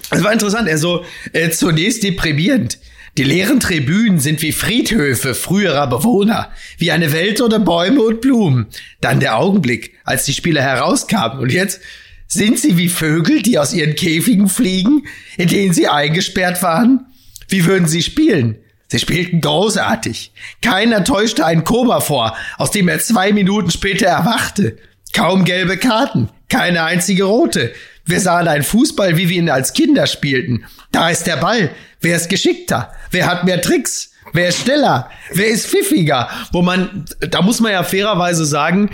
es 0.10 0.24
war 0.24 0.32
interessant. 0.32 0.68
Er 0.68 0.78
so, 0.78 1.04
äh, 1.34 1.50
zunächst 1.50 2.04
deprimierend. 2.04 2.78
Die 3.17 3.23
leeren 3.23 3.60
Tribünen 3.60 4.19
sind 4.19 4.41
wie 4.41 4.52
Friedhöfe 4.52 5.36
früherer 5.36 5.86
Bewohner, 5.86 6.52
wie 6.80 6.91
eine 6.91 7.13
Welt 7.13 7.41
ohne 7.41 7.60
Bäume 7.60 8.02
und 8.02 8.21
Blumen. 8.21 8.67
Dann 9.02 9.19
der 9.19 9.38
Augenblick, 9.38 9.93
als 10.04 10.26
die 10.26 10.34
Spieler 10.34 10.63
herauskamen. 10.63 11.38
Und 11.38 11.52
jetzt 11.52 11.80
sind 12.28 12.60
sie 12.60 12.78
wie 12.78 12.89
Vögel, 12.89 13.43
die 13.43 13.60
aus 13.60 13.71
ihren 13.71 13.93
Käfigen 13.93 14.49
fliegen, 14.49 15.04
in 15.38 15.47
denen 15.47 15.73
sie 15.73 15.88
eingesperrt 15.88 16.63
waren. 16.63 17.06
Wie 17.47 17.65
würden 17.65 17.88
sie 17.88 18.02
spielen? 18.02 18.58
Sie 18.88 18.97
spielten 18.97 19.41
großartig. 19.41 20.32
Keiner 20.63 21.04
täuschte 21.04 21.45
einen 21.45 21.63
Koma 21.63 21.99
vor, 21.99 22.36
aus 22.58 22.71
dem 22.71 22.88
er 22.88 22.99
zwei 22.99 23.32
Minuten 23.32 23.69
später 23.69 24.08
erwachte. 24.08 24.78
Kaum 25.13 25.45
gelbe 25.45 25.78
Karten, 25.78 26.30
keine 26.49 26.84
einzige 26.84 27.26
rote. 27.26 27.73
Wir 28.06 28.19
sahen 28.19 28.47
einen 28.47 28.63
Fußball, 28.63 29.17
wie 29.17 29.30
wir 29.30 29.38
ihn 29.38 29.49
als 29.49 29.73
Kinder 29.73 30.08
spielten. 30.08 30.65
Da 30.91 31.10
ist 31.10 31.26
der 31.26 31.38
Ball. 31.38 31.69
Wer 32.04 32.18
ist 32.18 32.30
geschickter? 32.30 32.92
Wer 33.12 33.28
hat 33.28 33.46
mehr 33.46 33.62
Tricks? 33.62 34.12
Wer 34.34 34.50
ist 34.50 34.60
schneller? 34.60 35.10
Wer 35.32 35.48
ist 35.48 35.68
pfiffiger? 35.68 36.30
Wo 36.52 36.62
man, 36.62 37.06
da 37.20 37.42
muss 37.42 37.62
man 37.62 37.72
ja 37.72 37.84
fairerweise 37.84 38.46
sagen, 38.46 38.89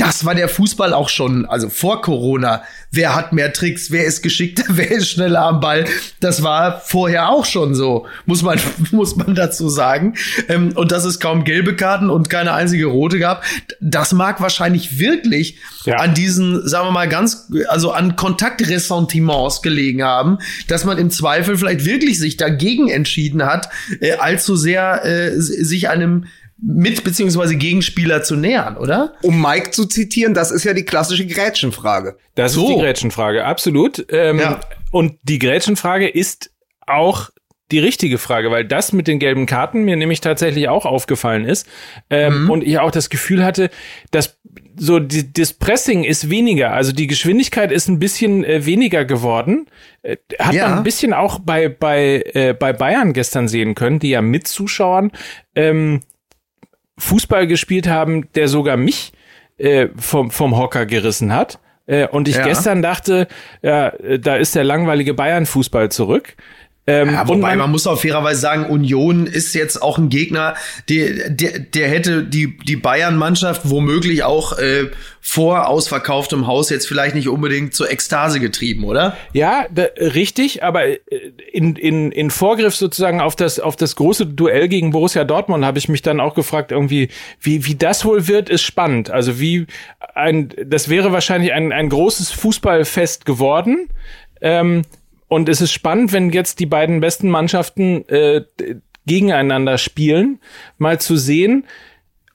das 0.00 0.24
war 0.24 0.34
der 0.34 0.48
Fußball 0.48 0.94
auch 0.94 1.10
schon, 1.10 1.44
also 1.44 1.68
vor 1.68 2.00
Corona. 2.00 2.62
Wer 2.90 3.14
hat 3.14 3.34
mehr 3.34 3.52
Tricks? 3.52 3.90
Wer 3.90 4.06
ist 4.06 4.22
geschickter? 4.22 4.64
Wer 4.70 4.90
ist 4.90 5.10
schneller 5.10 5.42
am 5.42 5.60
Ball? 5.60 5.84
Das 6.20 6.42
war 6.42 6.80
vorher 6.80 7.28
auch 7.28 7.44
schon 7.44 7.74
so, 7.74 8.06
muss 8.24 8.42
man, 8.42 8.58
muss 8.92 9.16
man 9.16 9.34
dazu 9.34 9.68
sagen. 9.68 10.14
Ähm, 10.48 10.72
und 10.74 10.90
dass 10.90 11.04
es 11.04 11.20
kaum 11.20 11.44
gelbe 11.44 11.76
Karten 11.76 12.08
und 12.08 12.30
keine 12.30 12.54
einzige 12.54 12.86
rote 12.86 13.18
gab, 13.18 13.44
das 13.80 14.14
mag 14.14 14.40
wahrscheinlich 14.40 14.98
wirklich 14.98 15.58
ja. 15.84 15.96
an 15.96 16.14
diesen, 16.14 16.66
sagen 16.66 16.88
wir 16.88 16.92
mal, 16.92 17.08
ganz, 17.08 17.50
also 17.68 17.92
an 17.92 18.16
Kontaktressentiments 18.16 19.60
gelegen 19.60 20.02
haben, 20.02 20.38
dass 20.66 20.84
man 20.84 20.96
im 20.96 21.10
Zweifel 21.10 21.58
vielleicht 21.58 21.84
wirklich 21.84 22.18
sich 22.18 22.38
dagegen 22.38 22.88
entschieden 22.88 23.44
hat, 23.44 23.68
äh, 24.00 24.12
allzu 24.12 24.56
sehr 24.56 25.04
äh, 25.04 25.38
sich 25.38 25.90
einem 25.90 26.24
mit 26.62 27.04
beziehungsweise 27.04 27.56
Gegenspieler 27.56 28.22
zu 28.22 28.36
nähern, 28.36 28.76
oder? 28.76 29.14
Um 29.22 29.40
Mike 29.40 29.70
zu 29.70 29.86
zitieren, 29.86 30.34
das 30.34 30.50
ist 30.50 30.64
ja 30.64 30.74
die 30.74 30.84
klassische 30.84 31.26
Grätschenfrage. 31.26 32.16
Das 32.34 32.52
so. 32.52 32.62
ist 32.62 32.74
die 32.74 32.80
Grätschenfrage, 32.80 33.44
absolut. 33.44 34.04
Ähm, 34.10 34.38
ja. 34.38 34.60
Und 34.90 35.18
die 35.22 35.38
Grätschenfrage 35.38 36.08
ist 36.08 36.50
auch 36.86 37.30
die 37.70 37.78
richtige 37.78 38.18
Frage, 38.18 38.50
weil 38.50 38.64
das 38.64 38.92
mit 38.92 39.06
den 39.06 39.18
gelben 39.18 39.46
Karten 39.46 39.84
mir 39.84 39.96
nämlich 39.96 40.20
tatsächlich 40.20 40.68
auch 40.68 40.86
aufgefallen 40.86 41.44
ist 41.44 41.68
ähm, 42.10 42.44
mhm. 42.44 42.50
und 42.50 42.64
ich 42.64 42.78
auch 42.78 42.90
das 42.90 43.10
Gefühl 43.10 43.44
hatte, 43.44 43.70
dass 44.10 44.38
so 44.76 44.98
die, 44.98 45.32
das 45.32 45.52
Pressing 45.52 46.04
ist 46.04 46.30
weniger, 46.30 46.72
also 46.72 46.92
die 46.92 47.06
Geschwindigkeit 47.06 47.70
ist 47.70 47.88
ein 47.88 47.98
bisschen 47.98 48.44
äh, 48.44 48.64
weniger 48.66 49.04
geworden. 49.04 49.66
Äh, 50.02 50.16
hat 50.38 50.54
ja. 50.54 50.68
man 50.68 50.78
ein 50.78 50.84
bisschen 50.84 51.12
auch 51.12 51.38
bei 51.38 51.68
bei 51.68 52.24
äh, 52.34 52.54
bei 52.54 52.72
Bayern 52.72 53.12
gestern 53.12 53.46
sehen 53.46 53.74
können, 53.74 53.98
die 53.98 54.10
ja 54.10 54.22
mit 54.22 54.48
Zuschauern 54.48 55.12
ähm, 55.54 56.00
Fußball 57.00 57.46
gespielt 57.46 57.88
haben, 57.88 58.30
der 58.34 58.48
sogar 58.48 58.76
mich 58.76 59.12
äh, 59.58 59.88
vom, 59.96 60.30
vom 60.30 60.56
Hocker 60.56 60.86
gerissen 60.86 61.34
hat. 61.34 61.58
Äh, 61.86 62.06
und 62.06 62.28
ich 62.28 62.36
ja. 62.36 62.44
gestern 62.44 62.82
dachte, 62.82 63.26
ja, 63.62 63.92
da 64.18 64.36
ist 64.36 64.54
der 64.54 64.64
langweilige 64.64 65.14
Bayern-Fußball 65.14 65.90
zurück. 65.90 66.36
Ähm, 66.90 67.12
ja, 67.12 67.28
wobei 67.28 67.50
man, 67.50 67.58
man, 67.58 67.70
muss 67.70 67.86
auch 67.86 68.00
fairerweise 68.00 68.40
sagen, 68.40 68.66
Union 68.66 69.28
ist 69.28 69.54
jetzt 69.54 69.80
auch 69.80 69.96
ein 69.96 70.08
Gegner, 70.08 70.54
der, 70.88 71.30
der, 71.30 71.60
der 71.60 71.88
hätte 71.88 72.24
die, 72.24 72.56
die 72.58 72.74
Bayern-Mannschaft 72.74 73.62
womöglich 73.64 74.24
auch 74.24 74.58
äh, 74.58 74.90
vor 75.20 75.68
ausverkauftem 75.68 76.48
Haus 76.48 76.68
jetzt 76.70 76.88
vielleicht 76.88 77.14
nicht 77.14 77.28
unbedingt 77.28 77.74
zur 77.74 77.90
Ekstase 77.90 78.40
getrieben, 78.40 78.84
oder? 78.84 79.16
Ja, 79.32 79.66
da, 79.72 79.84
richtig, 79.98 80.64
aber 80.64 80.86
äh, 80.86 80.98
in, 81.52 81.76
in, 81.76 82.10
in 82.10 82.30
Vorgriff 82.30 82.74
sozusagen 82.74 83.20
auf 83.20 83.36
das, 83.36 83.60
auf 83.60 83.76
das 83.76 83.94
große 83.94 84.26
Duell 84.26 84.66
gegen 84.66 84.90
Borussia 84.90 85.22
Dortmund 85.22 85.64
habe 85.64 85.78
ich 85.78 85.88
mich 85.88 86.02
dann 86.02 86.18
auch 86.18 86.34
gefragt, 86.34 86.72
irgendwie, 86.72 87.08
wie, 87.40 87.66
wie 87.66 87.76
das 87.76 88.04
wohl 88.04 88.26
wird, 88.26 88.50
ist 88.50 88.62
spannend. 88.62 89.10
Also 89.10 89.38
wie 89.38 89.66
ein, 90.16 90.48
das 90.66 90.88
wäre 90.88 91.12
wahrscheinlich 91.12 91.52
ein, 91.52 91.70
ein 91.72 91.88
großes 91.88 92.32
Fußballfest 92.32 93.24
geworden. 93.24 93.88
Ähm, 94.40 94.82
und 95.30 95.48
es 95.48 95.60
ist 95.60 95.72
spannend, 95.72 96.12
wenn 96.12 96.30
jetzt 96.30 96.58
die 96.58 96.66
beiden 96.66 97.00
besten 97.00 97.30
Mannschaften 97.30 98.06
äh, 98.08 98.42
gegeneinander 99.06 99.78
spielen, 99.78 100.40
mal 100.76 101.00
zu 101.00 101.16
sehen, 101.16 101.66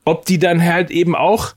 ob 0.06 0.26
die 0.26 0.40
dann 0.40 0.64
halt 0.64 0.92
eben 0.92 1.14
auch 1.14 1.56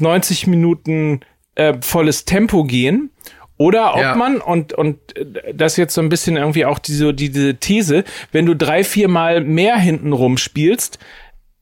90 0.00 0.46
Minuten 0.46 1.20
äh, 1.56 1.74
volles 1.82 2.24
Tempo 2.24 2.64
gehen 2.64 3.10
oder 3.58 3.96
ob 3.96 4.00
ja. 4.00 4.14
man, 4.14 4.38
und, 4.38 4.72
und 4.72 4.98
das 5.52 5.76
jetzt 5.76 5.92
so 5.92 6.00
ein 6.00 6.08
bisschen 6.08 6.38
irgendwie 6.38 6.64
auch 6.64 6.78
diese, 6.78 7.12
diese 7.12 7.56
These, 7.56 8.04
wenn 8.32 8.46
du 8.46 8.54
drei, 8.54 8.82
vier 8.82 9.08
Mal 9.08 9.42
mehr 9.42 9.76
hintenrum 9.76 10.38
spielst, 10.38 10.98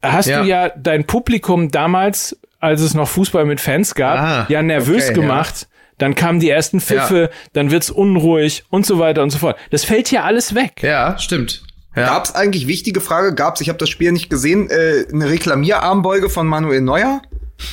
hast 0.02 0.26
ja. 0.26 0.42
du 0.42 0.48
ja 0.48 0.68
dein 0.68 1.04
Publikum 1.04 1.72
damals, 1.72 2.38
als 2.60 2.80
es 2.80 2.94
noch 2.94 3.08
Fußball 3.08 3.44
mit 3.44 3.60
Fans 3.60 3.96
gab, 3.96 4.20
ah, 4.20 4.46
ja 4.48 4.62
nervös 4.62 5.06
okay, 5.06 5.14
gemacht. 5.14 5.62
Ja 5.62 5.75
dann 5.98 6.14
kamen 6.14 6.40
die 6.40 6.50
ersten 6.50 6.80
Pfiffe, 6.80 7.20
ja. 7.22 7.28
dann 7.52 7.70
wird's 7.70 7.90
unruhig 7.90 8.64
und 8.70 8.86
so 8.86 8.98
weiter 8.98 9.22
und 9.22 9.30
so 9.30 9.38
fort. 9.38 9.56
Das 9.70 9.84
fällt 9.84 10.08
hier 10.08 10.24
alles 10.24 10.54
weg. 10.54 10.82
Ja, 10.82 11.18
stimmt. 11.18 11.62
Ja. 11.94 12.06
Gab's 12.06 12.34
eigentlich 12.34 12.66
wichtige 12.66 13.00
Frage? 13.00 13.34
Gab's? 13.34 13.62
Ich 13.62 13.68
habe 13.70 13.78
das 13.78 13.88
Spiel 13.88 14.12
nicht 14.12 14.28
gesehen. 14.28 14.68
Äh, 14.68 15.06
eine 15.10 15.30
Reklamierarmbeuge 15.30 16.28
von 16.28 16.46
Manuel 16.46 16.82
Neuer? 16.82 17.22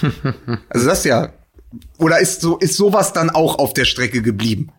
also 0.69 0.87
das 0.87 1.03
ja. 1.03 1.33
Oder 1.97 2.19
ist 2.19 2.39
so 2.39 2.57
ist 2.57 2.77
sowas 2.77 3.11
dann 3.11 3.29
auch 3.29 3.59
auf 3.59 3.73
der 3.73 3.85
Strecke 3.85 4.21
geblieben? 4.21 4.71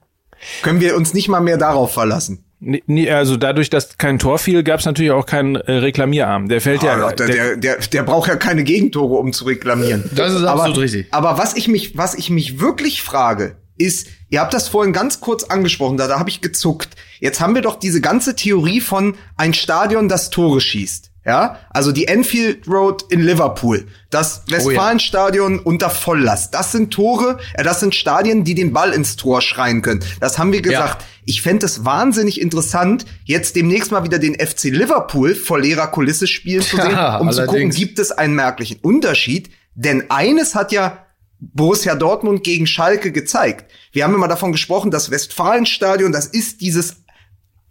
Können 0.62 0.80
wir 0.80 0.96
uns 0.96 1.12
nicht 1.12 1.28
mal 1.28 1.40
mehr 1.40 1.58
darauf 1.58 1.92
verlassen? 1.92 2.44
Nee, 2.64 3.10
also 3.10 3.36
dadurch, 3.36 3.68
dass 3.68 3.98
kein 3.98 4.18
Tor 4.18 4.38
fiel, 4.38 4.62
gab 4.62 4.80
es 4.80 4.86
natürlich 4.86 5.12
auch 5.12 5.26
keinen 5.26 5.56
äh, 5.56 5.72
Reklamierarm. 5.72 6.48
Der 6.48 6.60
fällt 6.60 6.82
ah, 6.82 6.98
ja. 6.98 7.12
Der, 7.12 7.26
der, 7.26 7.56
der, 7.56 7.76
der 7.76 8.02
braucht 8.02 8.28
ja 8.28 8.36
keine 8.36 8.64
Gegentore, 8.64 9.14
um 9.14 9.32
zu 9.32 9.44
reklamieren. 9.44 10.08
Das 10.14 10.32
ist 10.32 10.44
absolut 10.44 10.76
aber, 10.76 10.82
richtig. 10.82 11.06
Aber 11.10 11.38
was 11.38 11.54
ich 11.56 11.68
mich, 11.68 11.96
was 11.96 12.14
ich 12.14 12.30
mich 12.30 12.60
wirklich 12.60 13.02
frage, 13.02 13.56
ist, 13.76 14.08
ihr 14.30 14.40
habt 14.40 14.54
das 14.54 14.68
vorhin 14.68 14.92
ganz 14.92 15.20
kurz 15.20 15.44
angesprochen, 15.44 15.96
da, 15.96 16.08
da 16.08 16.18
habe 16.18 16.30
ich 16.30 16.40
gezuckt. 16.40 16.90
Jetzt 17.20 17.40
haben 17.40 17.54
wir 17.54 17.62
doch 17.62 17.78
diese 17.78 18.00
ganze 18.00 18.36
Theorie 18.36 18.80
von 18.80 19.16
ein 19.36 19.52
Stadion, 19.52 20.08
das 20.08 20.30
Tore 20.30 20.60
schießt. 20.60 21.10
Ja, 21.26 21.58
also 21.70 21.90
die 21.90 22.06
Enfield 22.06 22.68
Road 22.68 23.04
in 23.08 23.20
Liverpool, 23.20 23.86
das 24.10 24.42
Westfalenstadion 24.48 25.54
oh 25.54 25.56
ja. 25.56 25.62
unter 25.64 25.88
Volllast. 25.88 26.52
Das 26.52 26.70
sind 26.70 26.92
Tore, 26.92 27.38
äh, 27.54 27.62
das 27.62 27.80
sind 27.80 27.94
Stadien, 27.94 28.44
die 28.44 28.54
den 28.54 28.74
Ball 28.74 28.92
ins 28.92 29.16
Tor 29.16 29.40
schreien 29.40 29.80
können. 29.80 30.00
Das 30.20 30.38
haben 30.38 30.52
wir 30.52 30.60
gesagt. 30.60 31.00
Ja. 31.00 31.08
Ich 31.24 31.40
fände 31.40 31.64
es 31.64 31.86
wahnsinnig 31.86 32.40
interessant, 32.40 33.06
jetzt 33.24 33.56
demnächst 33.56 33.90
mal 33.90 34.04
wieder 34.04 34.18
den 34.18 34.34
FC 34.34 34.64
Liverpool 34.64 35.34
vor 35.34 35.58
leerer 35.58 35.86
Kulisse 35.86 36.26
spielen 36.26 36.60
zu 36.60 36.76
sehen, 36.76 36.88
um 36.88 36.94
allerdings. 36.96 37.36
zu 37.36 37.46
gucken, 37.46 37.70
gibt 37.70 37.98
es 37.98 38.12
einen 38.12 38.34
merklichen 38.34 38.78
Unterschied? 38.82 39.48
Denn 39.74 40.10
eines 40.10 40.54
hat 40.54 40.72
ja 40.72 41.06
Borussia 41.40 41.94
Dortmund 41.94 42.44
gegen 42.44 42.66
Schalke 42.66 43.12
gezeigt. 43.12 43.70
Wir 43.92 44.04
haben 44.04 44.14
immer 44.14 44.28
davon 44.28 44.52
gesprochen, 44.52 44.90
das 44.90 45.10
Westfalenstadion, 45.10 46.12
das 46.12 46.26
ist 46.26 46.60
dieses 46.60 47.03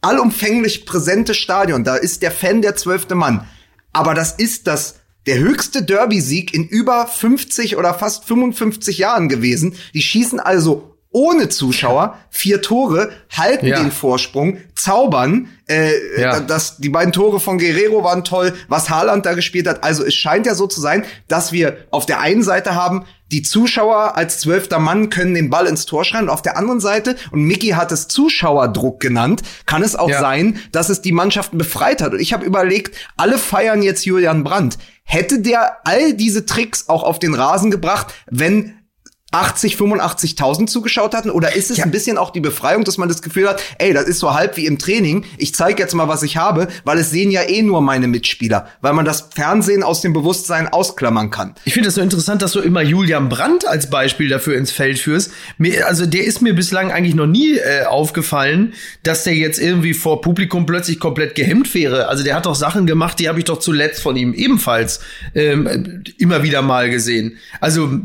allumfänglich 0.03 0.85
präsente 0.85 1.33
Stadion. 1.33 1.83
Da 1.83 1.95
ist 1.95 2.21
der 2.21 2.31
Fan 2.31 2.61
der 2.61 2.75
zwölfte 2.75 3.15
Mann. 3.15 3.47
Aber 3.91 4.13
das 4.13 4.33
ist 4.33 4.67
das 4.67 4.95
der 5.25 5.39
höchste 5.39 5.83
Derby-Sieg 5.83 6.53
in 6.53 6.67
über 6.67 7.07
50 7.07 7.77
oder 7.77 7.93
fast 7.93 8.25
55 8.25 8.97
Jahren 8.97 9.29
gewesen. 9.29 9.75
Die 9.93 10.01
schießen 10.01 10.39
also 10.39 10.92
ohne 11.13 11.47
Zuschauer 11.47 12.17
vier 12.29 12.61
Tore, 12.61 13.11
halten 13.31 13.67
ja. 13.67 13.79
den 13.79 13.91
Vorsprung, 13.91 14.57
zaubern. 14.75 15.47
Äh, 15.67 16.19
ja. 16.19 16.39
das, 16.41 16.77
die 16.77 16.89
beiden 16.89 17.13
Tore 17.13 17.39
von 17.39 17.57
Guerrero 17.57 18.03
waren 18.03 18.23
toll, 18.23 18.53
was 18.67 18.89
Haaland 18.89 19.25
da 19.25 19.33
gespielt 19.33 19.67
hat. 19.67 19.83
Also 19.83 20.03
es 20.03 20.15
scheint 20.15 20.45
ja 20.45 20.55
so 20.55 20.67
zu 20.67 20.81
sein, 20.81 21.05
dass 21.27 21.51
wir 21.51 21.77
auf 21.91 22.05
der 22.05 22.19
einen 22.19 22.43
Seite 22.43 22.75
haben, 22.75 23.05
die 23.31 23.41
Zuschauer 23.41 24.17
als 24.17 24.39
zwölfter 24.39 24.79
Mann 24.79 25.09
können 25.09 25.33
den 25.33 25.49
Ball 25.49 25.67
ins 25.67 25.85
Tor 25.85 26.03
schreien. 26.03 26.25
Und 26.25 26.29
auf 26.29 26.41
der 26.41 26.57
anderen 26.57 26.79
Seite, 26.79 27.15
und 27.31 27.43
Mickey 27.43 27.69
hat 27.69 27.91
es 27.91 28.07
Zuschauerdruck 28.07 28.99
genannt, 28.99 29.41
kann 29.65 29.81
es 29.81 29.95
auch 29.95 30.09
ja. 30.09 30.19
sein, 30.19 30.59
dass 30.71 30.89
es 30.89 31.01
die 31.01 31.11
Mannschaften 31.11 31.57
befreit 31.57 32.01
hat. 32.01 32.13
Und 32.13 32.19
ich 32.19 32.33
habe 32.33 32.45
überlegt, 32.45 32.95
alle 33.17 33.37
feiern 33.37 33.81
jetzt 33.81 34.05
Julian 34.05 34.43
Brandt. 34.43 34.77
Hätte 35.03 35.39
der 35.39 35.77
all 35.83 36.13
diese 36.13 36.45
Tricks 36.45 36.89
auch 36.89 37.03
auf 37.03 37.19
den 37.19 37.33
Rasen 37.33 37.71
gebracht, 37.71 38.13
wenn 38.29 38.75
80, 39.33 39.75
85.000 39.75 40.67
zugeschaut 40.67 41.13
hatten? 41.13 41.29
Oder 41.29 41.55
ist 41.55 41.71
es 41.71 41.77
ja. 41.77 41.85
ein 41.85 41.91
bisschen 41.91 42.17
auch 42.17 42.29
die 42.29 42.39
Befreiung, 42.39 42.83
dass 42.83 42.97
man 42.97 43.09
das 43.09 43.21
Gefühl 43.21 43.49
hat, 43.49 43.61
ey, 43.79 43.93
das 43.93 44.05
ist 44.05 44.19
so 44.19 44.33
halb 44.33 44.57
wie 44.57 44.65
im 44.65 44.77
Training, 44.77 45.25
ich 45.37 45.55
zeige 45.55 45.81
jetzt 45.81 45.93
mal, 45.93 46.07
was 46.07 46.23
ich 46.23 46.37
habe, 46.37 46.67
weil 46.83 46.97
es 46.99 47.09
sehen 47.09 47.31
ja 47.31 47.41
eh 47.41 47.61
nur 47.61 47.81
meine 47.81 48.07
Mitspieler, 48.07 48.67
weil 48.81 48.93
man 48.93 49.05
das 49.05 49.29
Fernsehen 49.33 49.83
aus 49.83 50.01
dem 50.01 50.13
Bewusstsein 50.13 50.67
ausklammern 50.67 51.31
kann. 51.31 51.55
Ich 51.65 51.73
finde 51.73 51.89
es 51.89 51.95
so 51.95 52.01
interessant, 52.01 52.41
dass 52.41 52.51
du 52.51 52.59
immer 52.59 52.81
Julian 52.81 53.29
Brandt 53.29 53.67
als 53.67 53.89
Beispiel 53.89 54.29
dafür 54.29 54.55
ins 54.55 54.71
Feld 54.71 54.99
führst. 54.99 55.31
Mir, 55.57 55.87
also 55.87 56.05
der 56.05 56.23
ist 56.23 56.41
mir 56.41 56.53
bislang 56.53 56.91
eigentlich 56.91 57.15
noch 57.15 57.27
nie 57.27 57.57
äh, 57.57 57.85
aufgefallen, 57.85 58.73
dass 59.03 59.23
der 59.23 59.35
jetzt 59.35 59.59
irgendwie 59.59 59.93
vor 59.93 60.21
Publikum 60.21 60.65
plötzlich 60.65 60.99
komplett 60.99 61.35
gehemmt 61.35 61.73
wäre. 61.73 62.07
Also 62.07 62.23
der 62.23 62.35
hat 62.35 62.45
doch 62.45 62.55
Sachen 62.55 62.85
gemacht, 62.85 63.19
die 63.19 63.27
habe 63.27 63.39
ich 63.39 63.45
doch 63.45 63.59
zuletzt 63.59 64.01
von 64.01 64.15
ihm 64.15 64.33
ebenfalls 64.33 64.99
ähm, 65.33 66.03
immer 66.17 66.43
wieder 66.43 66.61
mal 66.61 66.89
gesehen. 66.89 67.37
Also 67.59 67.99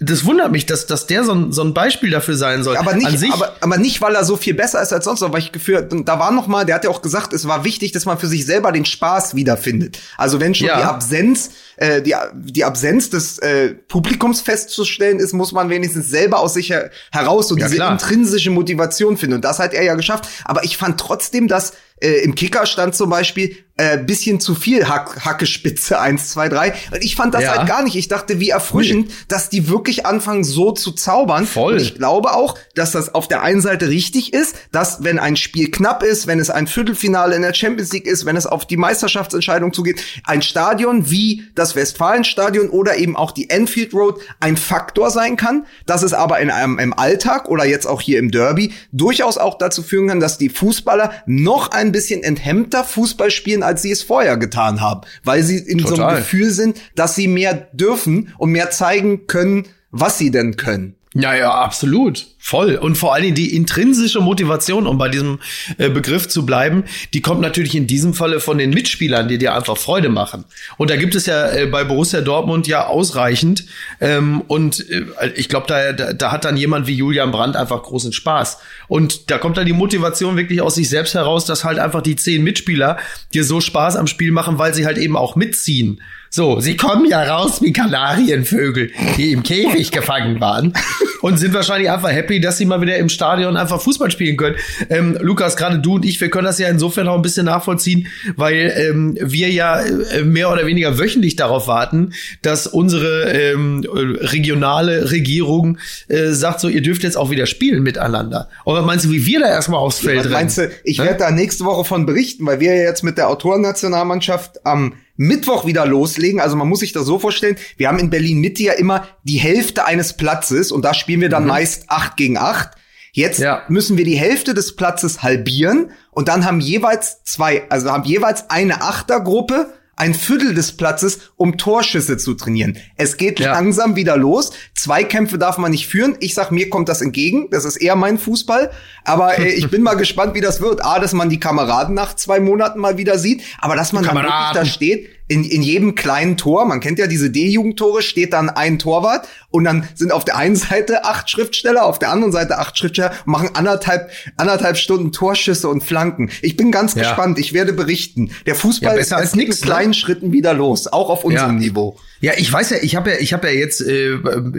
das 0.00 0.24
wundert 0.24 0.52
mich, 0.52 0.66
dass, 0.66 0.86
dass 0.86 1.06
der 1.06 1.24
so 1.24 1.32
ein, 1.32 1.52
so 1.52 1.62
ein 1.62 1.74
Beispiel 1.74 2.10
dafür 2.10 2.36
sein 2.36 2.62
soll. 2.62 2.76
Aber 2.76 2.94
nicht, 2.94 3.32
aber, 3.32 3.56
aber 3.60 3.78
nicht, 3.78 4.00
weil 4.00 4.14
er 4.14 4.24
so 4.24 4.36
viel 4.36 4.54
besser 4.54 4.80
ist 4.82 4.92
als 4.92 5.04
sonst, 5.04 5.20
weil 5.20 5.38
ich 5.38 5.52
gefühlt, 5.52 5.92
da 6.06 6.18
war 6.18 6.30
noch 6.32 6.46
mal, 6.46 6.64
der 6.64 6.76
hat 6.76 6.84
ja 6.84 6.90
auch 6.90 7.02
gesagt, 7.02 7.32
es 7.32 7.46
war 7.46 7.64
wichtig, 7.64 7.92
dass 7.92 8.04
man 8.04 8.18
für 8.18 8.26
sich 8.26 8.46
selber 8.46 8.72
den 8.72 8.84
Spaß 8.84 9.34
wiederfindet. 9.34 9.98
Also 10.16 10.40
wenn 10.40 10.54
schon 10.54 10.68
ja. 10.68 10.78
die 10.78 10.84
Absenz, 10.84 11.50
äh, 11.76 12.02
die, 12.02 12.14
die 12.34 12.64
Absenz 12.64 13.10
des 13.10 13.38
äh, 13.38 13.74
Publikums 13.74 14.40
festzustellen 14.40 15.18
ist, 15.18 15.32
muss 15.32 15.52
man 15.52 15.70
wenigstens 15.70 16.08
selber 16.08 16.40
aus 16.40 16.54
sich 16.54 16.72
heraus 17.10 17.48
so 17.48 17.56
ja, 17.56 17.66
diese 17.66 17.76
klar. 17.76 17.92
intrinsische 17.92 18.50
Motivation 18.50 19.16
finden. 19.16 19.36
Und 19.36 19.44
das 19.44 19.58
hat 19.58 19.74
er 19.74 19.84
ja 19.84 19.94
geschafft. 19.94 20.28
Aber 20.44 20.64
ich 20.64 20.76
fand 20.76 20.98
trotzdem, 21.00 21.48
dass 21.48 21.72
äh, 22.00 22.22
im 22.22 22.34
Kicker 22.34 22.66
stand 22.66 22.94
zum 22.94 23.10
Beispiel 23.10 23.56
äh, 23.78 23.96
bisschen 23.96 24.40
zu 24.40 24.54
viel 24.54 24.88
Hack, 24.88 25.24
Hackespitze 25.24 26.00
1, 26.00 26.30
2, 26.30 26.48
3. 26.48 26.74
Und 26.92 27.04
ich 27.04 27.16
fand 27.16 27.32
das 27.32 27.44
ja. 27.44 27.56
halt 27.56 27.68
gar 27.68 27.82
nicht. 27.82 27.96
Ich 27.96 28.08
dachte, 28.08 28.40
wie 28.40 28.50
erfrischend, 28.50 29.10
dass 29.28 29.48
die 29.48 29.68
wirklich 29.68 30.04
anfangen, 30.04 30.44
so 30.44 30.72
zu 30.72 30.92
zaubern. 30.92 31.46
Voll. 31.46 31.74
Und 31.74 31.80
ich 31.80 31.94
glaube 31.94 32.34
auch, 32.34 32.58
dass 32.74 32.92
das 32.92 33.14
auf 33.14 33.28
der 33.28 33.42
einen 33.42 33.60
Seite 33.60 33.88
richtig 33.88 34.34
ist, 34.34 34.56
dass 34.72 35.04
wenn 35.04 35.18
ein 35.18 35.36
Spiel 35.36 35.70
knapp 35.70 36.02
ist, 36.02 36.26
wenn 36.26 36.40
es 36.40 36.50
ein 36.50 36.66
Viertelfinale 36.66 37.36
in 37.36 37.42
der 37.42 37.54
Champions 37.54 37.92
League 37.92 38.06
ist, 38.06 38.26
wenn 38.26 38.36
es 38.36 38.46
auf 38.46 38.66
die 38.66 38.76
Meisterschaftsentscheidung 38.76 39.72
zugeht, 39.72 40.02
ein 40.24 40.42
Stadion 40.42 41.08
wie 41.10 41.44
das 41.54 41.76
Westfalenstadion 41.76 42.70
oder 42.70 42.96
eben 42.96 43.16
auch 43.16 43.30
die 43.30 43.48
Enfield 43.48 43.94
Road 43.94 44.20
ein 44.40 44.56
Faktor 44.56 45.10
sein 45.10 45.36
kann, 45.36 45.66
dass 45.86 46.02
es 46.02 46.12
aber 46.12 46.40
in 46.40 46.50
einem 46.50 46.78
im 46.78 46.92
Alltag 46.92 47.48
oder 47.48 47.64
jetzt 47.64 47.86
auch 47.86 48.00
hier 48.00 48.18
im 48.18 48.32
Derby 48.32 48.72
durchaus 48.90 49.38
auch 49.38 49.56
dazu 49.56 49.84
führen 49.84 50.08
kann, 50.08 50.20
dass 50.20 50.36
die 50.36 50.48
Fußballer 50.48 51.12
noch 51.26 51.70
ein 51.70 51.92
bisschen 51.92 52.24
enthemmter 52.24 52.82
Fußball 52.82 53.30
spielen, 53.30 53.62
als 53.68 53.82
sie 53.82 53.90
es 53.90 54.02
vorher 54.02 54.36
getan 54.38 54.80
haben, 54.80 55.02
weil 55.24 55.42
sie 55.42 55.58
in 55.58 55.78
Total. 55.78 55.96
so 55.96 56.02
einem 56.02 56.16
Gefühl 56.18 56.50
sind, 56.50 56.80
dass 56.94 57.14
sie 57.14 57.28
mehr 57.28 57.68
dürfen 57.72 58.32
und 58.38 58.50
mehr 58.50 58.70
zeigen 58.70 59.26
können, 59.26 59.68
was 59.90 60.18
sie 60.18 60.30
denn 60.30 60.56
können. 60.56 60.97
Ja, 61.14 61.34
ja, 61.34 61.50
absolut. 61.50 62.26
Voll. 62.38 62.76
Und 62.76 62.96
vor 62.96 63.14
allen 63.14 63.24
Dingen 63.24 63.34
die 63.34 63.56
intrinsische 63.56 64.20
Motivation, 64.20 64.86
um 64.86 64.98
bei 64.98 65.08
diesem 65.08 65.38
äh, 65.78 65.88
Begriff 65.88 66.28
zu 66.28 66.44
bleiben, 66.44 66.84
die 67.12 67.22
kommt 67.22 67.40
natürlich 67.40 67.74
in 67.74 67.86
diesem 67.86 68.14
Falle 68.14 68.40
von 68.40 68.58
den 68.58 68.70
Mitspielern, 68.70 69.26
die 69.26 69.38
dir 69.38 69.54
einfach 69.54 69.76
Freude 69.76 70.10
machen. 70.10 70.44
Und 70.76 70.90
da 70.90 70.96
gibt 70.96 71.14
es 71.14 71.26
ja 71.26 71.50
äh, 71.50 71.66
bei 71.66 71.84
Borussia 71.84 72.20
Dortmund 72.20 72.66
ja 72.66 72.86
ausreichend. 72.86 73.64
Ähm, 74.00 74.42
und 74.48 74.88
äh, 74.90 75.30
ich 75.34 75.48
glaube, 75.48 75.66
da, 75.66 75.92
da, 75.92 76.12
da 76.12 76.30
hat 76.30 76.44
dann 76.44 76.56
jemand 76.56 76.86
wie 76.86 76.94
Julian 76.94 77.32
Brandt 77.32 77.56
einfach 77.56 77.82
großen 77.82 78.12
Spaß. 78.12 78.58
Und 78.86 79.30
da 79.30 79.38
kommt 79.38 79.56
dann 79.56 79.66
die 79.66 79.72
Motivation 79.72 80.36
wirklich 80.36 80.60
aus 80.60 80.74
sich 80.74 80.88
selbst 80.88 81.14
heraus, 81.14 81.46
dass 81.46 81.64
halt 81.64 81.78
einfach 81.78 82.02
die 82.02 82.16
zehn 82.16 82.44
Mitspieler 82.44 82.98
dir 83.34 83.44
so 83.44 83.60
Spaß 83.60 83.96
am 83.96 84.06
Spiel 84.06 84.30
machen, 84.30 84.58
weil 84.58 84.74
sie 84.74 84.86
halt 84.86 84.98
eben 84.98 85.16
auch 85.16 85.36
mitziehen. 85.36 86.00
So, 86.30 86.60
sie 86.60 86.76
kommen 86.76 87.06
ja 87.06 87.22
raus 87.22 87.62
wie 87.62 87.72
Kanarienvögel, 87.72 88.90
die 89.16 89.32
im 89.32 89.42
Käfig 89.42 89.90
gefangen 89.90 90.40
waren 90.40 90.74
und 91.22 91.38
sind 91.38 91.54
wahrscheinlich 91.54 91.90
einfach 91.90 92.10
happy, 92.10 92.40
dass 92.40 92.58
sie 92.58 92.66
mal 92.66 92.80
wieder 92.80 92.96
im 92.96 93.08
Stadion 93.08 93.56
einfach 93.56 93.80
Fußball 93.80 94.10
spielen 94.10 94.36
können. 94.36 94.56
Ähm, 94.90 95.16
Lukas, 95.20 95.56
gerade 95.56 95.78
du 95.78 95.94
und 95.94 96.04
ich, 96.04 96.20
wir 96.20 96.30
können 96.30 96.44
das 96.44 96.58
ja 96.58 96.68
insofern 96.68 97.08
auch 97.08 97.16
ein 97.16 97.22
bisschen 97.22 97.46
nachvollziehen, 97.46 98.08
weil 98.36 98.72
ähm, 98.76 99.16
wir 99.20 99.50
ja 99.50 99.80
äh, 99.80 100.22
mehr 100.22 100.52
oder 100.52 100.66
weniger 100.66 100.98
wöchentlich 100.98 101.36
darauf 101.36 101.66
warten, 101.66 102.12
dass 102.42 102.66
unsere 102.66 103.32
ähm, 103.32 103.86
regionale 103.90 105.10
Regierung 105.10 105.78
äh, 106.08 106.28
sagt, 106.28 106.60
so 106.60 106.68
ihr 106.68 106.82
dürft 106.82 107.02
jetzt 107.02 107.16
auch 107.16 107.30
wieder 107.30 107.46
spielen 107.46 107.82
miteinander. 107.82 108.48
Oder 108.64 108.82
meinst 108.82 109.06
du, 109.06 109.10
wie 109.10 109.24
wir 109.24 109.40
da 109.40 109.46
erstmal 109.46 109.80
aufs 109.80 110.00
Feld 110.00 110.24
ja, 110.24 110.30
meinst 110.30 110.58
du, 110.58 110.70
ich 110.84 110.98
werde 110.98 111.18
da 111.18 111.30
nächste 111.30 111.64
Woche 111.64 111.84
von 111.84 112.06
berichten, 112.06 112.44
weil 112.46 112.60
wir 112.60 112.74
ja 112.74 112.82
jetzt 112.82 113.02
mit 113.02 113.18
der 113.18 113.28
Autorennationalmannschaft 113.28 114.66
am 114.66 114.94
Mittwoch 115.18 115.66
wieder 115.66 115.84
loslegen. 115.84 116.40
Also 116.40 116.56
man 116.56 116.68
muss 116.68 116.80
sich 116.80 116.92
das 116.92 117.04
so 117.04 117.18
vorstellen, 117.18 117.56
wir 117.76 117.88
haben 117.88 117.98
in 117.98 118.08
Berlin 118.08 118.38
Mitte 118.38 118.62
ja 118.62 118.72
immer 118.72 119.06
die 119.24 119.36
Hälfte 119.36 119.84
eines 119.84 120.16
Platzes 120.16 120.72
und 120.72 120.84
da 120.84 120.94
spielen 120.94 121.20
wir 121.20 121.28
dann 121.28 121.42
mhm. 121.42 121.50
meist 121.50 121.84
acht 121.88 122.16
gegen 122.16 122.38
acht. 122.38 122.70
Jetzt 123.12 123.40
ja. 123.40 123.62
müssen 123.68 123.96
wir 123.98 124.04
die 124.04 124.16
Hälfte 124.16 124.54
des 124.54 124.76
Platzes 124.76 125.22
halbieren 125.22 125.90
und 126.12 126.28
dann 126.28 126.44
haben 126.44 126.60
jeweils 126.60 127.24
zwei, 127.24 127.68
also 127.68 127.90
haben 127.90 128.04
jeweils 128.04 128.48
eine 128.48 128.80
Achtergruppe 128.82 129.74
ein 129.98 130.14
Viertel 130.14 130.54
des 130.54 130.76
Platzes, 130.76 131.18
um 131.34 131.58
Torschüsse 131.58 132.16
zu 132.16 132.34
trainieren. 132.34 132.78
Es 132.96 133.16
geht 133.16 133.40
ja. 133.40 133.52
langsam 133.52 133.96
wieder 133.96 134.16
los. 134.16 134.52
Zweikämpfe 134.74 135.38
darf 135.38 135.58
man 135.58 135.72
nicht 135.72 135.88
führen. 135.88 136.16
Ich 136.20 136.34
sag, 136.34 136.52
mir 136.52 136.70
kommt 136.70 136.88
das 136.88 137.02
entgegen. 137.02 137.48
Das 137.50 137.64
ist 137.64 137.76
eher 137.76 137.96
mein 137.96 138.16
Fußball. 138.16 138.70
Aber 139.04 139.38
äh, 139.38 139.48
ich 139.54 139.68
bin 139.70 139.82
mal 139.82 139.94
gespannt, 139.94 140.34
wie 140.34 140.40
das 140.40 140.60
wird. 140.60 140.84
A, 140.84 141.00
dass 141.00 141.14
man 141.14 141.30
die 141.30 141.40
Kameraden 141.40 141.96
nach 141.96 142.14
zwei 142.14 142.38
Monaten 142.38 142.78
mal 142.78 142.96
wieder 142.96 143.18
sieht, 143.18 143.42
aber 143.58 143.74
dass 143.74 143.92
man 143.92 144.04
dann 144.04 144.14
wirklich 144.14 144.52
da 144.54 144.64
steht 144.64 145.17
in, 145.28 145.44
in 145.44 145.62
jedem 145.62 145.94
kleinen 145.94 146.36
Tor, 146.38 146.64
man 146.64 146.80
kennt 146.80 146.98
ja 146.98 147.06
diese 147.06 147.30
D-Jugendtore, 147.30 148.02
steht 148.02 148.32
dann 148.32 148.48
ein 148.48 148.78
Torwart 148.78 149.28
und 149.50 149.64
dann 149.64 149.86
sind 149.94 150.10
auf 150.10 150.24
der 150.24 150.36
einen 150.36 150.56
Seite 150.56 151.04
acht 151.04 151.30
Schriftsteller, 151.30 151.84
auf 151.84 151.98
der 151.98 152.10
anderen 152.10 152.32
Seite 152.32 152.58
acht 152.58 152.76
Schriftsteller 152.78 153.12
und 153.26 153.32
machen 153.32 153.50
anderthalb, 153.52 154.10
anderthalb 154.36 154.78
Stunden 154.78 155.12
Torschüsse 155.12 155.68
und 155.68 155.84
Flanken. 155.84 156.30
Ich 156.40 156.56
bin 156.56 156.72
ganz 156.72 156.94
ja. 156.94 157.02
gespannt, 157.02 157.38
ich 157.38 157.52
werde 157.52 157.74
berichten. 157.74 158.30
Der 158.46 158.54
Fußball 158.54 158.96
ja, 158.96 159.00
ist 159.00 159.12
als 159.12 159.34
nix, 159.34 159.56
mit 159.56 159.60
ne? 159.60 159.66
kleinen 159.66 159.90
ne? 159.90 159.94
Schritten 159.94 160.32
wieder 160.32 160.54
los, 160.54 160.86
auch 160.86 161.10
auf 161.10 161.24
unserem 161.24 161.58
ja. 161.58 161.66
Niveau. 161.66 161.98
Ja, 162.20 162.32
ich 162.36 162.50
weiß 162.50 162.70
ja, 162.70 162.78
ich 162.80 162.96
habe 162.96 163.10
ja, 163.10 163.16
ich 163.18 163.32
habe 163.34 163.48
ja 163.48 163.54
jetzt 163.54 163.82
äh, 163.82 164.14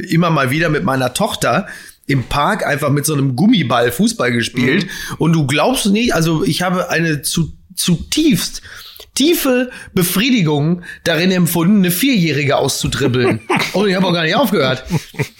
immer 0.10 0.30
mal 0.30 0.52
wieder 0.52 0.70
mit 0.70 0.84
meiner 0.84 1.14
Tochter 1.14 1.68
im 2.06 2.24
Park 2.24 2.66
einfach 2.66 2.90
mit 2.90 3.06
so 3.06 3.14
einem 3.14 3.36
Gummiball 3.36 3.92
Fußball 3.92 4.32
gespielt. 4.32 4.86
Mhm. 4.86 5.16
Und 5.18 5.34
du 5.34 5.46
glaubst 5.46 5.88
nicht, 5.88 6.14
also 6.14 6.44
ich 6.44 6.62
habe 6.62 6.90
eine 6.90 7.22
zu, 7.22 7.54
zutiefst 7.76 8.62
tiefe 9.16 9.70
Befriedigung 9.93 10.84
darin 11.03 11.32
empfunden, 11.32 11.78
eine 11.78 11.91
Vierjährige 11.91 12.57
auszudribbeln. 12.57 13.41
Und 13.74 13.88
ich 13.89 13.95
habe 13.95 14.07
auch 14.07 14.14
gar 14.14 14.24
nicht 14.24 14.36
aufgehört. 14.36 14.86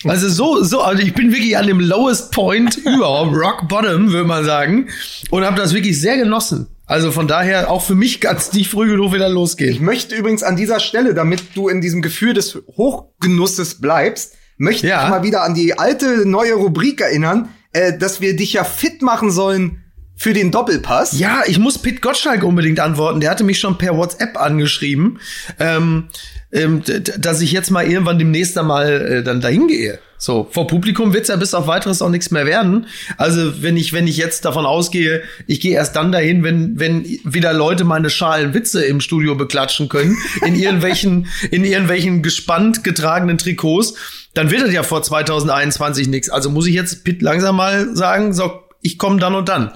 Also 0.06 0.30
so, 0.30 0.64
so, 0.64 0.82
also 0.82 1.02
ich 1.02 1.14
bin 1.14 1.32
wirklich 1.32 1.58
an 1.58 1.68
dem 1.68 1.80
lowest 1.80 2.32
point 2.32 2.78
überhaupt, 2.86 3.36
Rock 3.36 3.68
Bottom, 3.68 4.12
würde 4.12 4.28
man 4.28 4.44
sagen, 4.44 4.90
und 5.30 5.46
habe 5.46 5.58
das 5.58 5.74
wirklich 5.74 6.00
sehr 6.00 6.18
genossen. 6.18 6.68
Also 6.86 7.12
von 7.12 7.28
daher 7.28 7.70
auch 7.70 7.84
für 7.84 7.96
mich 7.96 8.20
ganz 8.20 8.52
nicht 8.54 8.70
früh 8.70 8.90
genug 8.90 9.14
wieder 9.14 9.30
losgehen. 9.30 9.72
Ich 9.72 9.80
möchte 9.80 10.16
übrigens 10.16 10.42
an 10.42 10.56
dieser 10.56 10.80
Stelle, 10.80 11.14
damit 11.14 11.56
du 11.56 11.70
in 11.70 11.82
diesem 11.82 12.02
Gefühl 12.02 12.34
des 12.34 12.58
Hochgenusses 12.78 13.80
bleibst, 13.80 14.36
möchte 14.58 14.88
ja. 14.88 15.04
ich 15.04 15.10
mal 15.10 15.24
wieder 15.24 15.44
an 15.44 15.54
die 15.54 15.78
alte 15.78 16.28
neue 16.28 16.54
Rubrik 16.54 17.02
erinnern, 17.02 17.50
äh, 17.74 17.98
dass 17.98 18.22
wir 18.22 18.36
dich 18.36 18.54
ja 18.54 18.64
fit 18.64 19.02
machen 19.04 19.30
sollen 19.32 19.84
für 20.20 20.34
den 20.34 20.52
Doppelpass. 20.52 21.18
Ja, 21.18 21.44
ich 21.48 21.60
muss 21.60 21.78
Pit 21.78 22.02
Gottschalk 22.02 22.44
unbedingt 22.44 22.82
antworten. 22.82 23.22
Der 23.22 23.32
hatte 23.32 23.46
mich 23.46 23.58
schon 23.58 23.78
per 23.78 23.96
WhatsApp 23.96 24.38
angeschrieben, 24.38 25.20
ähm, 25.60 26.10
ähm, 26.52 26.84
dass 27.18 27.40
ich 27.40 27.54
jetzt 27.54 27.72
mal 27.72 27.88
irgendwann 27.88 28.20
demnächst 28.20 28.58
einmal 28.58 28.90
äh, 28.90 29.24
dann 29.24 29.40
dahin 29.40 29.70
gehe. 29.70 29.98
So, 30.18 30.50
vor 30.52 30.68
Publikum 30.68 31.14
wird's 31.14 31.30
ja 31.30 31.38
bis 31.38 31.54
auf 31.54 31.68
weiteres 31.68 32.02
auch 32.02 32.10
nichts 32.10 32.32
mehr 32.32 32.46
werden. 32.46 32.88
Also, 33.16 33.64
wenn 33.64 33.78
ich, 33.78 33.94
wenn 33.94 34.08
ich 34.08 34.18
jetzt 34.18 34.44
davon 34.44 34.66
ausgehe, 34.66 35.24
ich 35.48 35.62
gehe 35.62 35.74
erst 35.74 35.96
dann 35.96 36.12
dahin, 36.12 36.44
wenn, 36.44 36.78
wenn 36.78 37.06
wieder 37.24 37.54
Leute 37.54 37.86
meine 37.86 38.10
schalen 38.10 38.54
Witze 38.54 38.84
im 38.84 39.00
Studio 39.00 39.36
beklatschen 39.36 39.88
können, 39.88 40.18
in 40.46 40.56
irgendwelchen, 40.56 41.28
in 41.52 41.64
irgendwelchen 41.64 42.24
gespannt 42.24 42.84
getragenen 42.84 43.38
Trikots, 43.38 43.94
dann 44.34 44.52
wird 44.52 44.64
es 44.64 44.74
ja 44.74 44.84
vor 44.84 45.02
2021 45.02 46.10
nichts. 46.10 46.30
Also 46.30 46.50
muss 46.50 46.68
ich 46.68 46.76
jetzt 46.76 47.06
Pitt 47.06 47.22
langsam 47.22 47.56
mal 47.56 47.96
sagen, 47.96 48.34
so, 48.34 48.64
ich 48.82 48.98
komme 48.98 49.22
dann 49.22 49.34
und 49.34 49.48
dann. 49.48 49.72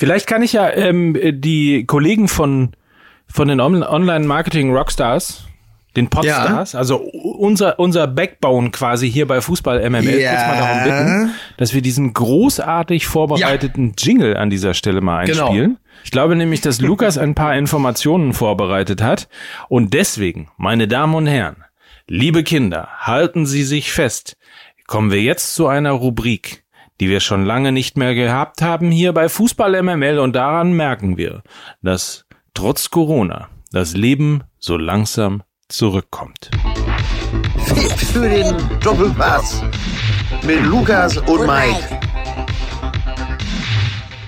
Vielleicht 0.00 0.26
kann 0.26 0.40
ich 0.42 0.54
ja 0.54 0.70
ähm, 0.70 1.14
die 1.30 1.84
Kollegen 1.84 2.26
von, 2.26 2.70
von 3.26 3.48
den 3.48 3.60
Online-Marketing-Rockstars, 3.60 5.44
den 5.94 6.08
Podstars, 6.08 6.72
ja. 6.72 6.78
also 6.78 6.96
unser, 6.96 7.78
unser 7.78 8.06
Backbone 8.06 8.70
quasi 8.70 9.10
hier 9.10 9.26
bei 9.26 9.42
Fußball 9.42 9.78
MML, 9.90 10.18
ja. 10.18 10.30
kurz 10.30 10.46
mal 10.46 10.56
darum 10.56 10.84
bitten, 10.84 11.34
dass 11.58 11.74
wir 11.74 11.82
diesen 11.82 12.14
großartig 12.14 13.08
vorbereiteten 13.08 13.88
ja. 13.88 13.94
Jingle 13.98 14.38
an 14.38 14.48
dieser 14.48 14.72
Stelle 14.72 15.02
mal 15.02 15.26
genau. 15.26 15.48
einspielen. 15.48 15.70
Genau. 15.72 15.80
Ich 16.02 16.10
glaube 16.10 16.34
nämlich, 16.34 16.62
dass 16.62 16.80
Lukas 16.80 17.18
ein 17.18 17.34
paar 17.34 17.54
Informationen 17.54 18.32
vorbereitet 18.32 19.02
hat 19.02 19.28
und 19.68 19.92
deswegen, 19.92 20.48
meine 20.56 20.88
Damen 20.88 21.14
und 21.14 21.26
Herren, 21.26 21.62
liebe 22.06 22.42
Kinder, 22.42 22.88
halten 23.00 23.44
Sie 23.44 23.64
sich 23.64 23.92
fest. 23.92 24.38
Kommen 24.86 25.10
wir 25.10 25.20
jetzt 25.20 25.54
zu 25.54 25.66
einer 25.66 25.90
Rubrik, 25.90 26.64
die 27.00 27.08
wir 27.08 27.20
schon 27.20 27.46
lange 27.46 27.72
nicht 27.72 27.96
mehr 27.96 28.14
gehabt 28.14 28.60
haben 28.60 28.90
hier 28.90 29.14
bei 29.14 29.30
Fußball 29.30 29.82
MML 29.82 30.18
und 30.18 30.36
daran 30.36 30.74
merken 30.74 31.16
wir, 31.16 31.42
dass 31.82 32.26
trotz 32.52 32.90
Corona 32.90 33.48
das 33.72 33.94
Leben 33.94 34.42
so 34.58 34.76
langsam 34.76 35.42
zurückkommt. 35.68 36.50
Für 38.12 38.28
den 38.28 38.54
Doppelpass 38.80 39.62
mit 40.42 40.62
Lukas 40.64 41.16
und 41.16 41.46
Mike. 41.46 42.00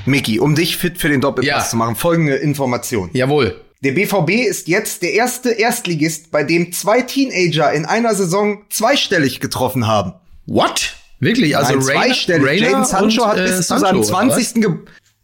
Mickey, 0.07 0.41
um 0.41 0.55
dich 0.55 0.79
fit 0.79 0.97
für 0.97 1.09
den 1.11 1.21
Doppelpass 1.21 1.65
ja. 1.65 1.69
zu 1.69 1.77
machen, 1.77 1.95
folgende 1.95 2.37
Information. 2.37 3.11
Jawohl. 3.13 3.61
Der 3.85 3.93
BVB 3.93 4.47
ist 4.49 4.69
jetzt 4.69 5.03
der 5.03 5.13
erste 5.13 5.51
Erstligist, 5.51 6.31
bei 6.31 6.45
dem 6.45 6.73
zwei 6.73 7.03
Teenager 7.03 7.73
in 7.73 7.85
einer 7.85 8.15
Saison 8.15 8.63
zweistellig 8.71 9.41
getroffen 9.41 9.87
haben. 9.87 10.15
What? 10.47 11.02
Wirklich? 11.23 11.57
Also 11.57 11.75
Nein. 11.75 12.13
Rainer 12.29 12.53
Jaden 12.53 12.85
Sancho 12.85 13.23
und, 13.23 13.29
hat 13.29 13.37
bis 13.37 13.61
äh, 13.61 13.63
zu 13.63 13.79
seinem 13.79 14.03
20. 14.03 14.55
Ge 14.55 14.71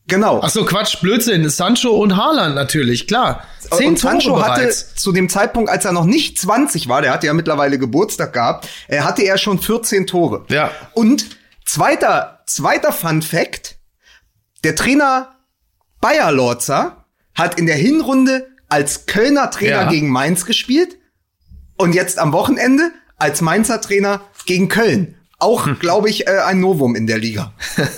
Genau. 0.06 0.40
Ach 0.42 0.48
so, 0.48 0.64
Quatsch, 0.64 1.02
Blödsinn. 1.02 1.46
Sancho 1.50 1.90
und 1.90 2.16
Haaland 2.16 2.54
natürlich, 2.54 3.06
klar. 3.06 3.44
Zehn 3.70 3.88
und 3.88 3.98
Sancho 3.98 4.30
Tore 4.30 4.46
hatte 4.46 4.70
zu 4.70 5.12
dem 5.12 5.28
Zeitpunkt, 5.28 5.68
als 5.68 5.84
er 5.84 5.92
noch 5.92 6.06
nicht 6.06 6.38
20 6.38 6.88
war, 6.88 7.02
der 7.02 7.12
hatte 7.12 7.26
ja 7.26 7.34
mittlerweile 7.34 7.78
Geburtstag 7.78 8.32
gehabt, 8.32 8.68
äh, 8.86 9.00
hatte 9.00 9.22
er 9.22 9.36
schon 9.36 9.58
14 9.58 10.06
Tore. 10.06 10.46
Ja. 10.48 10.70
Und 10.94 11.26
zweiter, 11.66 12.42
zweiter 12.46 12.92
Fun 12.92 13.20
Fact, 13.20 13.76
der 14.64 14.76
Trainer 14.76 15.36
Bayer 16.00 16.32
Lorzer 16.32 17.04
hat 17.34 17.58
in 17.58 17.66
der 17.66 17.76
Hinrunde 17.76 18.46
als 18.70 19.04
Kölner 19.04 19.50
Trainer 19.50 19.82
ja. 19.82 19.90
gegen 19.90 20.08
Mainz 20.08 20.46
gespielt 20.46 20.96
und 21.76 21.94
jetzt 21.94 22.18
am 22.18 22.32
Wochenende 22.32 22.92
als 23.18 23.42
Mainzer 23.42 23.80
Trainer 23.80 24.22
gegen 24.46 24.68
Köln. 24.68 25.17
Auch, 25.38 25.68
glaube 25.80 26.10
ich, 26.10 26.26
äh, 26.26 26.38
ein 26.46 26.60
Novum 26.60 26.94
in 26.96 27.06
der 27.06 27.18
Liga. 27.18 27.52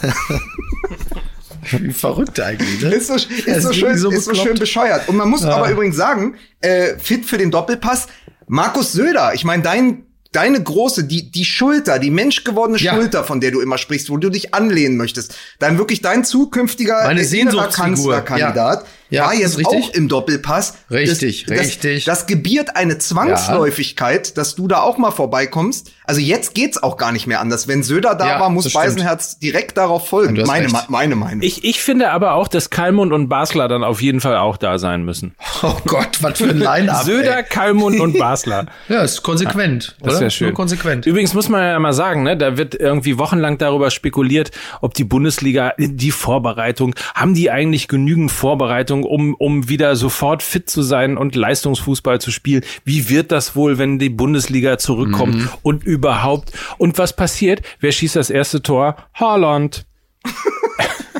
Wie 1.71 1.93
verrückt 1.93 2.41
eigentlich, 2.41 2.83
ne? 2.83 2.95
Ist 2.95 3.07
so, 3.09 3.15
ist 3.15 3.63
so 3.63 3.73
schön, 3.73 3.97
so 3.97 4.11
ist 4.11 4.25
so 4.25 4.35
schön 4.35 4.59
bescheuert. 4.59 5.09
Und 5.09 5.17
man 5.17 5.29
muss 5.29 5.43
ja. 5.43 5.51
aber 5.51 5.71
übrigens 5.71 5.97
sagen, 5.97 6.35
äh, 6.61 6.99
fit 6.99 7.25
für 7.27 7.39
den 7.39 7.51
Doppelpass, 7.51 8.09
Markus 8.49 8.93
Söder, 8.93 9.35
ich 9.35 9.45
meine, 9.45 9.63
dein 9.63 10.07
deine 10.33 10.63
große, 10.63 11.05
die, 11.05 11.31
die 11.31 11.45
Schulter, 11.45 11.99
die 11.99 12.11
menschgewordene 12.11 12.79
ja. 12.79 12.95
Schulter, 12.95 13.25
von 13.25 13.41
der 13.41 13.51
du 13.51 13.61
immer 13.61 13.79
sprichst, 13.79 14.11
wo 14.11 14.17
du 14.17 14.31
dich 14.31 14.55
anlehnen 14.55 14.97
möchtest, 14.97 15.35
dann 15.59 15.79
wirklich 15.79 16.03
dein 16.03 16.25
zukünftiger 16.25 17.03
Meine 17.05 17.25
Kanzlerkandidat, 17.69 18.83
ja. 18.83 18.89
War 19.11 19.35
jetzt 19.35 19.65
auch 19.67 19.91
im 19.95 20.09
Doppelpass. 20.09 20.75
Richtig, 20.91 21.47
das, 21.47 21.59
richtig. 21.59 22.05
Das, 22.05 22.21
das 22.21 22.27
gebiert 22.27 22.77
eine 22.77 22.99
Zwangsläufigkeit, 22.99 24.29
ja. 24.29 24.35
dass 24.35 24.55
du 24.55 24.69
da 24.69 24.81
auch 24.81 24.99
mal 24.99 25.11
vorbeikommst. 25.11 25.93
Also 26.11 26.21
jetzt 26.21 26.57
geht's 26.57 26.83
auch 26.83 26.97
gar 26.97 27.13
nicht 27.13 27.29
mehr 27.29 27.41
anders. 27.41 27.69
Wenn 27.69 27.85
Söder 27.85 28.17
da 28.17 28.27
ja, 28.27 28.41
war, 28.41 28.51
muss 28.51 28.73
Beisenherz 28.73 29.39
direkt 29.39 29.77
darauf 29.77 30.09
folgen. 30.09 30.43
Meine, 30.45 30.69
meine 30.89 31.15
Meinung. 31.15 31.43
Ich, 31.43 31.63
ich 31.63 31.81
finde 31.81 32.11
aber 32.11 32.35
auch, 32.35 32.49
dass 32.49 32.69
Kalmund 32.69 33.13
und 33.13 33.29
Basler 33.29 33.69
dann 33.69 33.85
auf 33.85 34.03
jeden 34.03 34.21
Fall 34.21 34.37
auch 34.37 34.57
da 34.57 34.79
sein 34.79 35.05
müssen. 35.05 35.35
Oh 35.63 35.77
Gott, 35.85 36.23
was 36.23 36.39
für 36.39 36.49
ein 36.49 36.59
Line-Up. 36.59 37.05
Söder, 37.05 37.43
Kalmund 37.43 38.01
und 38.01 38.19
Basler. 38.19 38.65
ja, 38.89 39.03
ist 39.03 39.23
konsequent. 39.23 39.95
das 40.01 40.15
ist 40.15 40.21
ja 40.23 40.31
schön. 40.31 40.47
Nur 40.49 40.55
konsequent. 40.55 41.05
Übrigens 41.05 41.35
muss 41.35 41.51
man 41.51 41.63
ja 41.63 41.79
mal 41.79 41.93
sagen, 41.93 42.23
ne, 42.23 42.35
da 42.35 42.57
wird 42.57 42.75
irgendwie 42.75 43.19
wochenlang 43.19 43.59
darüber 43.59 43.91
spekuliert, 43.91 44.53
ob 44.81 44.95
die 44.95 45.05
Bundesliga 45.05 45.75
die 45.77 46.13
Vorbereitung, 46.13 46.95
haben 47.15 47.35
die 47.35 47.51
eigentlich 47.51 47.89
genügend 47.89 48.33
Vorbereitung, 48.33 49.00
um, 49.05 49.35
um 49.35 49.69
wieder 49.69 49.97
sofort 49.97 50.43
fit 50.43 50.69
zu 50.71 50.83
sein 50.83 51.17
und 51.17 51.35
Leistungsfußball 51.35 52.21
zu 52.21 52.31
spielen? 52.31 52.65
Wie 52.85 53.09
wird 53.09 53.33
das 53.33 53.57
wohl, 53.57 53.79
wenn 53.79 53.99
die 53.99 54.11
Bundesliga 54.11 54.79
zurückkommt 54.79 55.37
mhm. 55.37 55.49
und 55.63 55.85
überhaupt? 55.85 56.53
Und 56.79 56.99
was 56.99 57.15
passiert? 57.15 57.63
Wer 57.81 57.93
schießt 57.93 58.17
das 58.17 58.31
erste 58.31 58.63
Tor? 58.63 58.97
Haaland. 59.15 59.87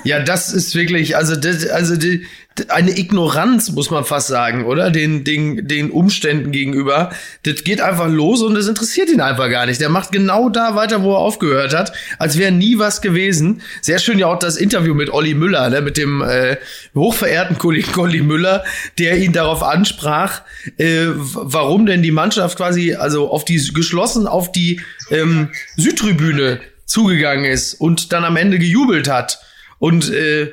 Ja, 0.05 0.21
das 0.21 0.53
ist 0.53 0.75
wirklich, 0.75 1.17
also 1.17 1.37
das, 1.37 1.67
also 1.69 1.97
die, 1.97 2.25
eine 2.69 2.99
Ignoranz, 2.99 3.71
muss 3.71 3.91
man 3.91 4.05
fast 4.05 4.29
sagen, 4.29 4.65
oder? 4.65 4.91
Den, 4.91 5.25
den, 5.25 5.67
den 5.67 5.91
Umständen 5.91 6.53
gegenüber. 6.53 7.11
Das 7.45 7.65
geht 7.65 7.81
einfach 7.81 8.09
los 8.09 8.43
und 8.43 8.55
das 8.55 8.67
interessiert 8.67 9.09
ihn 9.09 9.21
einfach 9.21 9.49
gar 9.51 9.67
nicht. 9.67 9.81
Der 9.81 9.89
macht 9.89 10.13
genau 10.13 10.49
da 10.49 10.75
weiter, 10.75 11.03
wo 11.03 11.13
er 11.13 11.19
aufgehört 11.19 11.75
hat, 11.75 11.93
als 12.19 12.39
wäre 12.39 12.53
nie 12.53 12.79
was 12.79 13.01
gewesen. 13.01 13.63
Sehr 13.81 13.99
schön 13.99 14.19
ja 14.19 14.27
auch 14.27 14.39
das 14.39 14.57
Interview 14.57 14.95
mit 14.95 15.11
Olli 15.11 15.35
Müller, 15.35 15.71
ne, 15.71 15.81
mit 15.81 15.97
dem 15.97 16.23
äh, 16.23 16.57
hochverehrten 16.95 17.59
Kollegen 17.59 17.99
Olli 17.99 18.23
Müller, 18.23 18.65
der 18.99 19.19
ihn 19.19 19.33
darauf 19.33 19.63
ansprach, 19.63 20.43
äh, 20.77 21.07
warum 21.15 21.87
denn 21.87 22.03
die 22.03 22.11
Mannschaft 22.11 22.57
quasi, 22.57 22.95
also 22.95 23.31
auf 23.31 23.45
die 23.45 23.61
geschlossen 23.73 24.27
auf 24.27 24.53
die 24.53 24.81
ähm, 25.11 25.49
Südtribüne 25.77 26.61
zugegangen 26.87 27.45
ist 27.45 27.75
und 27.75 28.13
dann 28.13 28.25
am 28.25 28.37
Ende 28.37 28.59
gejubelt 28.59 29.09
hat. 29.09 29.41
Und 29.79 30.13
äh, 30.13 30.53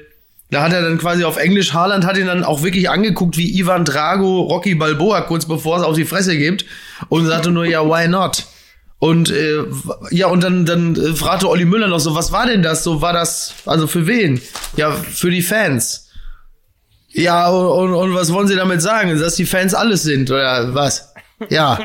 da 0.49 0.63
hat 0.63 0.73
er 0.73 0.81
dann 0.81 0.97
quasi 0.97 1.23
auf 1.23 1.37
Englisch, 1.37 1.73
Haaland 1.73 2.05
hat 2.05 2.17
ihn 2.17 2.27
dann 2.27 2.43
auch 2.43 2.63
wirklich 2.63 2.89
angeguckt 2.89 3.37
wie 3.37 3.59
Ivan 3.59 3.83
Drago, 3.83 4.41
Rocky 4.41 4.75
Balboa, 4.75 5.21
kurz 5.21 5.45
bevor 5.45 5.77
es 5.77 5.83
auf 5.83 5.95
die 5.95 6.05
Fresse 6.05 6.37
gibt 6.37 6.65
und 7.09 7.25
sagte 7.25 7.51
nur, 7.51 7.65
ja, 7.65 7.83
why 7.85 8.07
not? 8.07 8.45
Und 8.99 9.29
äh, 9.29 9.63
ja, 10.09 10.27
und 10.27 10.43
dann, 10.43 10.65
dann 10.65 10.95
äh, 10.95 11.13
fragte 11.15 11.49
Olli 11.49 11.65
Müller 11.65 11.87
noch 11.87 11.99
so, 11.99 12.15
was 12.15 12.31
war 12.31 12.47
denn 12.47 12.63
das? 12.63 12.83
So 12.83 13.01
war 13.01 13.13
das, 13.13 13.53
also 13.65 13.85
für 13.85 14.07
wen? 14.07 14.41
Ja, 14.75 14.91
für 14.91 15.29
die 15.29 15.43
Fans. 15.43 16.09
Ja, 17.09 17.49
und, 17.49 17.93
und 17.93 18.15
was 18.15 18.31
wollen 18.33 18.47
Sie 18.47 18.55
damit 18.55 18.81
sagen? 18.81 19.19
Dass 19.19 19.35
die 19.35 19.45
Fans 19.45 19.73
alles 19.73 20.03
sind, 20.03 20.31
oder 20.31 20.73
was? 20.73 21.13
Ja. 21.49 21.79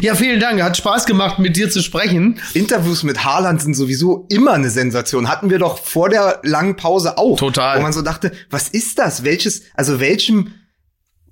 Ja, 0.00 0.14
vielen 0.14 0.40
Dank. 0.40 0.62
Hat 0.62 0.76
Spaß 0.76 1.06
gemacht, 1.06 1.38
mit 1.38 1.56
dir 1.56 1.70
zu 1.70 1.82
sprechen. 1.82 2.40
Interviews 2.52 3.02
mit 3.02 3.24
Haaland 3.24 3.62
sind 3.62 3.74
sowieso 3.74 4.26
immer 4.28 4.52
eine 4.52 4.70
Sensation. 4.70 5.28
Hatten 5.28 5.50
wir 5.50 5.58
doch 5.58 5.78
vor 5.78 6.08
der 6.08 6.40
langen 6.42 6.76
Pause 6.76 7.16
auch. 7.18 7.38
Total. 7.38 7.78
Wo 7.78 7.82
man 7.82 7.92
so 7.92 8.02
dachte, 8.02 8.32
was 8.50 8.68
ist 8.68 8.98
das? 8.98 9.24
Welches, 9.24 9.62
also 9.74 10.00
welchem 10.00 10.52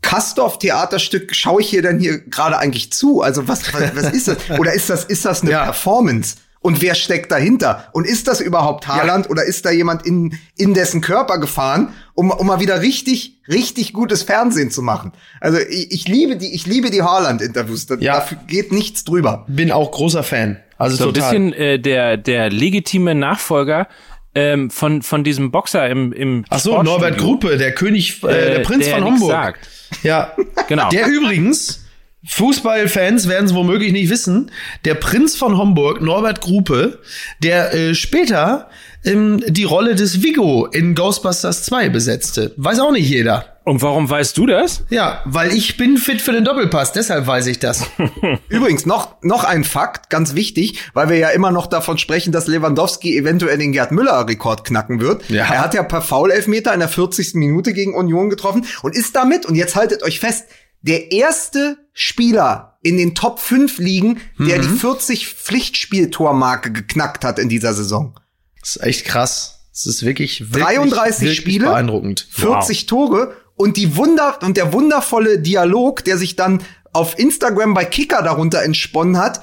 Kastorf-Theaterstück 0.00 1.34
schaue 1.34 1.61
ich 1.61 1.68
hier 1.68 1.82
denn 1.82 1.98
hier 1.98 2.18
gerade 2.18 2.59
eigentlich 2.59 2.92
zu? 2.92 3.22
Also 3.22 3.48
was, 3.48 3.72
was, 3.72 3.96
was 3.96 4.12
ist 4.12 4.28
das? 4.28 4.36
Oder 4.59 4.72
ist 4.72 4.90
das, 4.90 5.05
ist 5.05 5.24
das 5.24 5.42
eine 5.42 5.53
ja. 5.53 5.64
Performance? 5.64 6.36
Und 6.62 6.80
wer 6.80 6.94
steckt 6.94 7.32
dahinter? 7.32 7.88
Und 7.92 8.06
ist 8.06 8.28
das 8.28 8.40
überhaupt 8.40 8.86
Haaland 8.86 9.26
ja. 9.26 9.30
oder 9.30 9.44
ist 9.44 9.66
da 9.66 9.70
jemand 9.70 10.06
in, 10.06 10.38
in 10.56 10.74
dessen 10.74 11.00
Körper 11.00 11.38
gefahren, 11.38 11.92
um, 12.14 12.30
um 12.30 12.46
mal 12.46 12.60
wieder 12.60 12.80
richtig, 12.80 13.40
richtig 13.48 13.92
gutes 13.92 14.22
Fernsehen 14.22 14.70
zu 14.70 14.80
machen? 14.80 15.12
Also 15.40 15.58
ich, 15.58 15.90
ich 15.90 16.08
liebe 16.08 16.36
die, 16.36 16.54
ich 16.54 16.66
liebe 16.66 16.90
die 16.90 17.02
Haaland-Interviews. 17.02 17.86
Da, 17.86 17.96
ja. 17.96 18.14
Dafür 18.14 18.38
geht 18.46 18.70
nichts 18.70 19.02
drüber. 19.04 19.44
Bin 19.48 19.72
auch 19.72 19.90
großer 19.90 20.22
Fan. 20.22 20.60
Also 20.78 20.96
so 20.96 21.12
total. 21.12 21.34
ein 21.34 21.50
bisschen 21.50 21.52
äh, 21.60 21.78
der, 21.80 22.16
der 22.16 22.50
legitime 22.50 23.14
Nachfolger 23.14 23.88
ähm, 24.34 24.70
von, 24.70 25.02
von 25.02 25.24
diesem 25.24 25.50
Boxer 25.50 25.88
im, 25.88 26.12
im 26.12 26.44
Ach 26.48 26.58
so, 26.58 26.82
Norbert 26.82 27.18
Gruppe, 27.18 27.56
der 27.58 27.74
König, 27.74 28.22
äh, 28.22 28.28
der 28.28 28.56
äh, 28.60 28.62
Prinz 28.62 28.84
der 28.84 28.94
von 28.94 29.04
nix 29.04 29.20
Homburg. 29.20 29.30
Sagt. 29.32 29.68
Ja, 30.02 30.32
Genau. 30.68 30.88
Der 30.88 31.06
übrigens, 31.06 31.82
Fußballfans 32.24 33.28
werden 33.28 33.46
es 33.46 33.54
womöglich 33.54 33.92
nicht 33.92 34.08
wissen, 34.08 34.50
der 34.84 34.94
Prinz 34.94 35.36
von 35.36 35.58
Homburg, 35.58 36.00
Norbert 36.00 36.40
Gruppe, 36.40 37.00
der 37.42 37.74
äh, 37.74 37.94
später 37.94 38.68
ähm, 39.04 39.42
die 39.48 39.64
Rolle 39.64 39.96
des 39.96 40.22
Vigo 40.22 40.66
in 40.66 40.94
Ghostbusters 40.94 41.64
2 41.64 41.88
besetzte. 41.88 42.54
Weiß 42.56 42.78
auch 42.78 42.92
nicht 42.92 43.08
jeder. 43.08 43.52
Und 43.64 43.80
warum 43.80 44.10
weißt 44.10 44.36
du 44.36 44.46
das? 44.46 44.84
Ja, 44.90 45.22
weil 45.24 45.52
ich 45.52 45.76
bin 45.76 45.96
fit 45.96 46.20
für 46.20 46.32
den 46.32 46.44
Doppelpass, 46.44 46.92
deshalb 46.92 47.28
weiß 47.28 47.46
ich 47.46 47.60
das. 47.60 47.86
Übrigens, 48.48 48.86
noch, 48.86 49.22
noch 49.22 49.44
ein 49.44 49.62
Fakt, 49.62 50.10
ganz 50.10 50.34
wichtig, 50.34 50.80
weil 50.94 51.08
wir 51.08 51.16
ja 51.16 51.28
immer 51.28 51.52
noch 51.52 51.68
davon 51.68 51.96
sprechen, 51.96 52.32
dass 52.32 52.48
Lewandowski 52.48 53.16
eventuell 53.16 53.58
den 53.58 53.70
Gerd 53.70 53.92
Müller-Rekord 53.92 54.64
knacken 54.64 55.00
wird. 55.00 55.28
Ja. 55.28 55.44
Er 55.44 55.60
hat 55.60 55.74
ja 55.74 55.84
per 55.84 56.02
Foul-Elfmeter 56.02 56.74
in 56.74 56.80
der 56.80 56.88
40. 56.88 57.34
Minute 57.34 57.72
gegen 57.72 57.94
Union 57.94 58.30
getroffen 58.30 58.64
und 58.82 58.96
ist 58.96 59.14
damit, 59.14 59.46
und 59.46 59.54
jetzt 59.54 59.76
haltet 59.76 60.02
euch 60.02 60.18
fest, 60.18 60.46
der 60.83 61.12
erste 61.12 61.78
Spieler 61.93 62.78
in 62.83 62.97
den 62.97 63.14
Top 63.14 63.39
5 63.39 63.78
Ligen, 63.78 64.20
der 64.39 64.59
Mhm. 64.59 64.62
die 64.62 64.68
40 64.78 65.28
Pflichtspieltormarke 65.28 66.72
geknackt 66.72 67.24
hat 67.24 67.39
in 67.39 67.49
dieser 67.49 67.74
Saison. 67.74 68.18
Das 68.61 68.76
ist 68.76 68.83
echt 68.83 69.05
krass. 69.07 69.61
Das 69.72 69.87
ist 69.87 70.03
wirklich, 70.05 70.41
wirklich 70.53 70.64
33 70.64 71.20
wirklich 71.22 71.37
Spiele, 71.41 71.66
beeindruckend. 71.66 72.26
40 72.30 72.87
Tore 72.87 73.37
und 73.57 73.76
die 73.76 73.97
Wunder 73.97 74.39
und 74.43 74.57
der 74.57 74.72
wundervolle 74.72 75.39
Dialog, 75.39 76.05
der 76.05 76.18
sich 76.18 76.37
dann 76.37 76.62
auf 76.93 77.18
Instagram 77.18 77.72
bei 77.72 77.85
Kicker 77.85 78.22
darunter 78.22 78.62
entsponnen 78.62 79.16
hat, 79.18 79.43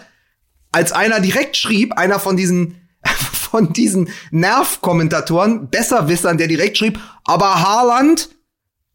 als 0.72 0.92
einer 0.92 1.20
direkt 1.20 1.58
schrieb, 1.58 1.94
einer 1.94 2.20
von 2.20 2.38
diesen 2.38 2.76
von 3.32 3.74
diesen 3.74 4.10
Nervkommentatoren, 4.32 5.70
Besserwissern, 5.70 6.38
der 6.38 6.48
direkt 6.48 6.78
schrieb, 6.78 7.00
aber 7.24 7.62
Haaland 7.64 8.30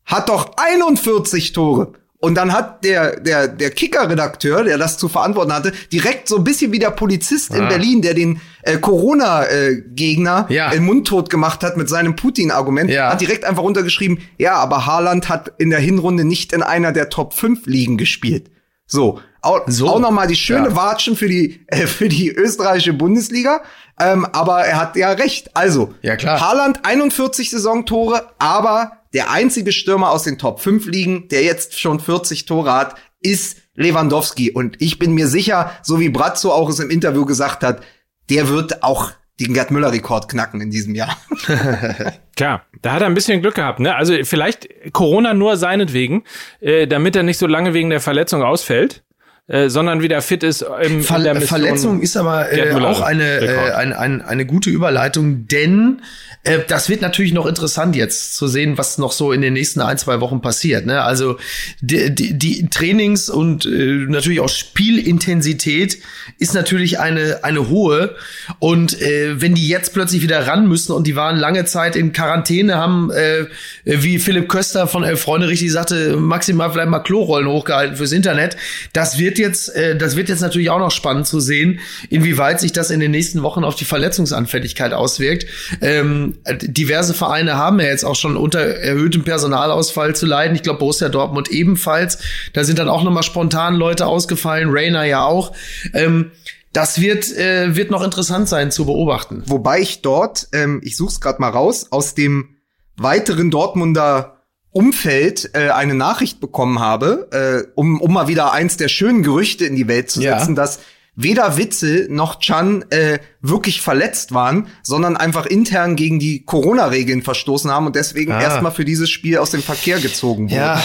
hat 0.04 0.28
doch 0.28 0.56
41 0.56 1.52
Tore. 1.52 1.94
Und 2.24 2.34
dann 2.36 2.52
hat 2.52 2.84
der, 2.84 3.20
der, 3.20 3.48
der 3.48 3.70
Kicker-Redakteur, 3.70 4.64
der 4.64 4.78
das 4.78 4.96
zu 4.98 5.08
verantworten 5.08 5.52
hatte, 5.52 5.72
direkt 5.92 6.26
so 6.28 6.36
ein 6.38 6.44
bisschen 6.44 6.72
wie 6.72 6.78
der 6.78 6.90
Polizist 6.90 7.54
in 7.54 7.68
Berlin, 7.68 8.02
der 8.02 8.14
den 8.14 8.40
äh, 8.62 8.78
Corona-Gegner 8.78 10.46
Ja. 10.48 10.72
äh, 10.72 10.80
mundtot 10.80 11.30
gemacht 11.30 11.62
hat 11.62 11.76
mit 11.76 11.88
seinem 11.88 12.16
Putin-Argument, 12.16 12.90
Ja. 12.90 13.10
hat 13.12 13.20
direkt 13.20 13.44
einfach 13.44 13.62
runtergeschrieben, 13.62 14.18
ja, 14.38 14.54
aber 14.54 14.86
Haaland 14.86 15.28
hat 15.28 15.52
in 15.58 15.70
der 15.70 15.80
Hinrunde 15.80 16.24
nicht 16.24 16.52
in 16.52 16.62
einer 16.62 16.92
der 16.92 17.08
Top 17.10 17.34
5 17.34 17.66
Ligen 17.66 17.96
gespielt. 17.96 18.50
So, 18.86 19.20
auch, 19.40 19.60
So. 19.66 19.88
auch 19.88 20.00
noch 20.00 20.10
mal 20.10 20.26
die 20.26 20.36
schöne 20.36 20.68
Ja. 20.68 20.76
Watschen 20.76 21.16
für 21.16 21.28
die, 21.28 21.64
äh, 21.68 21.86
für 21.86 22.08
die 22.08 22.30
österreichische 22.30 22.92
Bundesliga. 22.92 23.62
Ähm, 24.00 24.26
aber 24.32 24.64
er 24.64 24.80
hat 24.80 24.96
ja 24.96 25.12
recht. 25.12 25.50
Also, 25.56 25.94
Ja, 26.02 26.16
klar. 26.16 26.40
Haaland 26.40 26.80
41 26.84 27.50
Saisontore, 27.50 28.30
aber 28.38 28.92
der 29.14 29.30
einzige 29.30 29.72
Stürmer 29.72 30.10
aus 30.10 30.24
den 30.24 30.38
Top 30.38 30.60
5 30.60 30.86
Ligen, 30.86 31.28
der 31.28 31.42
jetzt 31.42 31.80
schon 31.80 32.00
40 32.00 32.44
Tore 32.44 32.72
hat, 32.72 32.96
ist 33.20 33.58
Lewandowski. 33.74 34.50
Und 34.50 34.80
ich 34.82 34.98
bin 34.98 35.14
mir 35.14 35.28
sicher, 35.28 35.70
so 35.82 36.00
wie 36.00 36.10
Brazzo 36.10 36.52
auch 36.52 36.68
es 36.68 36.80
im 36.80 36.90
Interview 36.90 37.24
gesagt 37.24 37.62
hat, 37.62 37.82
der 38.28 38.48
wird 38.48 38.82
auch 38.82 39.12
den 39.40 39.54
Gerd 39.54 39.70
Müller-Rekord 39.70 40.28
knacken 40.28 40.60
in 40.60 40.70
diesem 40.70 40.94
Jahr. 40.94 41.16
Klar, 42.36 42.62
da 42.82 42.92
hat 42.92 43.02
er 43.02 43.06
ein 43.06 43.14
bisschen 43.14 43.40
Glück 43.40 43.54
gehabt, 43.54 43.80
ne? 43.80 43.94
Also 43.96 44.14
vielleicht 44.22 44.68
Corona 44.92 45.34
nur 45.34 45.56
seinetwegen, 45.56 46.22
äh, 46.60 46.86
damit 46.86 47.16
er 47.16 47.24
nicht 47.24 47.38
so 47.38 47.46
lange 47.46 47.74
wegen 47.74 47.90
der 47.90 48.00
Verletzung 48.00 48.42
ausfällt, 48.42 49.02
äh, 49.46 49.68
sondern 49.68 50.02
wieder 50.02 50.22
fit 50.22 50.42
ist. 50.42 50.62
Im, 50.62 51.00
in 51.00 51.22
der 51.22 51.36
Ver. 51.36 51.48
Verletzung 51.48 52.00
ist 52.00 52.16
aber 52.16 52.52
äh, 52.52 52.72
auch 52.74 53.00
eine, 53.00 53.40
äh, 53.40 53.72
eine, 53.72 53.98
eine, 53.98 54.26
eine 54.26 54.46
gute 54.46 54.70
Überleitung, 54.70 55.46
denn 55.48 56.00
äh, 56.44 56.60
das 56.68 56.88
wird 56.88 57.00
natürlich 57.00 57.32
noch 57.32 57.46
interessant 57.46 57.96
jetzt 57.96 58.36
zu 58.36 58.46
sehen, 58.46 58.78
was 58.78 58.98
noch 58.98 59.12
so 59.12 59.32
in 59.32 59.40
den 59.40 59.54
nächsten 59.54 59.80
ein, 59.80 59.98
zwei 59.98 60.20
Wochen 60.20 60.40
passiert. 60.40 60.86
Ne? 60.86 61.02
Also 61.02 61.38
die, 61.80 62.14
die, 62.14 62.38
die 62.38 62.68
Trainings 62.68 63.30
und 63.30 63.64
äh, 63.64 64.06
natürlich 64.08 64.40
auch 64.40 64.48
Spielintensität 64.48 65.98
ist 66.38 66.54
natürlich 66.54 67.00
eine, 67.00 67.42
eine 67.42 67.68
hohe. 67.68 68.14
Und 68.58 69.00
äh, 69.00 69.40
wenn 69.40 69.54
die 69.54 69.68
jetzt 69.68 69.94
plötzlich 69.94 70.22
wieder 70.22 70.46
ran 70.46 70.68
müssen 70.68 70.92
und 70.92 71.06
die 71.06 71.16
waren 71.16 71.36
lange 71.36 71.64
Zeit 71.64 71.96
in 71.96 72.12
Quarantäne, 72.12 72.76
haben, 72.76 73.10
äh, 73.10 73.46
wie 73.84 74.18
Philipp 74.18 74.48
Köster 74.48 74.86
von 74.86 75.02
Elf 75.02 75.22
Freunde 75.22 75.48
richtig 75.48 75.72
sagte, 75.72 76.16
maximal 76.16 76.70
vielleicht 76.70 76.90
mal 76.90 76.98
Klorollen 76.98 77.48
hochgehalten 77.48 77.96
fürs 77.96 78.12
Internet. 78.12 78.56
Das 78.92 79.18
wird 79.18 79.38
jetzt, 79.38 79.74
äh, 79.74 79.96
das 79.96 80.16
wird 80.16 80.28
jetzt 80.28 80.40
natürlich 80.40 80.68
auch 80.68 80.78
noch 80.78 80.90
spannend 80.90 81.26
zu 81.26 81.40
sehen, 81.40 81.80
inwieweit 82.10 82.60
sich 82.60 82.72
das 82.72 82.90
in 82.90 83.00
den 83.00 83.12
nächsten 83.12 83.42
Wochen 83.42 83.64
auf 83.64 83.76
die 83.76 83.86
Verletzungsanfälligkeit 83.86 84.92
auswirkt. 84.92 85.46
Ähm, 85.80 86.33
diverse 86.62 87.14
Vereine 87.14 87.56
haben 87.56 87.80
ja 87.80 87.86
jetzt 87.86 88.04
auch 88.04 88.16
schon 88.16 88.36
unter 88.36 88.60
erhöhtem 88.60 89.24
Personalausfall 89.24 90.14
zu 90.14 90.26
leiden. 90.26 90.54
Ich 90.56 90.62
glaube, 90.62 90.78
Borussia 90.78 91.08
Dortmund 91.08 91.50
ebenfalls. 91.50 92.18
Da 92.52 92.64
sind 92.64 92.78
dann 92.78 92.88
auch 92.88 93.02
nochmal 93.04 93.22
spontan 93.22 93.74
Leute 93.74 94.06
ausgefallen, 94.06 94.68
Rainer 94.70 95.04
ja 95.04 95.24
auch. 95.24 95.52
Ähm, 95.92 96.30
das 96.72 97.00
wird, 97.00 97.32
äh, 97.36 97.76
wird 97.76 97.90
noch 97.90 98.02
interessant 98.02 98.48
sein 98.48 98.70
zu 98.72 98.84
beobachten. 98.86 99.42
Wobei 99.46 99.80
ich 99.80 100.02
dort, 100.02 100.48
ähm, 100.52 100.80
ich 100.82 100.96
suche 100.96 101.12
es 101.12 101.20
gerade 101.20 101.40
mal 101.40 101.50
raus, 101.50 101.86
aus 101.90 102.14
dem 102.14 102.56
weiteren 102.96 103.50
Dortmunder 103.50 104.30
Umfeld 104.72 105.50
äh, 105.54 105.68
eine 105.70 105.94
Nachricht 105.94 106.40
bekommen 106.40 106.80
habe, 106.80 107.28
äh, 107.30 107.70
um, 107.76 108.00
um 108.00 108.12
mal 108.12 108.26
wieder 108.26 108.52
eins 108.52 108.76
der 108.76 108.88
schönen 108.88 109.22
Gerüchte 109.22 109.64
in 109.66 109.76
die 109.76 109.86
Welt 109.86 110.10
zu 110.10 110.20
Ja. 110.20 110.38
setzen, 110.40 110.56
dass 110.56 110.80
weder 111.16 111.56
Witzel 111.56 112.08
noch 112.10 112.40
Chan 112.40 112.84
äh, 112.90 113.18
wirklich 113.40 113.80
verletzt 113.80 114.32
waren, 114.34 114.66
sondern 114.82 115.16
einfach 115.16 115.46
intern 115.46 115.94
gegen 115.96 116.18
die 116.18 116.44
Corona-Regeln 116.44 117.22
verstoßen 117.22 117.70
haben 117.70 117.86
und 117.86 117.94
deswegen 117.96 118.32
Ah. 118.32 118.40
erstmal 118.42 118.72
für 118.72 118.84
dieses 118.84 119.10
Spiel 119.10 119.38
aus 119.38 119.50
dem 119.50 119.62
Verkehr 119.62 120.00
gezogen 120.00 120.50
wurden. 120.50 120.56
Ja. 120.58 120.82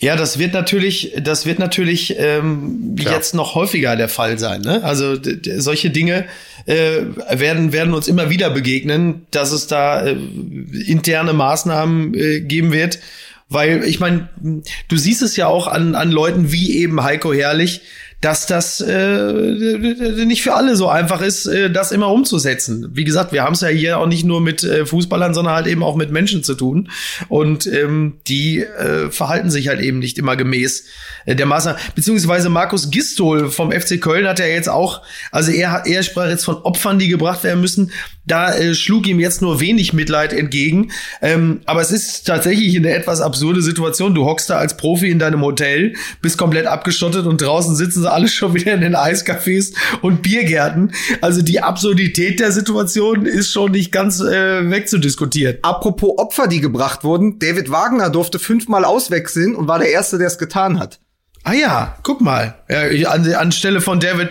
Ja, 0.00 0.16
das 0.16 0.36
wird 0.40 0.52
natürlich, 0.52 1.12
das 1.22 1.46
wird 1.46 1.60
natürlich 1.60 2.16
ähm, 2.18 2.96
jetzt 2.98 3.34
noch 3.34 3.54
häufiger 3.54 3.94
der 3.94 4.08
Fall 4.08 4.36
sein. 4.36 4.60
Ne? 4.62 4.82
Also 4.82 5.16
solche 5.58 5.90
Dinge 5.90 6.24
äh, 6.66 7.02
werden 7.30 7.72
werden 7.72 7.94
uns 7.94 8.08
immer 8.08 8.28
wieder 8.28 8.50
begegnen, 8.50 9.26
dass 9.30 9.52
es 9.52 9.68
da 9.68 10.02
äh, 10.04 10.16
interne 10.88 11.34
Maßnahmen 11.34 12.14
äh, 12.14 12.40
geben 12.40 12.72
wird, 12.72 12.98
weil 13.48 13.84
ich 13.84 14.00
meine, 14.00 14.28
du 14.88 14.96
siehst 14.96 15.22
es 15.22 15.36
ja 15.36 15.46
auch 15.46 15.68
an 15.68 15.94
an 15.94 16.10
Leuten 16.10 16.50
wie 16.50 16.78
eben 16.78 17.04
Heiko 17.04 17.32
Herrlich, 17.32 17.82
dass 18.22 18.46
das 18.46 18.80
äh, 18.80 19.32
nicht 20.24 20.42
für 20.42 20.54
alle 20.54 20.76
so 20.76 20.88
einfach 20.88 21.20
ist, 21.20 21.46
äh, 21.46 21.70
das 21.70 21.90
immer 21.90 22.08
umzusetzen. 22.08 22.88
Wie 22.94 23.02
gesagt, 23.02 23.32
wir 23.32 23.42
haben 23.42 23.54
es 23.54 23.62
ja 23.62 23.68
hier 23.68 23.98
auch 23.98 24.06
nicht 24.06 24.24
nur 24.24 24.40
mit 24.40 24.62
äh, 24.62 24.86
Fußballern, 24.86 25.34
sondern 25.34 25.54
halt 25.54 25.66
eben 25.66 25.82
auch 25.82 25.96
mit 25.96 26.12
Menschen 26.12 26.44
zu 26.44 26.54
tun. 26.54 26.88
Und 27.28 27.66
ähm, 27.66 28.20
die 28.28 28.60
äh, 28.60 29.10
verhalten 29.10 29.50
sich 29.50 29.66
halt 29.66 29.80
eben 29.80 29.98
nicht 29.98 30.18
immer 30.18 30.36
gemäß 30.36 30.84
äh, 31.26 31.34
der 31.34 31.46
Maßnahmen. 31.46 31.80
Beziehungsweise 31.96 32.48
Markus 32.48 32.90
Gistol 32.90 33.50
vom 33.50 33.72
FC 33.72 34.00
Köln 34.00 34.26
hat 34.28 34.38
ja 34.38 34.46
jetzt 34.46 34.68
auch, 34.68 35.02
also 35.32 35.50
er, 35.50 35.82
er 35.84 36.04
sprach 36.04 36.28
jetzt 36.28 36.44
von 36.44 36.62
Opfern, 36.62 37.00
die 37.00 37.08
gebracht 37.08 37.42
werden 37.42 37.60
müssen. 37.60 37.90
Da 38.24 38.54
äh, 38.54 38.76
schlug 38.76 39.08
ihm 39.08 39.18
jetzt 39.18 39.42
nur 39.42 39.58
wenig 39.58 39.94
Mitleid 39.94 40.32
entgegen. 40.32 40.92
Ähm, 41.22 41.60
aber 41.66 41.80
es 41.80 41.90
ist 41.90 42.24
tatsächlich 42.24 42.76
eine 42.76 42.92
etwas 42.92 43.20
absurde 43.20 43.62
Situation. 43.62 44.14
Du 44.14 44.26
hockst 44.26 44.48
da 44.48 44.58
als 44.58 44.76
Profi 44.76 45.10
in 45.10 45.18
deinem 45.18 45.40
Hotel, 45.40 45.94
bist 46.20 46.38
komplett 46.38 46.66
abgeschottet 46.66 47.26
und 47.26 47.42
draußen 47.42 47.74
sitzen 47.74 48.02
sie 48.02 48.11
alle 48.12 48.28
schon 48.28 48.54
wieder 48.54 48.74
in 48.74 48.80
den 48.80 48.96
Eiscafés 48.96 49.74
und 50.00 50.22
Biergärten. 50.22 50.92
Also 51.20 51.42
die 51.42 51.60
Absurdität 51.60 52.40
der 52.40 52.52
Situation 52.52 53.26
ist 53.26 53.52
schon 53.52 53.72
nicht 53.72 53.92
ganz 53.92 54.20
äh, 54.20 54.70
wegzudiskutieren. 54.70 55.58
Apropos 55.62 56.18
Opfer, 56.18 56.46
die 56.46 56.60
gebracht 56.60 57.04
wurden, 57.04 57.38
David 57.38 57.70
Wagner 57.70 58.10
durfte 58.10 58.38
fünfmal 58.38 58.84
auswechseln 58.84 59.54
und 59.54 59.68
war 59.68 59.78
der 59.78 59.90
Erste, 59.90 60.18
der 60.18 60.28
es 60.28 60.38
getan 60.38 60.78
hat. 60.78 61.00
Ah 61.44 61.54
ja, 61.54 61.96
guck 62.02 62.20
mal. 62.20 62.54
Ja, 62.68 62.88
ich, 62.88 63.08
an, 63.08 63.26
anstelle 63.34 63.80
von 63.80 63.98
David, 63.98 64.30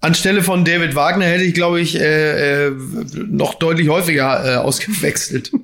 anstelle 0.00 0.42
von 0.42 0.64
David 0.64 0.94
Wagner 0.94 1.26
hätte 1.26 1.44
ich, 1.44 1.54
glaube 1.54 1.80
ich, 1.80 2.00
äh, 2.00 2.66
äh, 2.66 2.72
noch 3.14 3.54
deutlich 3.54 3.88
häufiger 3.88 4.44
äh, 4.44 4.56
ausgewechselt. 4.56 5.52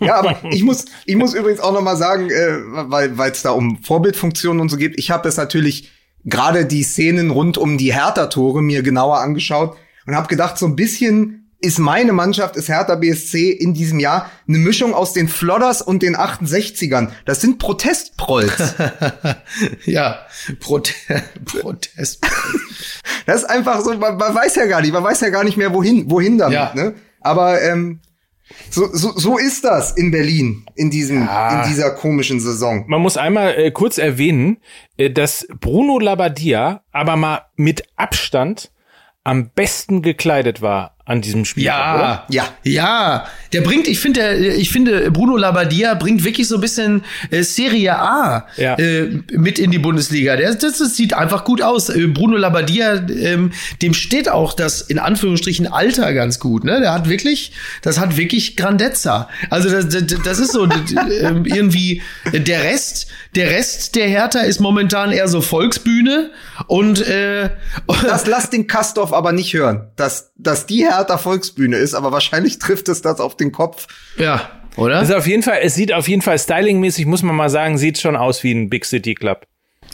Ja, 0.00 0.16
aber 0.16 0.40
ich 0.50 0.64
muss, 0.64 0.86
ich 1.06 1.14
muss 1.14 1.32
übrigens 1.32 1.60
auch 1.60 1.72
noch 1.72 1.80
mal 1.80 1.96
sagen, 1.96 2.28
äh, 2.28 2.58
weil 2.90 3.18
weil 3.18 3.30
es 3.30 3.42
da 3.42 3.50
um 3.50 3.80
Vorbildfunktionen 3.82 4.60
und 4.60 4.68
so 4.68 4.76
geht. 4.76 4.98
Ich 4.98 5.12
habe 5.12 5.22
das 5.22 5.36
natürlich 5.36 5.92
gerade 6.24 6.66
die 6.66 6.82
Szenen 6.82 7.30
rund 7.30 7.58
um 7.58 7.78
die 7.78 7.92
Hertha-Tore 7.94 8.62
mir 8.62 8.82
genauer 8.82 9.18
angeschaut 9.20 9.76
und 10.06 10.14
habe 10.16 10.28
gedacht, 10.28 10.58
so 10.58 10.66
ein 10.66 10.76
bisschen 10.76 11.34
ist 11.60 11.80
meine 11.80 12.12
Mannschaft, 12.12 12.54
ist 12.56 12.68
Hertha 12.68 12.94
BSC 12.94 13.50
in 13.50 13.74
diesem 13.74 13.98
Jahr 13.98 14.30
eine 14.46 14.58
Mischung 14.58 14.94
aus 14.94 15.12
den 15.12 15.26
Flodders 15.26 15.82
und 15.82 16.04
den 16.04 16.16
68ern. 16.16 17.08
Das 17.24 17.40
sind 17.40 17.58
Protestprolls. 17.58 18.74
ja, 19.84 20.20
Prote 20.60 20.92
Protest. 21.44 22.24
Das 23.26 23.42
ist 23.42 23.50
einfach 23.50 23.80
so, 23.82 23.92
man, 23.94 24.16
man 24.16 24.34
weiß 24.34 24.54
ja 24.54 24.64
gar 24.66 24.80
nicht, 24.80 24.92
man 24.92 25.04
weiß 25.04 25.20
ja 25.20 25.28
gar 25.28 25.44
nicht 25.44 25.58
mehr, 25.58 25.74
wohin, 25.74 26.10
wohin 26.10 26.38
damit, 26.38 26.54
Ja. 26.54 26.72
ne? 26.74 26.94
Aber 27.20 27.60
ähm, 27.60 28.00
so, 28.70 28.86
so, 28.92 29.12
so 29.16 29.38
ist 29.38 29.64
das 29.64 29.92
in 29.92 30.10
Berlin 30.10 30.64
in 30.74 30.90
diesem, 30.90 31.22
Ja. 31.24 31.62
in 31.62 31.68
dieser 31.68 31.90
komischen 31.90 32.40
Saison. 32.40 32.84
Man 32.88 33.00
muss 33.00 33.16
einmal 33.16 33.54
äh, 33.58 33.70
kurz 33.70 33.98
erwähnen, 33.98 34.58
äh, 34.96 35.10
dass 35.10 35.46
Bruno 35.60 35.98
Labbadia 35.98 36.82
aber 36.92 37.16
mal 37.16 37.42
mit 37.56 37.82
Abstand 37.96 38.70
am 39.24 39.50
besten 39.50 40.02
gekleidet 40.02 40.62
war 40.62 40.96
an 41.08 41.22
diesem 41.22 41.46
Spiel. 41.46 41.64
Ja, 41.64 41.94
oder? 41.94 42.24
ja, 42.28 42.48
ja. 42.64 43.26
Der 43.54 43.62
bringt, 43.62 43.88
ich 43.88 43.98
finde, 43.98 44.36
ich 44.36 44.70
finde, 44.70 45.10
Bruno 45.10 45.38
Labbadia 45.38 45.94
bringt 45.94 46.22
wirklich 46.22 46.46
so 46.46 46.56
ein 46.56 46.60
bisschen 46.60 47.02
äh, 47.30 47.42
Serie 47.42 47.98
A 47.98 48.46
ja. 48.58 48.74
äh, 48.74 49.22
mit 49.32 49.58
in 49.58 49.70
die 49.70 49.78
Bundesliga. 49.78 50.36
Der, 50.36 50.54
das, 50.54 50.76
das 50.76 50.96
sieht 50.96 51.14
einfach 51.14 51.44
gut 51.44 51.62
aus. 51.62 51.88
Äh, 51.88 52.08
Bruno 52.08 52.36
Labbadia, 52.36 53.06
ähm, 53.08 53.52
dem 53.80 53.94
steht 53.94 54.28
auch 54.28 54.52
das 54.52 54.82
in 54.82 54.98
Anführungsstrichen 54.98 55.66
Alter 55.66 56.12
ganz 56.12 56.40
gut. 56.40 56.64
Ne, 56.64 56.78
der 56.78 56.92
hat 56.92 57.08
wirklich, 57.08 57.52
das 57.80 57.98
hat 57.98 58.18
wirklich 58.18 58.54
Grandezza. 58.58 59.30
Also 59.48 59.70
das, 59.70 59.88
das, 59.88 60.04
das 60.22 60.38
ist 60.38 60.52
so 60.52 60.64
äh, 60.66 60.68
irgendwie 61.44 62.02
der 62.34 62.64
Rest, 62.64 63.06
der 63.34 63.48
Rest 63.48 63.96
der 63.96 64.08
Hertha 64.08 64.40
ist 64.40 64.60
momentan 64.60 65.10
eher 65.10 65.28
so 65.28 65.40
Volksbühne 65.40 66.32
und 66.66 67.00
äh, 67.00 67.48
das 68.02 68.26
lasst 68.26 68.52
den 68.52 68.66
Kastorf 68.66 69.14
aber 69.14 69.32
nicht 69.32 69.54
hören, 69.54 69.88
dass 69.96 70.32
dass 70.36 70.66
die 70.66 70.84
Hertha 70.84 70.97
Volksbühne 71.04 71.76
ist, 71.76 71.94
aber 71.94 72.12
wahrscheinlich 72.12 72.58
trifft 72.58 72.88
es 72.88 73.02
das 73.02 73.20
auf 73.20 73.36
den 73.36 73.52
Kopf. 73.52 73.86
Ja, 74.16 74.50
oder? 74.76 74.98
Also 74.98 75.16
auf 75.16 75.26
jeden 75.26 75.42
Fall, 75.42 75.58
es 75.62 75.74
sieht 75.74 75.92
auf 75.92 76.08
jeden 76.08 76.22
Fall 76.22 76.38
stylingmäßig, 76.38 77.06
muss 77.06 77.22
man 77.22 77.34
mal 77.34 77.50
sagen, 77.50 77.78
sieht 77.78 77.98
schon 77.98 78.16
aus 78.16 78.42
wie 78.42 78.52
ein 78.52 78.70
Big 78.70 78.84
City 78.84 79.14
Club. 79.14 79.46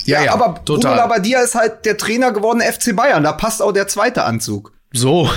Ja, 0.04 0.18
ja, 0.18 0.26
ja 0.26 0.32
aber 0.32 0.64
total. 0.64 0.92
Bruno 0.92 0.96
Labbadia 0.96 1.40
ist 1.40 1.54
halt 1.54 1.84
der 1.84 1.96
Trainer 1.96 2.32
geworden 2.32 2.60
FC 2.60 2.94
Bayern, 2.94 3.22
da 3.22 3.32
passt 3.32 3.62
auch 3.62 3.72
der 3.72 3.88
zweite 3.88 4.24
Anzug. 4.24 4.72
So. 4.92 5.30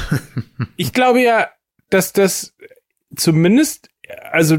ich 0.76 0.94
glaube 0.94 1.22
ja, 1.22 1.48
dass 1.90 2.14
das 2.14 2.54
zumindest, 3.16 3.90
also 4.32 4.58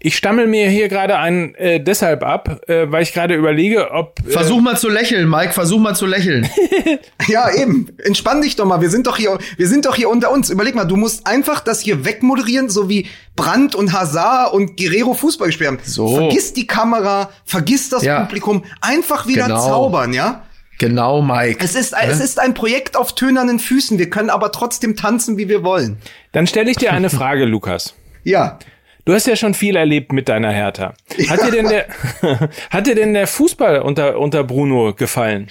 ich 0.00 0.16
stammel 0.16 0.46
mir 0.46 0.70
hier 0.70 0.88
gerade 0.88 1.18
einen 1.18 1.56
äh, 1.56 1.82
deshalb 1.82 2.22
ab, 2.22 2.60
äh, 2.68 2.86
weil 2.88 3.02
ich 3.02 3.12
gerade 3.12 3.34
überlege, 3.34 3.90
ob. 3.90 4.20
Äh 4.26 4.30
versuch 4.30 4.60
mal 4.60 4.78
zu 4.78 4.88
lächeln, 4.88 5.28
Mike, 5.28 5.52
versuch 5.52 5.80
mal 5.80 5.94
zu 5.94 6.06
lächeln. 6.06 6.48
ja, 7.28 7.52
eben. 7.52 7.88
Entspann 8.04 8.40
dich 8.40 8.54
doch 8.54 8.64
mal. 8.64 8.80
Wir 8.80 8.90
sind 8.90 9.08
doch 9.08 9.16
hier, 9.16 9.38
wir 9.56 9.66
sind 9.66 9.86
doch 9.86 9.96
hier 9.96 10.08
unter 10.08 10.30
uns. 10.30 10.50
Überleg 10.50 10.76
mal, 10.76 10.84
du 10.84 10.96
musst 10.96 11.26
einfach 11.26 11.60
das 11.60 11.80
hier 11.80 12.04
wegmoderieren, 12.04 12.68
so 12.68 12.88
wie 12.88 13.08
Brandt 13.34 13.74
und 13.74 13.92
Hazard 13.92 14.52
und 14.52 14.76
Guerrero 14.76 15.14
Fußball 15.14 15.48
gespielt 15.48 15.70
haben. 15.70 15.78
So. 15.82 16.16
Vergiss 16.16 16.52
die 16.52 16.68
Kamera, 16.68 17.30
vergiss 17.44 17.88
das 17.88 18.04
ja. 18.04 18.20
Publikum, 18.20 18.64
einfach 18.80 19.26
wieder 19.26 19.46
genau. 19.46 19.66
zaubern, 19.66 20.12
ja? 20.12 20.44
Genau, 20.78 21.22
Mike. 21.22 21.58
Es 21.58 21.74
ist, 21.74 21.92
es 22.00 22.20
ist 22.20 22.38
ein 22.38 22.54
Projekt 22.54 22.96
auf 22.96 23.16
tönernen 23.16 23.58
Füßen. 23.58 23.98
Wir 23.98 24.10
können 24.10 24.30
aber 24.30 24.52
trotzdem 24.52 24.94
tanzen, 24.94 25.36
wie 25.36 25.48
wir 25.48 25.64
wollen. 25.64 25.98
Dann 26.30 26.46
stelle 26.46 26.70
ich 26.70 26.76
dir 26.76 26.92
eine 26.92 27.10
Frage, 27.10 27.44
Lukas. 27.46 27.94
Ja. 28.22 28.60
Du 29.08 29.14
hast 29.14 29.26
ja 29.26 29.36
schon 29.36 29.54
viel 29.54 29.74
erlebt 29.74 30.12
mit 30.12 30.28
deiner 30.28 30.50
Hertha. 30.50 30.92
Hat 31.30 31.42
dir 31.42 31.50
denn 31.50 31.66
der, 31.66 31.86
hat 32.70 32.86
dir 32.86 32.94
denn 32.94 33.14
der 33.14 33.26
Fußball 33.26 33.80
unter, 33.80 34.18
unter 34.18 34.44
Bruno 34.44 34.92
gefallen? 34.92 35.48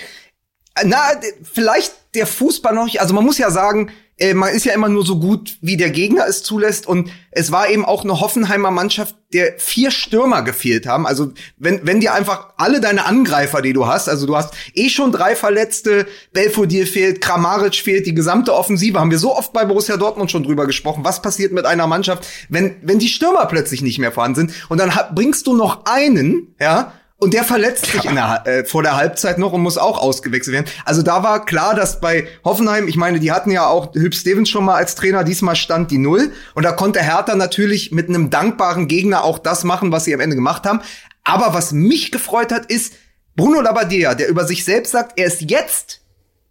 Na, 0.84 1.00
vielleicht 1.42 1.92
der 2.14 2.28
Fußball 2.28 2.76
noch 2.76 2.86
nicht. 2.86 3.02
Also 3.02 3.16
man 3.16 3.26
muss 3.26 3.40
ja 3.40 3.50
sagen, 3.50 3.90
äh, 4.20 4.34
man 4.34 4.54
ist 4.54 4.66
ja 4.66 4.74
immer 4.74 4.90
nur 4.90 5.06
so 5.06 5.20
gut, 5.20 5.58
wie 5.62 5.78
der 5.78 5.92
Gegner 5.92 6.26
es 6.28 6.42
zulässt. 6.42 6.88
Und 6.88 7.10
es 7.32 7.52
war 7.52 7.70
eben 7.70 7.86
auch 7.86 8.04
eine 8.04 8.20
Hoffenheimer 8.20 8.72
Mannschaft, 8.72 9.16
der 9.34 9.54
vier 9.58 9.92
Stürmer 9.92 10.42
gefehlt 10.42 10.88
haben. 10.88 11.06
Also 11.06 11.34
wenn, 11.58 11.86
wenn 11.86 12.00
dir 12.00 12.14
einfach 12.14 12.54
alle 12.58 12.82
deine 12.82 13.06
Angreifer, 13.06 13.62
die 13.62 13.74
du 13.74 13.86
hast, 13.86 14.10
also 14.10 14.26
du 14.26 14.36
hast 14.36 14.54
eh 14.74 14.90
schon 14.90 15.12
drei 15.12 15.36
Verletzte, 15.36 16.08
Belfodil 16.34 16.86
fehlt, 16.86 17.22
Kramaric 17.22 17.76
fehlt, 17.76 18.08
die 18.08 18.16
gesamte 18.16 18.54
Offensive, 18.54 19.00
haben 19.00 19.12
wir 19.12 19.20
so 19.20 19.36
oft 19.36 19.54
bei 19.54 19.66
Borussia 19.66 19.98
Dortmund 19.98 20.32
schon 20.32 20.44
drüber 20.44 20.66
gesprochen. 20.66 21.04
Was 21.04 21.22
passiert 21.22 21.52
mit 21.52 21.66
einer 21.66 21.88
Mannschaft, 21.88 22.26
wenn, 22.50 22.78
wenn 22.82 23.00
die 23.00 23.10
Stürmer 23.10 23.46
plötzlich 23.46 23.82
nicht 23.82 24.00
mehr 24.00 24.12
vorhanden 24.12 24.36
sind? 24.48 24.54
Und 24.70 24.80
dann 24.80 24.92
bringst 25.14 25.46
du 25.46 25.56
noch 25.56 25.86
einen, 25.86 26.56
ja, 26.60 26.94
und 27.20 27.34
der 27.34 27.44
verletzt 27.44 27.88
sich 27.88 28.02
der, 28.02 28.44
äh, 28.46 28.64
vor 28.64 28.84
der 28.84 28.96
Halbzeit 28.96 29.40
noch 29.40 29.52
und 29.52 29.62
muss 29.62 29.80
auch 29.80 29.98
ausgewechselt 29.98 30.54
werden. 30.54 30.68
Also 30.86 31.02
da 31.02 31.24
war 31.24 31.46
klar, 31.46 31.74
dass 31.74 32.00
bei 32.00 32.28
Hoffenheim, 32.44 32.88
ich 32.88 32.96
meine, 32.96 33.20
die 33.20 33.32
hatten 33.32 33.50
ja 33.50 33.66
auch 33.66 33.96
Hüb 33.96 34.14
Stevens 34.14 34.50
schon 34.50 34.66
mal 34.66 34.76
als 34.76 34.94
Trainer, 34.94 35.24
diesmal 35.24 35.56
stand 35.56 35.90
die 35.90 35.98
Null. 35.98 36.32
Und 36.54 36.64
da 36.64 36.74
konnte 36.74 37.02
Hertha 37.02 37.36
natürlich 37.36 37.92
mit 37.92 38.08
einem 38.08 38.30
dankbaren 38.30 38.88
Gegner 38.88 39.24
auch 39.24 39.40
das 39.40 39.64
machen, 39.64 39.92
was 39.92 40.06
sie 40.06 40.14
am 40.14 40.20
Ende 40.20 40.36
gemacht 40.36 40.66
haben. 40.68 40.82
Aber 41.24 41.56
was 41.56 41.72
mich 41.72 42.12
gefreut 42.12 42.52
hat, 42.52 42.68
ist 42.68 42.94
Bruno 43.36 43.62
Labbadia, 43.62 44.14
der 44.14 44.28
über 44.28 44.46
sich 44.46 44.64
selbst 44.64 44.92
sagt, 44.92 45.20
er 45.20 45.26
ist 45.26 45.42
jetzt 45.42 46.02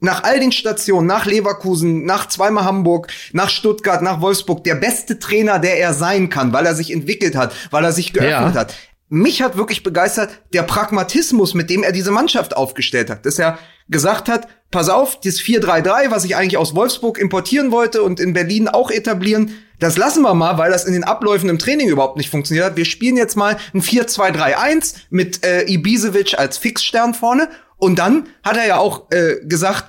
nach 0.01 0.25
all 0.25 0.41
den 0.41 0.53
Stationen, 0.53 1.07
nach 1.07 1.27
Leverkusen, 1.27 2.05
nach 2.05 2.27
zweimal 2.29 2.64
Hamburg, 2.64 3.07
nach 3.33 3.51
Stuttgart, 3.51 4.03
nach 4.03 4.21
Wolfsburg, 4.21 4.64
der 4.64 4.75
beste 4.75 5.21
Trainer, 5.21 5.61
der 5.61 5.79
er 5.79 5.95
sein 5.95 6.29
kann, 6.29 6.53
weil 6.53 6.67
er 6.67 6.75
sich 6.75 6.93
entwickelt 6.93 7.37
hat, 7.37 7.55
weil 7.71 7.85
er 7.85 7.93
sich 7.93 8.12
geöffnet 8.12 8.55
ja. 8.55 8.61
hat 8.61 8.75
mich 9.09 9.43
hat 9.43 9.57
wirklich 9.57 9.83
begeistert 9.83 10.31
der 10.53 10.63
Pragmatismus, 10.63 11.55
mit 11.55 11.71
dem 11.71 11.83
er 11.83 11.93
diese 11.93 12.11
Mannschaft 12.11 12.57
aufgestellt 12.57 13.11
hat. 13.11 13.25
Dass 13.25 13.39
er 13.39 13.59
gesagt 13.89 14.29
hat, 14.29 14.49
pass 14.71 14.89
auf, 14.89 15.21
das 15.21 15.37
4-3-3, 15.37 16.11
was 16.11 16.25
ich 16.25 16.35
eigentlich 16.35 16.57
aus 16.57 16.75
Wolfsburg 16.75 17.19
importieren 17.19 17.71
wollte 17.71 18.03
und 18.03 18.19
in 18.19 18.33
Berlin 18.33 18.69
auch 18.69 18.91
etablieren, 18.91 19.53
das 19.79 19.97
lassen 19.97 20.23
wir 20.23 20.35
mal, 20.35 20.59
weil 20.59 20.71
das 20.71 20.85
in 20.85 20.95
den 20.95 21.05
Abläufen 21.05 21.49
im 21.49 21.59
Training 21.59 21.89
überhaupt 21.89 22.17
nicht 22.17 22.31
funktioniert 22.31 22.67
hat. 22.67 22.77
Wir 22.77 22.87
spielen 22.87 23.17
jetzt 23.17 23.37
mal 23.37 23.59
ein 23.75 23.83
4-2-3-1 23.83 24.95
mit 25.11 25.45
äh, 25.45 25.65
Ibisevic 25.71 26.39
als 26.39 26.57
Fixstern 26.59 27.15
vorne. 27.15 27.49
Und 27.77 27.99
dann 27.99 28.27
hat 28.43 28.57
er 28.57 28.67
ja 28.67 28.79
auch 28.79 29.11
äh, 29.11 29.37
gesagt, 29.45 29.85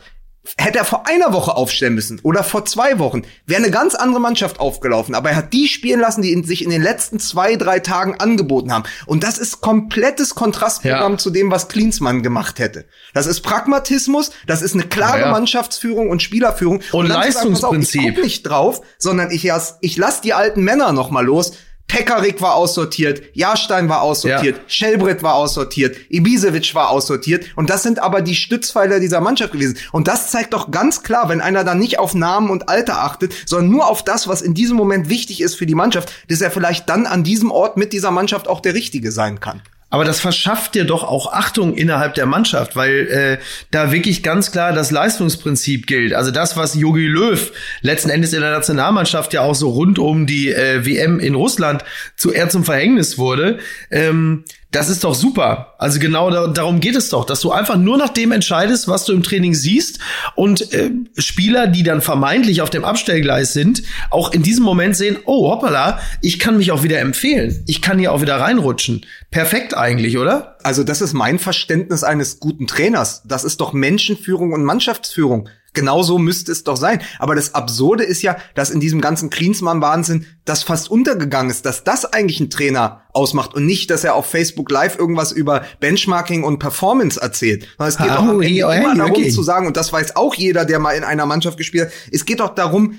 hätte 0.58 0.80
er 0.80 0.86
vor 0.86 1.08
einer 1.08 1.34
Woche 1.34 1.56
aufstellen 1.56 1.96
müssen 1.96 2.20
oder 2.24 2.44
vor 2.44 2.66
zwei 2.66 3.00
Wochen, 3.00 3.24
wäre 3.46 3.62
eine 3.62 3.72
ganz 3.72 3.96
andere 3.96 4.22
Mannschaft 4.22 4.60
aufgelaufen. 4.60 5.16
Aber 5.16 5.30
er 5.30 5.36
hat 5.38 5.54
die 5.54 5.68
spielen 5.68 6.00
lassen, 6.00 6.22
die 6.22 6.32
in, 6.32 6.44
sich 6.44 6.64
in 6.64 6.70
den 6.70 6.82
letzten 6.82 7.20
zwei, 7.20 7.56
drei 7.56 7.80
Tagen 7.80 8.20
angeboten 8.20 8.72
haben. 8.72 8.84
Und 9.06 9.24
das 9.24 9.38
ist 9.38 9.62
komplettes 9.62 10.36
Kontrastprogramm 10.36 11.14
ja. 11.14 11.18
zu 11.18 11.30
dem, 11.30 11.52
was 11.52 11.68
Klinsmann 11.68 12.24
gemacht 12.24 12.60
hätte. 12.60 12.86
Das 13.14 13.28
ist 13.28 13.42
Pragmatismus, 13.42 14.32
das 14.46 14.62
ist 14.62 14.74
eine 14.74 14.84
klare 14.84 15.22
ja. 15.22 15.32
Mannschaftsführung 15.32 16.10
und 16.10 16.22
Spielerführung. 16.22 16.78
Und, 16.92 17.06
und 17.06 17.08
Leistungsprinzip. 17.08 18.02
Sagen, 18.02 18.06
auf, 18.06 18.10
ich 18.10 18.16
guck 18.16 18.24
nicht 18.24 18.44
drauf, 18.44 18.82
sondern 18.98 19.32
ich, 19.32 19.52
ich 19.82 19.98
lass 19.98 20.22
die 20.22 20.34
alten 20.34 20.64
Männer 20.64 20.92
noch 20.92 21.10
mal 21.10 21.26
los. 21.26 21.54
Pekarik 21.88 22.42
war 22.42 22.56
aussortiert, 22.56 23.24
Jahrstein 23.34 23.88
war 23.88 24.02
aussortiert, 24.02 24.58
ja. 24.58 24.64
Schellbrett 24.68 25.24
war 25.24 25.36
aussortiert, 25.36 25.96
Ibisevic 26.10 26.76
war 26.76 26.90
aussortiert. 26.90 27.46
Und 27.56 27.70
das 27.70 27.84
sind 27.84 28.00
aber 28.00 28.22
die 28.22 28.36
Stützpfeiler 28.36 29.00
dieser 29.00 29.22
Mannschaft 29.22 29.54
gewesen. 29.54 29.78
Und 29.94 30.08
das 30.08 30.30
zeigt 30.30 30.54
doch 30.54 30.70
ganz 30.70 31.04
klar, 31.04 31.30
wenn 31.30 31.40
einer 31.40 31.64
dann 31.64 31.80
nicht 31.80 31.98
auf 32.00 32.14
Namen 32.14 32.50
und 32.50 32.68
Alter 32.68 33.00
achtet, 33.04 33.34
sondern 33.46 33.72
nur 33.72 33.88
auf 33.88 34.04
das, 34.04 34.28
was 34.28 34.42
in 34.42 34.54
diesem 34.54 34.76
Moment 34.76 35.08
wichtig 35.10 35.42
ist 35.42 35.56
für 35.56 35.66
die 35.66 35.76
Mannschaft, 35.76 36.12
dass 36.30 36.42
er 36.42 36.52
vielleicht 36.52 36.90
dann 36.90 37.06
an 37.06 37.24
diesem 37.24 37.52
Ort 37.52 37.78
mit 37.78 37.94
dieser 37.94 38.12
Mannschaft 38.12 38.48
auch 38.48 38.60
der 38.60 38.74
Richtige 38.74 39.12
sein 39.12 39.40
kann. 39.40 39.62
Aber 39.90 40.04
das 40.04 40.20
verschafft 40.20 40.76
dir 40.76 40.84
doch 40.84 41.04
auch 41.04 41.32
Achtung 41.32 41.74
innerhalb 41.74 42.14
der 42.16 42.26
Mannschaft, 42.26 42.76
weil 42.76 43.08
äh, 43.08 43.38
da 43.72 43.92
wirklich 43.92 44.22
ganz 44.22 44.52
klar 44.52 44.74
das 44.74 44.92
Leistungsprinzip 44.92 45.88
gilt. 45.88 46.14
Also 46.14 46.32
das, 46.32 46.58
was 46.58 46.76
Jogi 46.76 47.08
Löw 47.08 47.52
letzten 47.82 48.10
Endes 48.10 48.34
in 48.34 48.42
der 48.42 48.52
Nationalmannschaft 48.52 49.32
ja 49.34 49.42
auch 49.42 49.56
so 49.56 49.70
rund 49.70 49.98
um 49.98 50.26
die 50.26 50.52
äh, 50.52 50.86
WM 50.86 51.20
in 51.20 51.36
Russland 51.36 51.86
zu 52.18 52.34
eher 52.34 52.50
zum 52.50 52.66
Verhängnis 52.66 53.18
wurde. 53.18 53.60
Ähm, 53.90 54.44
das 54.72 54.90
ist 54.90 55.04
doch 55.06 55.16
super. 55.16 55.76
Also 55.78 56.00
genau 56.00 56.30
da, 56.30 56.48
darum 56.48 56.82
geht 56.82 56.96
es 56.96 57.10
doch, 57.10 57.26
dass 57.26 57.40
du 57.40 57.52
einfach 57.52 57.78
nur 57.78 57.98
nach 57.98 58.10
dem 58.10 58.34
entscheidest, 58.34 58.88
was 58.88 59.06
du 59.06 59.14
im 59.14 59.24
Training 59.24 59.54
siehst 59.54 60.00
und 60.36 60.74
äh, 60.74 60.92
Spieler, 61.18 61.68
die 61.68 61.84
dann 61.84 62.02
vermeintlich 62.02 62.62
auf 62.62 62.70
dem 62.70 62.84
Abstellgleis 62.84 63.54
sind, 63.54 63.84
auch 64.12 64.34
in 64.34 64.44
diesem 64.44 64.66
Moment 64.66 64.98
sehen, 64.98 65.18
oh 65.26 65.50
hoppala, 65.50 66.00
ich 66.22 66.38
kann 66.38 66.58
mich 66.58 66.72
auch 66.72 66.84
wieder 66.84 67.00
empfehlen. 67.00 67.64
Ich 67.68 67.82
kann 67.82 67.98
hier 67.98 68.12
auch 68.12 68.22
wieder 68.22 68.40
reinrutschen. 68.40 69.06
Perfekt 69.32 69.76
eigentlich, 69.76 70.18
oder? 70.18 70.58
Also 70.64 70.84
das 70.84 71.02
ist 71.02 71.14
mein 71.14 71.40
Verständnis 71.40 72.04
eines 72.04 72.40
guten 72.40 72.68
Trainers. 72.68 73.24
Das 73.24 73.46
ist 73.46 73.62
doch 73.62 73.72
Menschenführung 73.72 74.52
und 74.52 74.66
Mannschaftsführung. 74.66 75.48
Genauso 75.78 76.18
müsste 76.18 76.52
es 76.52 76.64
doch 76.64 76.76
sein. 76.76 77.02
Aber 77.20 77.36
das 77.36 77.54
Absurde 77.54 78.04
ist 78.04 78.24
ja, 78.24 78.38
dass 78.56 78.72
in 78.72 78.80
diesem 78.80 79.00
ganzen 79.00 79.30
Klinsmann-Wahnsinn 79.30 80.26
das 80.44 80.64
fast 80.64 80.90
untergegangen 80.90 81.52
ist, 81.52 81.68
dass 81.68 81.84
das 81.84 82.04
eigentlich 82.04 82.40
ein 82.40 82.50
Trainer 82.50 83.02
ausmacht 83.14 83.54
und 83.54 83.68
nicht, 83.68 83.92
dass 83.92 84.04
er 84.04 84.16
auf 84.16 84.26
Facebook 84.26 84.72
Live 84.72 84.98
irgendwas 84.98 85.32
über 85.32 85.64
Benchmarking 85.80 86.44
und 86.44 86.58
Performance 86.58 87.22
erzählt. 87.22 87.68
Es 87.78 87.98
geht 87.98 88.08
oh, 88.10 88.26
doch 88.26 88.42
immer 88.42 88.96
darum 88.96 89.12
okay. 89.12 89.30
zu 89.30 89.44
sagen, 89.44 89.68
und 89.68 89.78
das 89.78 89.94
weiß 89.94 90.16
auch 90.16 90.34
jeder, 90.34 90.66
der 90.66 90.80
mal 90.80 90.94
in 90.94 91.04
einer 91.04 91.28
Mannschaft 91.28 91.60
gespielt 91.60 91.88
hat, 91.88 91.94
es 92.12 92.26
geht 92.26 92.40
doch 92.40 92.56
darum, 92.56 92.98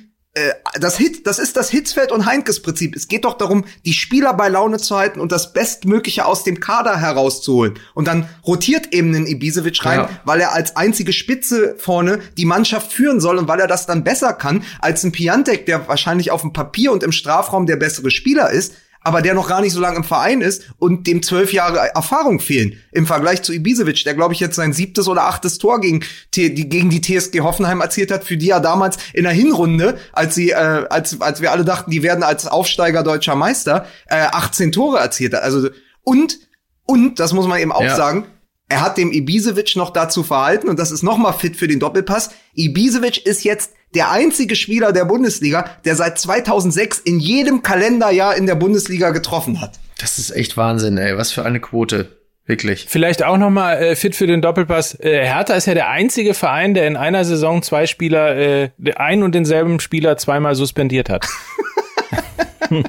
das 0.81 0.97
Hit, 0.97 1.27
das 1.27 1.39
ist 1.39 1.57
das 1.57 1.71
Hitzfeld 1.71 2.13
und 2.13 2.27
Heinkes 2.27 2.63
Prinzip. 2.63 2.97
Es 2.97 3.09
geht 3.09 3.25
doch 3.25 3.35
darum, 3.35 3.65
die 3.85 3.93
Spieler 3.93 4.35
bei 4.35 4.49
Laune 4.49 4.79
zu 4.79 4.97
halten 4.97 5.21
und 5.21 5.33
das 5.33 5.53
Bestmögliche 5.53 6.25
aus 6.25 6.45
dem 6.45 6.61
Kader 6.61 6.99
herauszuholen. 6.99 7.79
Und 7.95 8.09
dann 8.09 8.29
rotiert 8.47 8.93
eben 8.93 9.15
ein 9.15 9.27
Ibisevic 9.27 9.85
rein, 9.85 10.01
ja. 10.01 10.11
weil 10.25 10.41
er 10.41 10.53
als 10.53 10.77
einzige 10.77 11.13
Spitze 11.13 11.77
vorne 11.79 12.21
die 12.37 12.45
Mannschaft 12.45 12.93
führen 12.93 13.21
soll 13.21 13.39
und 13.39 13.49
weil 13.49 13.61
er 13.61 13.67
das 13.67 13.87
dann 13.87 14.05
besser 14.05 14.33
kann 14.33 14.65
als 14.81 15.05
ein 15.05 15.13
Piantek, 15.13 15.67
der 15.67 15.89
wahrscheinlich 15.89 16.31
auf 16.31 16.43
dem 16.43 16.53
Papier 16.53 16.93
und 16.93 17.03
im 17.03 17.13
Strafraum 17.13 17.67
der 17.67 17.77
bessere 17.77 18.11
Spieler 18.11 18.51
ist 18.51 18.75
aber 19.09 19.23
der 19.23 19.33
noch 19.33 19.49
gar 19.49 19.63
nicht 19.63 19.73
so 19.73 19.81
lange 19.81 19.97
im 19.97 20.05
Verein 20.05 20.43
ist 20.43 20.65
und 20.79 21.07
dem 21.07 21.23
zwölf 21.23 21.51
Jahre 21.55 21.79
Erfahrung 21.95 22.41
fehlen 22.41 22.79
im 22.93 23.07
Vergleich 23.07 23.41
zu 23.41 23.55
Ibisevic, 23.55 24.05
der 24.05 24.13
glaube 24.13 24.35
ich 24.35 24.41
jetzt 24.41 24.55
sein 24.55 24.75
siebtes 24.75 25.09
oder 25.09 25.23
achtes 25.23 25.57
Tor 25.57 25.81
gegen, 25.81 26.05
die, 26.35 26.69
gegen 26.69 26.91
die 26.91 27.01
TSG 27.01 27.41
Hoffenheim 27.41 27.81
erzielt 27.81 28.11
hat, 28.11 28.25
für 28.25 28.37
die 28.37 28.51
er 28.51 28.61
damals 28.61 28.99
in 29.15 29.25
der 29.25 29.33
Hinrunde, 29.33 29.99
als 30.13 30.35
sie, 30.35 30.51
äh, 30.51 30.85
als, 30.91 31.23
als 31.23 31.41
wir 31.41 31.53
alle 31.53 31.65
dachten, 31.65 31.91
die 31.91 32.03
werden 32.03 32.23
als 32.23 32.47
Aufsteiger 32.47 33.03
deutscher 33.03 33.35
Meister, 33.35 33.87
äh, 34.09 34.17
18 34.17 34.73
Tore 34.73 34.99
erzielt 34.99 35.33
hat. 35.33 35.43
Also 35.43 35.71
und 36.03 36.39
und 36.85 37.19
das 37.19 37.33
muss 37.33 37.47
man 37.47 37.61
eben 37.61 37.73
auch 37.73 37.83
ja. 37.83 37.97
sagen, 37.97 38.27
Er 38.69 38.83
hat 38.83 38.99
dem 38.99 39.11
Ibisevic 39.11 39.77
noch 39.77 39.91
dazu 39.91 40.23
verhalten 40.23 40.69
und 40.69 40.79
das 40.79 40.91
ist 40.91 41.03
nochmal 41.03 41.33
fit 41.33 41.57
für 41.57 41.67
den 41.67 41.81
Doppelpass. 41.81 42.31
Ibisevic 42.55 43.25
ist 43.25 43.43
jetzt 43.43 43.73
der 43.95 44.11
einzige 44.11 44.55
Spieler 44.57 44.93
der 44.93 45.05
Bundesliga, 45.05 45.69
der 45.85 45.97
seit 45.97 46.19
2006 46.19 46.99
in 46.99 47.19
jedem 47.21 47.63
Kalenderjahr 47.63 48.37
in 48.37 48.47
der 48.47 48.55
Bundesliga 48.55 49.11
getroffen 49.11 49.61
hat. 49.61 49.79
Das 49.99 50.19
ist 50.19 50.31
echt 50.31 50.57
Wahnsinn, 50.57 50.99
ey. 50.99 51.17
Was 51.17 51.33
für 51.33 51.45
eine 51.45 51.61
Quote. 51.61 52.17
Wirklich. 52.47 52.87
Vielleicht 52.89 53.23
auch 53.23 53.37
nochmal 53.37 53.77
äh, 53.77 53.95
fit 53.95 54.17
für 54.17 54.27
den 54.27 54.41
Doppelpass. 54.41 54.99
Äh, 55.01 55.27
Hertha 55.27 55.53
ist 55.55 55.67
ja 55.67 55.75
der 55.75 55.91
einzige 55.91 56.33
Verein, 56.33 56.73
der 56.73 56.87
in 56.87 56.97
einer 56.97 57.27
Saison 57.27 57.63
zwei 57.63 57.87
Spieler, 57.87 58.37
äh, 58.37 58.71
ein 58.97 59.23
und 59.23 59.35
denselben 59.35 59.81
Spieler 59.81 60.17
zweimal 60.17 60.55
suspendiert 60.55 61.11
hat. 61.11 61.27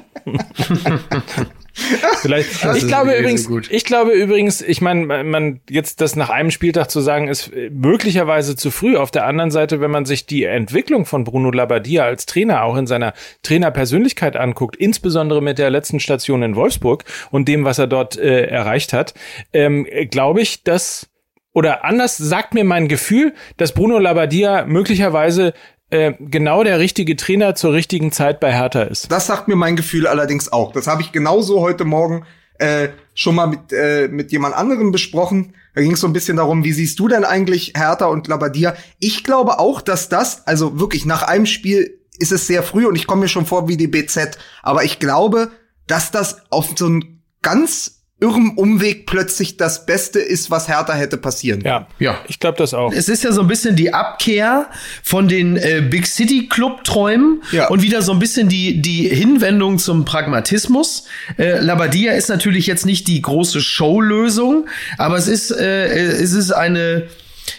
Vielleicht. 2.21 2.49
Ich 2.75 2.87
glaube 2.87 3.13
übrigens, 3.13 3.43
so 3.43 3.59
ich 3.69 3.85
glaube 3.85 4.11
übrigens, 4.11 4.61
ich 4.61 4.81
meine, 4.81 5.23
man 5.23 5.61
jetzt 5.69 6.01
das 6.01 6.15
nach 6.15 6.29
einem 6.29 6.51
Spieltag 6.51 6.89
zu 6.89 7.01
sagen, 7.01 7.27
ist 7.27 7.53
äh, 7.53 7.69
möglicherweise 7.69 8.55
zu 8.55 8.71
früh. 8.71 8.97
Auf 8.97 9.11
der 9.11 9.25
anderen 9.25 9.51
Seite, 9.51 9.81
wenn 9.81 9.91
man 9.91 10.05
sich 10.05 10.25
die 10.25 10.43
Entwicklung 10.43 11.05
von 11.05 11.23
Bruno 11.23 11.51
Labbadia 11.51 12.03
als 12.03 12.25
Trainer 12.25 12.63
auch 12.63 12.75
in 12.77 12.87
seiner 12.87 13.13
Trainerpersönlichkeit 13.43 14.35
anguckt, 14.35 14.75
insbesondere 14.75 15.41
mit 15.41 15.57
der 15.57 15.69
letzten 15.69 15.99
Station 15.99 16.43
in 16.43 16.55
Wolfsburg 16.55 17.03
und 17.31 17.47
dem, 17.47 17.65
was 17.65 17.79
er 17.79 17.87
dort 17.87 18.17
äh, 18.17 18.45
erreicht 18.45 18.93
hat, 18.93 19.13
ähm, 19.53 19.87
glaube 20.09 20.41
ich, 20.41 20.63
dass 20.63 21.09
oder 21.51 21.83
anders 21.83 22.15
sagt 22.15 22.53
mir 22.53 22.63
mein 22.63 22.87
Gefühl, 22.87 23.33
dass 23.57 23.73
Bruno 23.73 23.97
Labbadia 23.97 24.65
möglicherweise 24.65 25.53
äh, 25.89 26.13
genau 26.19 26.63
der 26.63 26.79
richtige 26.79 27.15
Trainer 27.15 27.55
zur 27.55 27.73
richtigen 27.73 28.11
Zeit 28.11 28.39
bei 28.39 28.53
Hertha 28.53 28.83
ist. 28.83 29.11
Das 29.11 29.27
sagt 29.27 29.47
mir 29.47 29.55
mein 29.55 29.75
Gefühl 29.75 30.07
allerdings 30.07 30.51
auch. 30.51 30.71
Das 30.71 30.87
habe 30.87 31.01
ich 31.01 31.11
genauso 31.11 31.61
heute 31.61 31.85
Morgen 31.85 32.25
äh, 32.59 32.89
schon 33.13 33.35
mal 33.35 33.47
mit, 33.47 33.71
äh, 33.71 34.07
mit 34.07 34.31
jemand 34.31 34.55
anderem 34.55 34.91
besprochen. 34.91 35.55
Da 35.73 35.81
ging 35.81 35.93
es 35.93 36.01
so 36.01 36.07
ein 36.07 36.13
bisschen 36.13 36.37
darum, 36.37 36.63
wie 36.63 36.73
siehst 36.73 36.99
du 36.99 37.07
denn 37.07 37.23
eigentlich 37.23 37.73
Hertha 37.75 38.05
und 38.05 38.27
Labadia? 38.27 38.75
Ich 38.99 39.23
glaube 39.23 39.59
auch, 39.59 39.81
dass 39.81 40.09
das, 40.09 40.45
also 40.45 40.79
wirklich 40.79 41.05
nach 41.05 41.23
einem 41.23 41.45
Spiel 41.45 41.99
ist 42.17 42.31
es 42.31 42.47
sehr 42.47 42.63
früh 42.63 42.85
und 42.85 42.95
ich 42.95 43.07
komme 43.07 43.21
mir 43.21 43.27
schon 43.29 43.45
vor 43.45 43.67
wie 43.67 43.77
die 43.77 43.87
BZ, 43.87 44.37
aber 44.61 44.83
ich 44.83 44.99
glaube, 44.99 45.51
dass 45.87 46.11
das 46.11 46.51
auf 46.51 46.69
so 46.75 46.87
ein 46.87 47.23
ganz 47.41 47.98
irrem 48.21 48.51
Umweg 48.57 49.05
plötzlich 49.05 49.57
das 49.57 49.85
Beste 49.85 50.19
ist, 50.19 50.51
was 50.51 50.67
Hertha 50.67 50.93
hätte 50.93 51.17
passieren. 51.17 51.61
Ja, 51.61 51.87
ja. 51.99 52.17
Ich 52.27 52.39
glaube 52.39 52.57
das 52.57 52.73
auch. 52.73 52.91
Es 52.91 53.07
ist 53.07 53.23
ja 53.23 53.31
so 53.31 53.41
ein 53.41 53.47
bisschen 53.47 53.75
die 53.75 53.93
Abkehr 53.93 54.67
von 55.03 55.27
den 55.27 55.55
äh, 55.55 55.81
Big 55.89 56.05
City 56.05 56.47
Club 56.47 56.83
Träumen 56.83 57.41
ja. 57.51 57.69
und 57.69 57.81
wieder 57.81 58.01
so 58.01 58.11
ein 58.11 58.19
bisschen 58.19 58.49
die 58.49 58.81
die 58.81 59.07
Hinwendung 59.07 59.79
zum 59.79 60.03
Pragmatismus. 60.03 61.05
Äh, 61.37 61.59
Labadia 61.59 62.13
ist 62.13 62.29
natürlich 62.29 62.67
jetzt 62.67 62.85
nicht 62.85 63.07
die 63.07 63.21
große 63.21 63.61
Showlösung, 63.61 64.67
aber 64.97 65.15
es 65.15 65.27
ist 65.27 65.51
äh, 65.51 65.87
es 65.87 66.33
ist 66.33 66.51
eine 66.51 67.07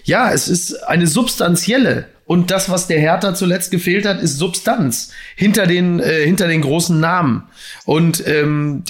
ja, 0.05 0.33
es 0.33 0.49
ist 0.49 0.75
eine 0.85 1.07
substanzielle 1.07 2.07
und 2.31 2.53
das, 2.53 2.71
was 2.71 2.87
der 2.87 3.01
Hertha 3.01 3.35
zuletzt 3.35 3.73
gefehlt 3.73 4.07
hat, 4.07 4.23
ist 4.23 4.39
Substanz 4.39 5.11
hinter 5.35 5.67
den, 5.67 5.99
äh, 5.99 6.25
hinter 6.25 6.47
den 6.47 6.61
großen 6.61 7.01
Namen. 7.01 7.43
Und 7.87 8.25
ähm, 8.25 8.85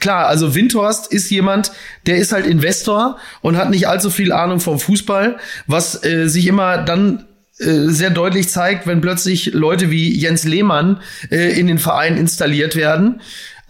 klar, 0.00 0.26
also 0.26 0.52
Windhorst 0.56 1.12
ist 1.12 1.30
jemand, 1.30 1.70
der 2.06 2.16
ist 2.16 2.32
halt 2.32 2.48
Investor 2.48 3.18
und 3.40 3.56
hat 3.56 3.70
nicht 3.70 3.86
allzu 3.86 4.10
viel 4.10 4.32
Ahnung 4.32 4.58
vom 4.58 4.80
Fußball, 4.80 5.36
was 5.68 6.04
äh, 6.04 6.26
sich 6.26 6.48
immer 6.48 6.78
dann 6.78 7.24
äh, 7.60 7.86
sehr 7.86 8.10
deutlich 8.10 8.48
zeigt, 8.48 8.84
wenn 8.88 9.00
plötzlich 9.00 9.52
Leute 9.54 9.92
wie 9.92 10.12
Jens 10.12 10.42
Lehmann 10.42 11.02
äh, 11.30 11.56
in 11.56 11.68
den 11.68 11.78
Verein 11.78 12.16
installiert 12.16 12.74
werden. 12.74 13.20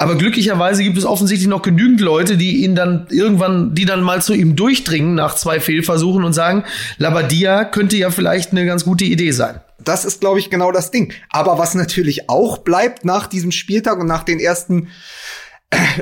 Aber 0.00 0.16
glücklicherweise 0.16 0.82
gibt 0.82 0.96
es 0.96 1.04
offensichtlich 1.04 1.46
noch 1.46 1.60
genügend 1.60 2.00
Leute, 2.00 2.38
die 2.38 2.64
ihn 2.64 2.74
dann 2.74 3.06
irgendwann, 3.10 3.74
die 3.74 3.84
dann 3.84 4.00
mal 4.00 4.22
zu 4.22 4.32
ihm 4.32 4.56
durchdringen 4.56 5.14
nach 5.14 5.34
zwei 5.34 5.60
Fehlversuchen 5.60 6.24
und 6.24 6.32
sagen, 6.32 6.64
Labadia 6.96 7.66
könnte 7.66 7.98
ja 7.98 8.10
vielleicht 8.10 8.52
eine 8.52 8.64
ganz 8.64 8.86
gute 8.86 9.04
Idee 9.04 9.32
sein. 9.32 9.60
Das 9.78 10.06
ist, 10.06 10.22
glaube 10.22 10.38
ich, 10.38 10.48
genau 10.48 10.72
das 10.72 10.90
Ding. 10.90 11.12
Aber 11.28 11.58
was 11.58 11.74
natürlich 11.74 12.30
auch 12.30 12.56
bleibt 12.56 13.04
nach 13.04 13.26
diesem 13.26 13.52
Spieltag 13.52 14.00
und 14.00 14.06
nach 14.06 14.22
den 14.22 14.40
ersten 14.40 14.88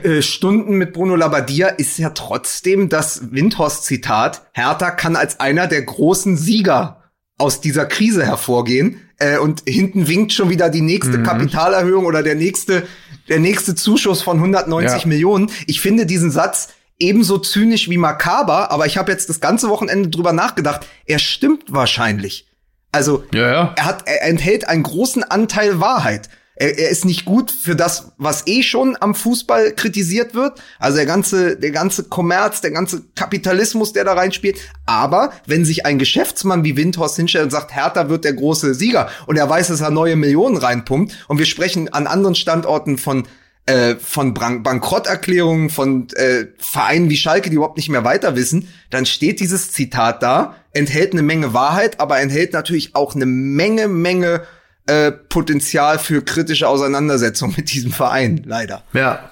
äh, 0.05 0.23
Stunden 0.23 0.77
mit 0.77 0.93
Bruno 0.93 1.17
Labadia 1.17 1.67
ist 1.67 1.99
ja 1.99 2.11
trotzdem 2.11 2.89
das 2.89 3.33
Windhorst-Zitat. 3.33 4.43
Hertha 4.53 4.93
kann 4.93 5.17
als 5.17 5.41
einer 5.41 5.67
der 5.67 5.83
großen 5.83 6.37
Sieger 6.37 7.03
aus 7.37 7.61
dieser 7.61 7.85
Krise 7.85 8.25
hervorgehen. 8.25 9.01
Äh, 9.19 9.39
und 9.39 9.65
hinten 9.67 10.07
winkt 10.07 10.33
schon 10.33 10.51
wieder 10.51 10.71
die 10.71 10.83
nächste 10.83 11.19
mhm. 11.19 11.25
Kapitalerhöhung 11.25 12.05
oder 12.05 12.23
der 12.23 12.37
nächste 12.37 12.85
der 13.29 13.41
nächste 13.41 13.75
Zuschuss 13.75 14.23
von 14.23 14.39
190 14.39 15.03
ja. 15.03 15.09
Millionen. 15.09 15.51
Ich 15.67 15.81
finde 15.81 16.07
diesen 16.07 16.31
Satz 16.31 16.69
ebenso 16.99 17.39
zynisch 17.39 17.89
wie 17.89 17.99
makaber, 17.99 18.71
aber 18.71 18.87
ich 18.87 18.97
habe 18.99 19.13
jetzt 19.13 19.29
das 19.29 19.41
ganze 19.41 19.69
Wochenende 19.69 20.09
drüber 20.09 20.33
nachgedacht. 20.33 20.87
Er 21.07 21.19
stimmt 21.19 21.73
wahrscheinlich. 21.73 22.49
Also 22.91 23.25
ja, 23.33 23.53
ja. 23.53 23.75
er 23.77 23.85
hat, 23.85 24.05
er 24.07 24.23
enthält 24.23 24.67
einen 24.67 24.83
großen 24.83 25.23
Anteil 25.23 25.81
Wahrheit 25.81 26.29
er, 26.59 26.79
er 26.79 26.91
ist 26.91 27.05
nicht 27.05 27.25
gut 27.25 27.51
für 27.51 27.77
das, 27.77 28.13
was 28.19 28.47
eh 28.47 28.63
schon 28.63 28.97
am 29.01 29.15
Fußball 29.15 29.73
kritisiert 29.73 30.35
wird. 30.35 30.61
Also 30.79 30.97
der 30.97 31.07
ganze, 31.07 31.57
der 31.57 31.71
ganze 31.71 32.05
Kommerz, 32.05 32.61
der 32.61 32.73
ganze 32.73 33.05
Kapitalismus, 33.15 33.93
der 33.93 34.05
da 34.05 34.15
reinspielt. 34.15 34.59
Aber 34.85 35.33
wenn 35.47 35.65
sich 35.65 35.87
ein 35.87 35.99
Geschäftsmann 35.99 36.65
wie 36.65 36.77
Windhorst 36.77 37.17
hinstellt 37.17 37.45
und 37.45 37.51
sagt, 37.51 37.75
Hertha 37.75 38.09
wird 38.09 38.25
der 38.25 38.35
große 38.35 38.75
Sieger 38.75 39.09
und 39.27 39.37
er 39.37 39.49
weiß, 39.49 39.69
dass 39.69 39.81
er 39.81 39.91
neue 39.91 40.17
Millionen 40.17 40.57
reinpumpt 40.57 41.15
und 41.29 41.39
wir 41.39 41.47
sprechen 41.47 41.93
an 41.93 42.07
anderen 42.07 42.35
Standorten 42.35 42.99
von 42.99 43.27
äh, 43.67 43.97
von 43.97 44.33
Bank 44.33 44.65
Bankrotterklärungen 44.65 45.69
von 45.69 46.09
äh, 46.15 46.47
Vereinen 46.57 47.11
wie 47.11 47.19
Schalke, 47.19 47.51
die 47.51 47.57
überhaupt 47.57 47.77
nicht 47.77 47.91
mehr 47.91 48.03
weiter 48.03 48.35
wissen, 48.35 48.69
dann 48.89 49.05
steht 49.05 49.41
dieses 49.41 49.71
Zitat 49.73 50.23
da, 50.23 50.57
enthält 50.73 51.13
eine 51.13 51.23
Menge 51.23 51.53
Wahrheit, 51.53 52.01
aber 52.01 52.19
enthält 52.19 52.55
natürlich 52.55 52.97
auch 52.97 53.15
eine 53.15 53.27
Menge, 53.27 53.87
Menge 53.89 54.43
äh, 54.89 55.13
Potenzial 55.13 55.99
für 55.99 56.23
kritische 56.23 56.69
Auseinandersetzung 56.69 57.55
mit 57.57 57.73
diesem 57.73 57.93
Verein, 57.93 58.43
leider. 58.47 58.83
Ja. 58.93 59.31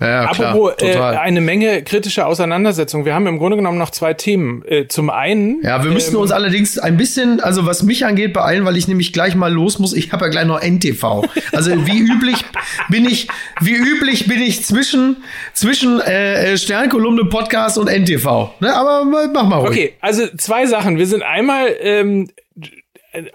Ja, 0.00 0.24
Apropos 0.24 0.72
äh, 0.80 0.96
eine 0.96 1.40
Menge 1.40 1.82
kritische 1.82 2.26
Auseinandersetzung. 2.26 3.04
Wir 3.04 3.14
haben 3.14 3.26
im 3.26 3.38
Grunde 3.38 3.56
genommen 3.56 3.78
noch 3.78 3.90
zwei 3.90 4.14
Themen. 4.14 4.64
Äh, 4.66 4.88
zum 4.88 5.10
einen. 5.10 5.62
Ja, 5.62 5.84
wir 5.84 5.92
müssen 5.92 6.14
ähm, 6.14 6.22
uns 6.22 6.32
allerdings 6.32 6.78
ein 6.78 6.96
bisschen, 6.96 7.40
also 7.40 7.66
was 7.66 7.82
mich 7.82 8.04
angeht, 8.04 8.32
beeilen, 8.32 8.64
weil 8.64 8.76
ich 8.76 8.88
nämlich 8.88 9.12
gleich 9.12 9.36
mal 9.36 9.52
los 9.52 9.78
muss. 9.78 9.92
Ich 9.92 10.12
habe 10.12 10.24
ja 10.24 10.30
gleich 10.30 10.46
noch 10.46 10.60
NTV. 10.60 11.24
Also 11.52 11.86
wie 11.86 11.98
üblich 12.12 12.44
bin 12.88 13.04
ich, 13.04 13.28
wie 13.60 13.74
üblich 13.74 14.26
bin 14.26 14.42
ich 14.42 14.64
zwischen 14.64 15.18
zwischen 15.52 16.00
äh, 16.00 16.56
Sternkolumne 16.56 17.26
Podcast 17.26 17.78
und 17.78 17.88
NTV. 17.88 18.54
Ne? 18.60 18.74
Aber 18.74 19.04
mach 19.04 19.46
mal 19.46 19.58
ruhig. 19.58 19.70
Okay, 19.70 19.92
also 20.00 20.26
zwei 20.36 20.66
Sachen. 20.66 20.98
Wir 20.98 21.06
sind 21.06 21.22
einmal 21.22 21.68
ähm, 21.80 22.28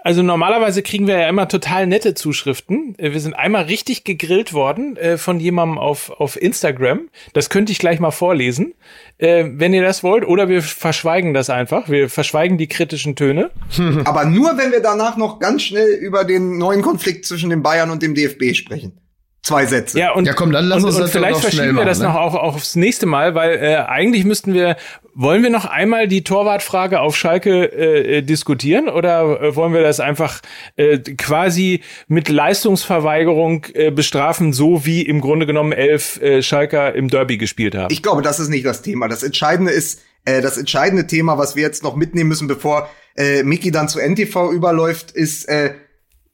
also 0.02 0.22
normalerweise 0.22 0.82
kriegen 0.82 1.06
wir 1.06 1.18
ja 1.18 1.28
immer 1.28 1.48
total 1.48 1.86
nette 1.86 2.14
Zuschriften. 2.14 2.94
Äh, 2.98 3.12
wir 3.12 3.20
sind 3.20 3.34
einmal 3.34 3.64
richtig 3.64 4.04
gegrillt 4.04 4.52
worden 4.52 4.96
äh, 4.96 5.18
von 5.18 5.40
jemandem 5.40 5.78
auf, 5.78 6.10
auf 6.10 6.40
Instagram. 6.40 7.08
Das 7.32 7.50
könnte 7.50 7.72
ich 7.72 7.78
gleich 7.78 8.00
mal 8.00 8.10
vorlesen, 8.10 8.74
äh, 9.18 9.44
wenn 9.48 9.72
ihr 9.72 9.82
das 9.82 10.02
wollt. 10.02 10.26
Oder 10.26 10.48
wir 10.48 10.62
verschweigen 10.62 11.34
das 11.34 11.50
einfach. 11.50 11.88
Wir 11.88 12.08
verschweigen 12.08 12.58
die 12.58 12.68
kritischen 12.68 13.16
Töne. 13.16 13.50
Aber 14.04 14.24
nur, 14.24 14.58
wenn 14.58 14.72
wir 14.72 14.80
danach 14.80 15.16
noch 15.16 15.38
ganz 15.38 15.62
schnell 15.62 15.90
über 15.90 16.24
den 16.24 16.58
neuen 16.58 16.82
Konflikt 16.82 17.24
zwischen 17.24 17.50
den 17.50 17.62
Bayern 17.62 17.90
und 17.90 18.02
dem 18.02 18.14
DFB 18.14 18.54
sprechen 18.54 18.98
zwei 19.42 19.66
Sätze. 19.66 19.98
Ja, 19.98 20.12
und, 20.12 20.26
ja, 20.26 20.34
komm, 20.34 20.52
dann 20.52 20.66
lass 20.66 20.84
uns 20.84 20.96
und, 20.96 21.02
und 21.02 21.10
vielleicht 21.10 21.40
verschieben 21.40 21.76
wir 21.76 21.84
das 21.84 21.98
ne? 21.98 22.08
noch 22.08 22.14
auch, 22.14 22.34
auch 22.34 22.54
aufs 22.54 22.76
nächste 22.76 23.06
Mal, 23.06 23.34
weil 23.34 23.56
äh, 23.56 23.76
eigentlich 23.76 24.24
müssten 24.24 24.52
wir, 24.52 24.76
wollen 25.14 25.42
wir 25.42 25.50
noch 25.50 25.64
einmal 25.64 26.08
die 26.08 26.22
Torwartfrage 26.22 27.00
auf 27.00 27.16
Schalke 27.16 27.72
äh, 27.72 28.22
diskutieren 28.22 28.88
oder 28.88 29.40
äh, 29.40 29.56
wollen 29.56 29.72
wir 29.72 29.82
das 29.82 30.00
einfach 30.00 30.40
äh, 30.76 30.98
quasi 30.98 31.82
mit 32.08 32.28
Leistungsverweigerung 32.28 33.66
äh, 33.74 33.90
bestrafen, 33.90 34.52
so 34.52 34.84
wie 34.84 35.02
im 35.02 35.20
Grunde 35.20 35.46
genommen 35.46 35.72
elf 35.72 36.20
äh, 36.20 36.42
Schalker 36.42 36.94
im 36.94 37.08
Derby 37.08 37.38
gespielt 37.38 37.74
haben? 37.74 37.92
Ich 37.92 38.02
glaube, 38.02 38.22
das 38.22 38.40
ist 38.40 38.48
nicht 38.48 38.66
das 38.66 38.82
Thema. 38.82 39.08
Das 39.08 39.22
Entscheidende 39.22 39.72
ist, 39.72 40.02
äh, 40.24 40.42
das 40.42 40.58
entscheidende 40.58 41.06
Thema, 41.06 41.38
was 41.38 41.56
wir 41.56 41.62
jetzt 41.62 41.82
noch 41.82 41.96
mitnehmen 41.96 42.28
müssen, 42.28 42.48
bevor 42.48 42.90
äh, 43.16 43.42
Mickey 43.42 43.70
dann 43.70 43.88
zu 43.88 43.98
NTV 43.98 44.52
überläuft, 44.52 45.10
ist 45.10 45.48
äh, 45.48 45.74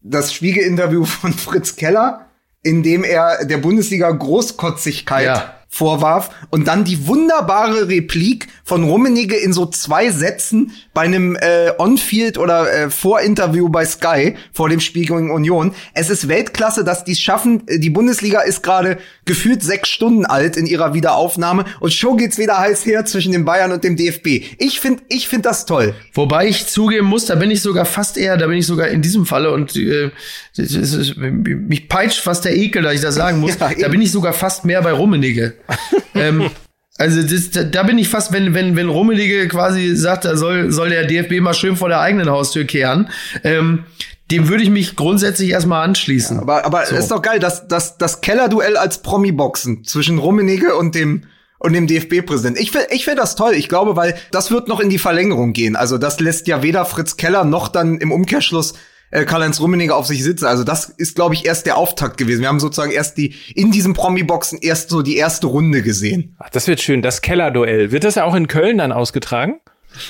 das 0.02 0.34
Spiegel-Interview 0.34 1.04
von 1.04 1.32
Fritz 1.32 1.76
Keller 1.76 2.26
in 2.64 2.82
dem 2.82 3.04
er 3.04 3.44
der 3.44 3.58
Bundesliga 3.58 4.10
Großkotzigkeit 4.10 5.26
ja 5.26 5.54
vorwarf 5.74 6.30
und 6.50 6.68
dann 6.68 6.84
die 6.84 7.08
wunderbare 7.08 7.88
Replik 7.88 8.46
von 8.62 8.84
Rummenigge 8.84 9.34
in 9.34 9.52
so 9.52 9.66
zwei 9.66 10.10
Sätzen 10.10 10.70
bei 10.94 11.00
einem 11.00 11.34
äh, 11.34 11.72
On-Field 11.78 12.38
oder 12.38 12.72
äh, 12.72 12.90
Vorinterview 12.90 13.68
bei 13.68 13.84
Sky 13.84 14.36
vor 14.52 14.68
dem 14.68 14.78
Spiel 14.78 15.06
gegen 15.06 15.32
Union. 15.32 15.74
Es 15.92 16.10
ist 16.10 16.28
Weltklasse, 16.28 16.84
dass 16.84 17.02
die 17.02 17.10
es 17.10 17.20
schaffen. 17.20 17.64
Die 17.68 17.90
Bundesliga 17.90 18.42
ist 18.42 18.62
gerade 18.62 18.98
gefühlt 19.24 19.64
sechs 19.64 19.88
Stunden 19.88 20.26
alt 20.26 20.56
in 20.56 20.66
ihrer 20.66 20.94
Wiederaufnahme 20.94 21.64
und 21.80 21.92
schon 21.92 22.18
geht's 22.18 22.38
wieder 22.38 22.56
heiß 22.56 22.86
her 22.86 23.04
zwischen 23.04 23.32
den 23.32 23.44
Bayern 23.44 23.72
und 23.72 23.82
dem 23.82 23.96
DFB. 23.96 24.44
Ich 24.58 24.78
finde, 24.78 25.02
ich 25.08 25.26
finde 25.26 25.48
das 25.48 25.66
toll. 25.66 25.96
Wobei 26.12 26.46
ich 26.46 26.68
zugeben 26.68 27.08
muss, 27.08 27.26
da 27.26 27.34
bin 27.34 27.50
ich 27.50 27.62
sogar 27.62 27.84
fast 27.84 28.16
eher, 28.16 28.36
da 28.36 28.46
bin 28.46 28.58
ich 28.58 28.66
sogar 28.66 28.86
in 28.86 29.02
diesem 29.02 29.26
Falle 29.26 29.50
und 29.50 29.74
äh, 29.74 30.12
ist, 30.56 31.16
mich 31.16 31.88
peitscht 31.88 32.20
fast 32.20 32.44
der 32.44 32.56
Ekel, 32.56 32.84
dass 32.84 32.94
ich 32.94 33.00
das 33.00 33.16
sagen 33.16 33.40
muss. 33.40 33.54
Ja, 33.64 33.70
da 33.78 33.88
bin 33.88 34.02
ich 34.02 34.12
sogar 34.12 34.34
fast 34.34 34.64
mehr 34.64 34.82
bei 34.82 34.92
Rummenigge. 34.92 35.54
ähm, 36.14 36.50
Also 36.96 37.22
das, 37.22 37.70
da 37.72 37.82
bin 37.82 37.98
ich 37.98 38.08
fast, 38.08 38.32
wenn 38.32 38.54
wenn 38.54 38.76
wenn 38.76 38.88
Rummelige 38.88 39.48
quasi 39.48 39.96
sagt, 39.96 40.24
da 40.24 40.36
soll 40.36 40.70
soll 40.70 40.90
der 40.90 41.06
DFB 41.06 41.40
mal 41.40 41.54
schön 41.54 41.76
vor 41.76 41.88
der 41.88 42.00
eigenen 42.00 42.30
Haustür 42.30 42.64
kehren. 42.64 43.10
Ähm, 43.42 43.84
dem 44.30 44.48
würde 44.48 44.62
ich 44.62 44.70
mich 44.70 44.94
grundsätzlich 44.94 45.50
erstmal 45.50 45.84
anschließen. 45.84 46.36
Ja, 46.36 46.42
aber 46.42 46.64
aber 46.64 46.86
so. 46.86 46.94
ist 46.94 47.10
doch 47.10 47.20
geil, 47.20 47.40
dass 47.40 47.66
das 47.66 47.98
das 47.98 48.20
Kellerduell 48.20 48.76
als 48.76 49.02
Promi-Boxen 49.02 49.82
zwischen 49.84 50.18
Rummenigge 50.18 50.76
und 50.76 50.94
dem 50.94 51.24
und 51.58 51.72
dem 51.72 51.88
DFB-Präsidenten. 51.88 52.60
Ich 52.60 52.70
finde 52.70 52.86
ich 52.90 53.04
find 53.04 53.18
das 53.18 53.34
toll. 53.34 53.54
Ich 53.54 53.68
glaube, 53.68 53.96
weil 53.96 54.14
das 54.30 54.52
wird 54.52 54.68
noch 54.68 54.78
in 54.78 54.88
die 54.88 54.98
Verlängerung 54.98 55.52
gehen. 55.52 55.74
Also 55.74 55.98
das 55.98 56.20
lässt 56.20 56.46
ja 56.46 56.62
weder 56.62 56.84
Fritz 56.84 57.16
Keller 57.16 57.44
noch 57.44 57.68
dann 57.68 57.98
im 57.98 58.12
Umkehrschluss 58.12 58.74
äh, 59.14 59.24
Karl-Heinz 59.24 59.60
Rummenigge 59.60 59.94
auf 59.94 60.06
sich 60.06 60.22
sitzen. 60.22 60.44
Also 60.44 60.64
das 60.64 60.86
ist, 60.86 61.14
glaube 61.14 61.34
ich, 61.34 61.46
erst 61.46 61.66
der 61.66 61.76
Auftakt 61.76 62.18
gewesen. 62.18 62.40
Wir 62.40 62.48
haben 62.48 62.60
sozusagen 62.60 62.90
erst 62.90 63.16
die 63.16 63.34
in 63.54 63.70
diesem 63.70 63.94
Promi-Boxen 63.94 64.58
erst 64.60 64.90
so 64.90 65.02
die 65.02 65.16
erste 65.16 65.46
Runde 65.46 65.82
gesehen. 65.82 66.34
Ach, 66.38 66.50
das 66.50 66.66
wird 66.66 66.80
schön. 66.80 67.00
Das 67.00 67.22
Keller-Duell. 67.22 67.92
Wird 67.92 68.04
das 68.04 68.16
ja 68.16 68.24
auch 68.24 68.34
in 68.34 68.48
Köln 68.48 68.78
dann 68.78 68.90
ausgetragen? 68.90 69.60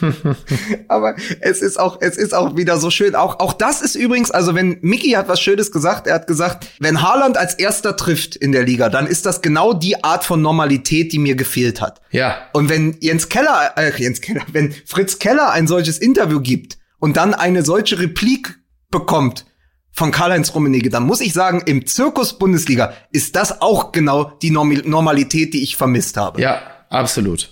Aber 0.88 1.14
es 1.40 1.60
ist 1.60 1.78
auch, 1.78 1.98
es 2.00 2.16
ist 2.16 2.34
auch 2.34 2.56
wieder 2.56 2.78
so 2.78 2.88
schön. 2.88 3.14
Auch, 3.14 3.40
auch 3.40 3.52
das 3.52 3.82
ist 3.82 3.94
übrigens, 3.94 4.30
also 4.30 4.54
wenn 4.54 4.78
Mickey 4.80 5.10
hat 5.10 5.28
was 5.28 5.38
Schönes 5.42 5.70
gesagt, 5.70 6.06
er 6.06 6.14
hat 6.14 6.26
gesagt, 6.26 6.66
wenn 6.78 7.02
Haaland 7.02 7.36
als 7.36 7.52
erster 7.52 7.94
trifft 7.94 8.34
in 8.34 8.52
der 8.52 8.62
Liga, 8.62 8.88
dann 8.88 9.06
ist 9.06 9.26
das 9.26 9.42
genau 9.42 9.74
die 9.74 10.02
Art 10.02 10.24
von 10.24 10.40
Normalität, 10.40 11.12
die 11.12 11.18
mir 11.18 11.34
gefehlt 11.34 11.82
hat. 11.82 12.00
Ja. 12.10 12.38
Und 12.54 12.70
wenn 12.70 12.96
Jens 13.00 13.28
Keller, 13.28 13.72
äh, 13.76 13.92
Jens 13.98 14.22
Keller, 14.22 14.40
wenn 14.52 14.74
Fritz 14.86 15.18
Keller 15.18 15.50
ein 15.50 15.66
solches 15.66 15.98
Interview 15.98 16.40
gibt 16.40 16.78
und 16.98 17.18
dann 17.18 17.34
eine 17.34 17.62
solche 17.62 17.98
Replik 17.98 18.63
bekommt 18.94 19.44
von 19.90 20.12
Karl-Heinz 20.12 20.54
Rummenigge, 20.54 20.88
dann 20.88 21.02
muss 21.04 21.20
ich 21.20 21.32
sagen, 21.32 21.62
im 21.66 21.84
Zirkus 21.86 22.38
Bundesliga 22.38 22.94
ist 23.10 23.34
das 23.34 23.60
auch 23.60 23.92
genau 23.92 24.24
die 24.42 24.50
Norm 24.50 24.72
Normalität, 24.84 25.52
die 25.52 25.62
ich 25.62 25.76
vermisst 25.76 26.16
habe. 26.16 26.40
Ja, 26.40 26.62
absolut. 26.90 27.50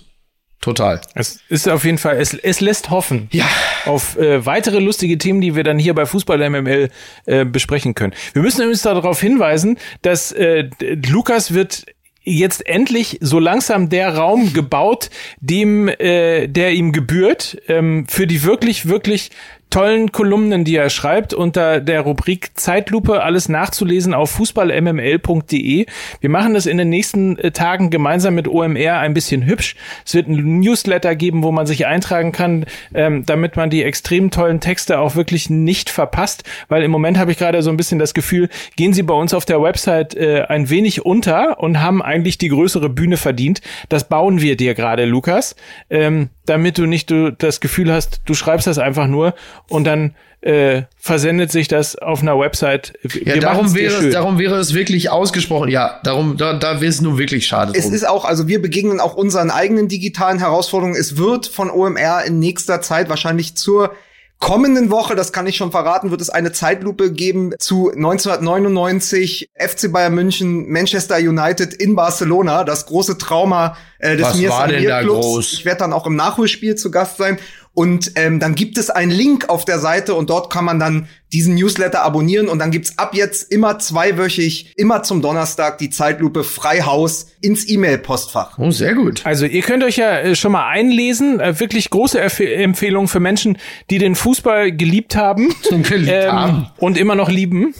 Total. 0.59 1.01
Es 1.13 1.39
ist 1.49 1.67
auf 1.67 1.83
jeden 1.83 1.97
Fall, 1.97 2.17
es, 2.17 2.33
es 2.33 2.61
lässt 2.61 2.89
hoffen 2.89 3.27
ja. 3.33 3.45
auf 3.85 4.17
äh, 4.17 4.45
weitere 4.45 4.79
lustige 4.79 5.17
Themen, 5.17 5.41
die 5.41 5.55
wir 5.55 5.65
dann 5.65 5.77
hier 5.77 5.93
bei 5.93 6.05
Fußball 6.05 6.49
MML 6.49 6.89
äh, 7.25 7.43
besprechen 7.43 7.95
können. 7.95 8.13
Wir 8.31 8.41
müssen 8.41 8.61
übrigens 8.61 8.83
darauf 8.83 9.19
hinweisen, 9.19 9.77
dass 10.01 10.31
äh, 10.31 10.69
Lukas 11.09 11.53
wird 11.53 11.85
jetzt 12.23 12.65
endlich 12.65 13.17
so 13.21 13.39
langsam 13.39 13.89
der 13.89 14.15
Raum 14.15 14.53
gebaut, 14.53 15.09
dem 15.41 15.89
äh, 15.89 16.47
der 16.47 16.71
ihm 16.71 16.93
gebührt, 16.93 17.57
ähm, 17.67 18.05
für 18.07 18.27
die 18.27 18.43
wirklich, 18.43 18.87
wirklich 18.87 19.31
tollen 19.73 20.11
Kolumnen, 20.11 20.65
die 20.65 20.75
er 20.75 20.91
schreibt, 20.91 21.33
unter 21.33 21.79
der 21.79 22.01
Rubrik 22.01 22.51
Zeitlupe 22.53 23.23
alles 23.23 23.49
nachzulesen 23.49 24.13
auf 24.13 24.29
fußballmml.de. 24.29 25.87
Wir 26.21 26.29
machen 26.29 26.53
das 26.53 26.67
in 26.67 26.77
den 26.77 26.89
nächsten 26.89 27.39
äh, 27.39 27.49
Tagen 27.49 27.89
gemeinsam 27.89 28.35
mit 28.35 28.47
OMR 28.47 28.99
ein 28.99 29.15
bisschen 29.15 29.47
hübsch. 29.47 29.75
Es 30.05 30.13
wird 30.13 30.27
ein 30.27 30.59
Newsletter 30.59 31.15
geben, 31.15 31.41
wo 31.41 31.51
man 31.51 31.65
sich 31.65 31.87
eintragen 31.87 32.31
kann, 32.31 32.67
ähm, 32.93 33.25
damit 33.25 33.55
man 33.55 33.71
die 33.71 33.81
extrem 33.81 34.29
tollen 34.29 34.59
Texte 34.59 34.99
auch 34.99 35.15
wirklich 35.15 35.49
nicht 35.49 35.89
verpasst, 35.89 36.43
weil 36.67 36.83
im 36.83 36.91
Moment 36.91 37.17
habe 37.17 37.31
ich 37.31 37.39
gerade 37.39 37.63
so 37.63 37.71
ein 37.71 37.77
bisschen 37.77 37.97
das 37.97 38.13
Gefühl, 38.13 38.49
gehen 38.75 38.93
sie 38.93 39.01
bei 39.01 39.15
uns 39.15 39.33
auf 39.33 39.45
der 39.45 39.59
Website 39.59 40.13
äh, 40.13 40.43
ein 40.49 40.69
wenig 40.69 41.03
unter 41.03 41.59
und 41.59 41.81
haben 41.81 42.03
eigentlich 42.03 42.37
die 42.37 42.49
größere 42.49 42.89
Bühne 42.89 43.17
verdient. 43.17 43.61
Das 43.89 44.07
bauen 44.07 44.39
wir 44.39 44.55
dir 44.55 44.75
gerade, 44.75 45.05
Lukas, 45.05 45.55
ähm, 45.89 46.29
damit 46.45 46.77
du 46.77 46.85
nicht 46.85 47.09
du 47.09 47.31
das 47.31 47.59
Gefühl 47.59 47.91
hast, 47.91 48.21
du 48.25 48.33
schreibst 48.33 48.67
das 48.67 48.77
einfach 48.77 49.07
nur 49.07 49.33
und 49.69 49.85
dann 49.85 50.15
äh, 50.41 50.83
versendet 50.97 51.51
sich 51.51 51.69
das 51.69 51.95
auf 51.95 52.21
einer 52.21 52.37
Website. 52.37 52.93
Wir 53.01 53.35
ja, 53.35 53.41
darum 53.41 53.73
wäre, 53.73 53.93
es, 53.93 54.13
darum 54.13 54.37
wäre 54.37 54.57
es 54.57 54.73
wirklich 54.73 55.09
ausgesprochen. 55.09 55.69
Ja, 55.69 56.01
darum, 56.03 56.35
da, 56.35 56.53
da 56.53 56.81
wäre 56.81 56.89
es 56.89 56.99
nur 56.99 57.17
wirklich 57.17 57.47
schade. 57.47 57.71
Es 57.75 57.85
drum. 57.85 57.93
ist 57.93 58.07
auch, 58.07 58.25
also 58.25 58.47
wir 58.47 58.61
begegnen 58.61 58.99
auch 58.99 59.15
unseren 59.15 59.51
eigenen 59.51 59.87
digitalen 59.87 60.39
Herausforderungen. 60.39 60.97
Es 60.99 61.17
wird 61.17 61.47
von 61.47 61.69
OMR 61.69 62.23
in 62.25 62.39
nächster 62.39 62.81
Zeit 62.81 63.07
wahrscheinlich 63.09 63.55
zur 63.55 63.93
kommenden 64.39 64.91
Woche, 64.91 65.15
das 65.15 65.31
kann 65.31 65.47
ich 65.47 65.55
schon 65.55 65.71
verraten, 65.71 66.11
wird 66.11 66.19
es 66.19 66.29
eine 66.29 66.51
Zeitlupe 66.51 67.11
geben 67.11 67.53
zu 67.59 67.91
1999 67.91 69.49
FC 69.55 69.91
Bayern 69.91 70.13
München, 70.13 70.69
Manchester 70.69 71.15
United 71.17 71.73
in 71.73 71.95
Barcelona, 71.95 72.63
das 72.63 72.85
große 72.85 73.17
Trauma 73.17 73.77
äh, 73.99 74.17
des 74.17 74.27
Was 74.27 74.37
Mir 74.37 74.49
war 74.49 74.67
denn 74.67 74.85
da 74.85 75.01
groß? 75.01 75.53
Ich 75.53 75.65
werde 75.65 75.79
dann 75.79 75.93
auch 75.93 76.05
im 76.05 76.15
Nachholspiel 76.15 76.75
zu 76.75 76.91
Gast 76.91 77.17
sein 77.17 77.39
und 77.73 78.11
ähm, 78.15 78.39
dann 78.39 78.53
gibt 78.53 78.77
es 78.77 78.89
einen 78.89 79.11
Link 79.11 79.49
auf 79.49 79.65
der 79.65 79.79
Seite 79.79 80.13
und 80.13 80.29
dort 80.29 80.51
kann 80.51 80.63
man 80.63 80.79
dann 80.79 81.07
diesen 81.33 81.55
Newsletter 81.55 82.03
abonnieren 82.03 82.47
und 82.47 82.59
dann 82.59 82.69
gibt's 82.69 82.99
ab 82.99 83.15
jetzt 83.15 83.51
immer 83.51 83.79
zweiwöchig, 83.79 84.73
immer 84.77 85.01
zum 85.01 85.23
Donnerstag 85.23 85.79
die 85.79 85.89
Zeitlupe 85.89 86.43
Freihaus 86.43 87.31
ins 87.41 87.67
E-Mail-Postfach. 87.67 88.59
Oh, 88.59 88.69
sehr 88.69 88.93
gut. 88.93 89.25
Also 89.25 89.47
ihr 89.47 89.63
könnt 89.63 89.83
euch 89.83 89.97
ja 89.97 90.19
äh, 90.19 90.35
schon 90.35 90.51
mal 90.51 90.67
einlesen. 90.67 91.39
Äh, 91.39 91.59
wirklich 91.59 91.89
große 91.89 92.19
Erf 92.19 92.39
Empfehlung 92.39 93.07
für 93.07 93.19
Menschen, 93.19 93.57
die 93.89 93.97
den 93.97 94.13
Fußball 94.13 94.71
geliebt 94.71 95.15
haben, 95.15 95.53
geliebt 95.69 96.11
ähm, 96.11 96.31
haben. 96.31 96.67
und 96.77 96.97
immer 96.97 97.15
noch 97.15 97.29
lieben. 97.29 97.73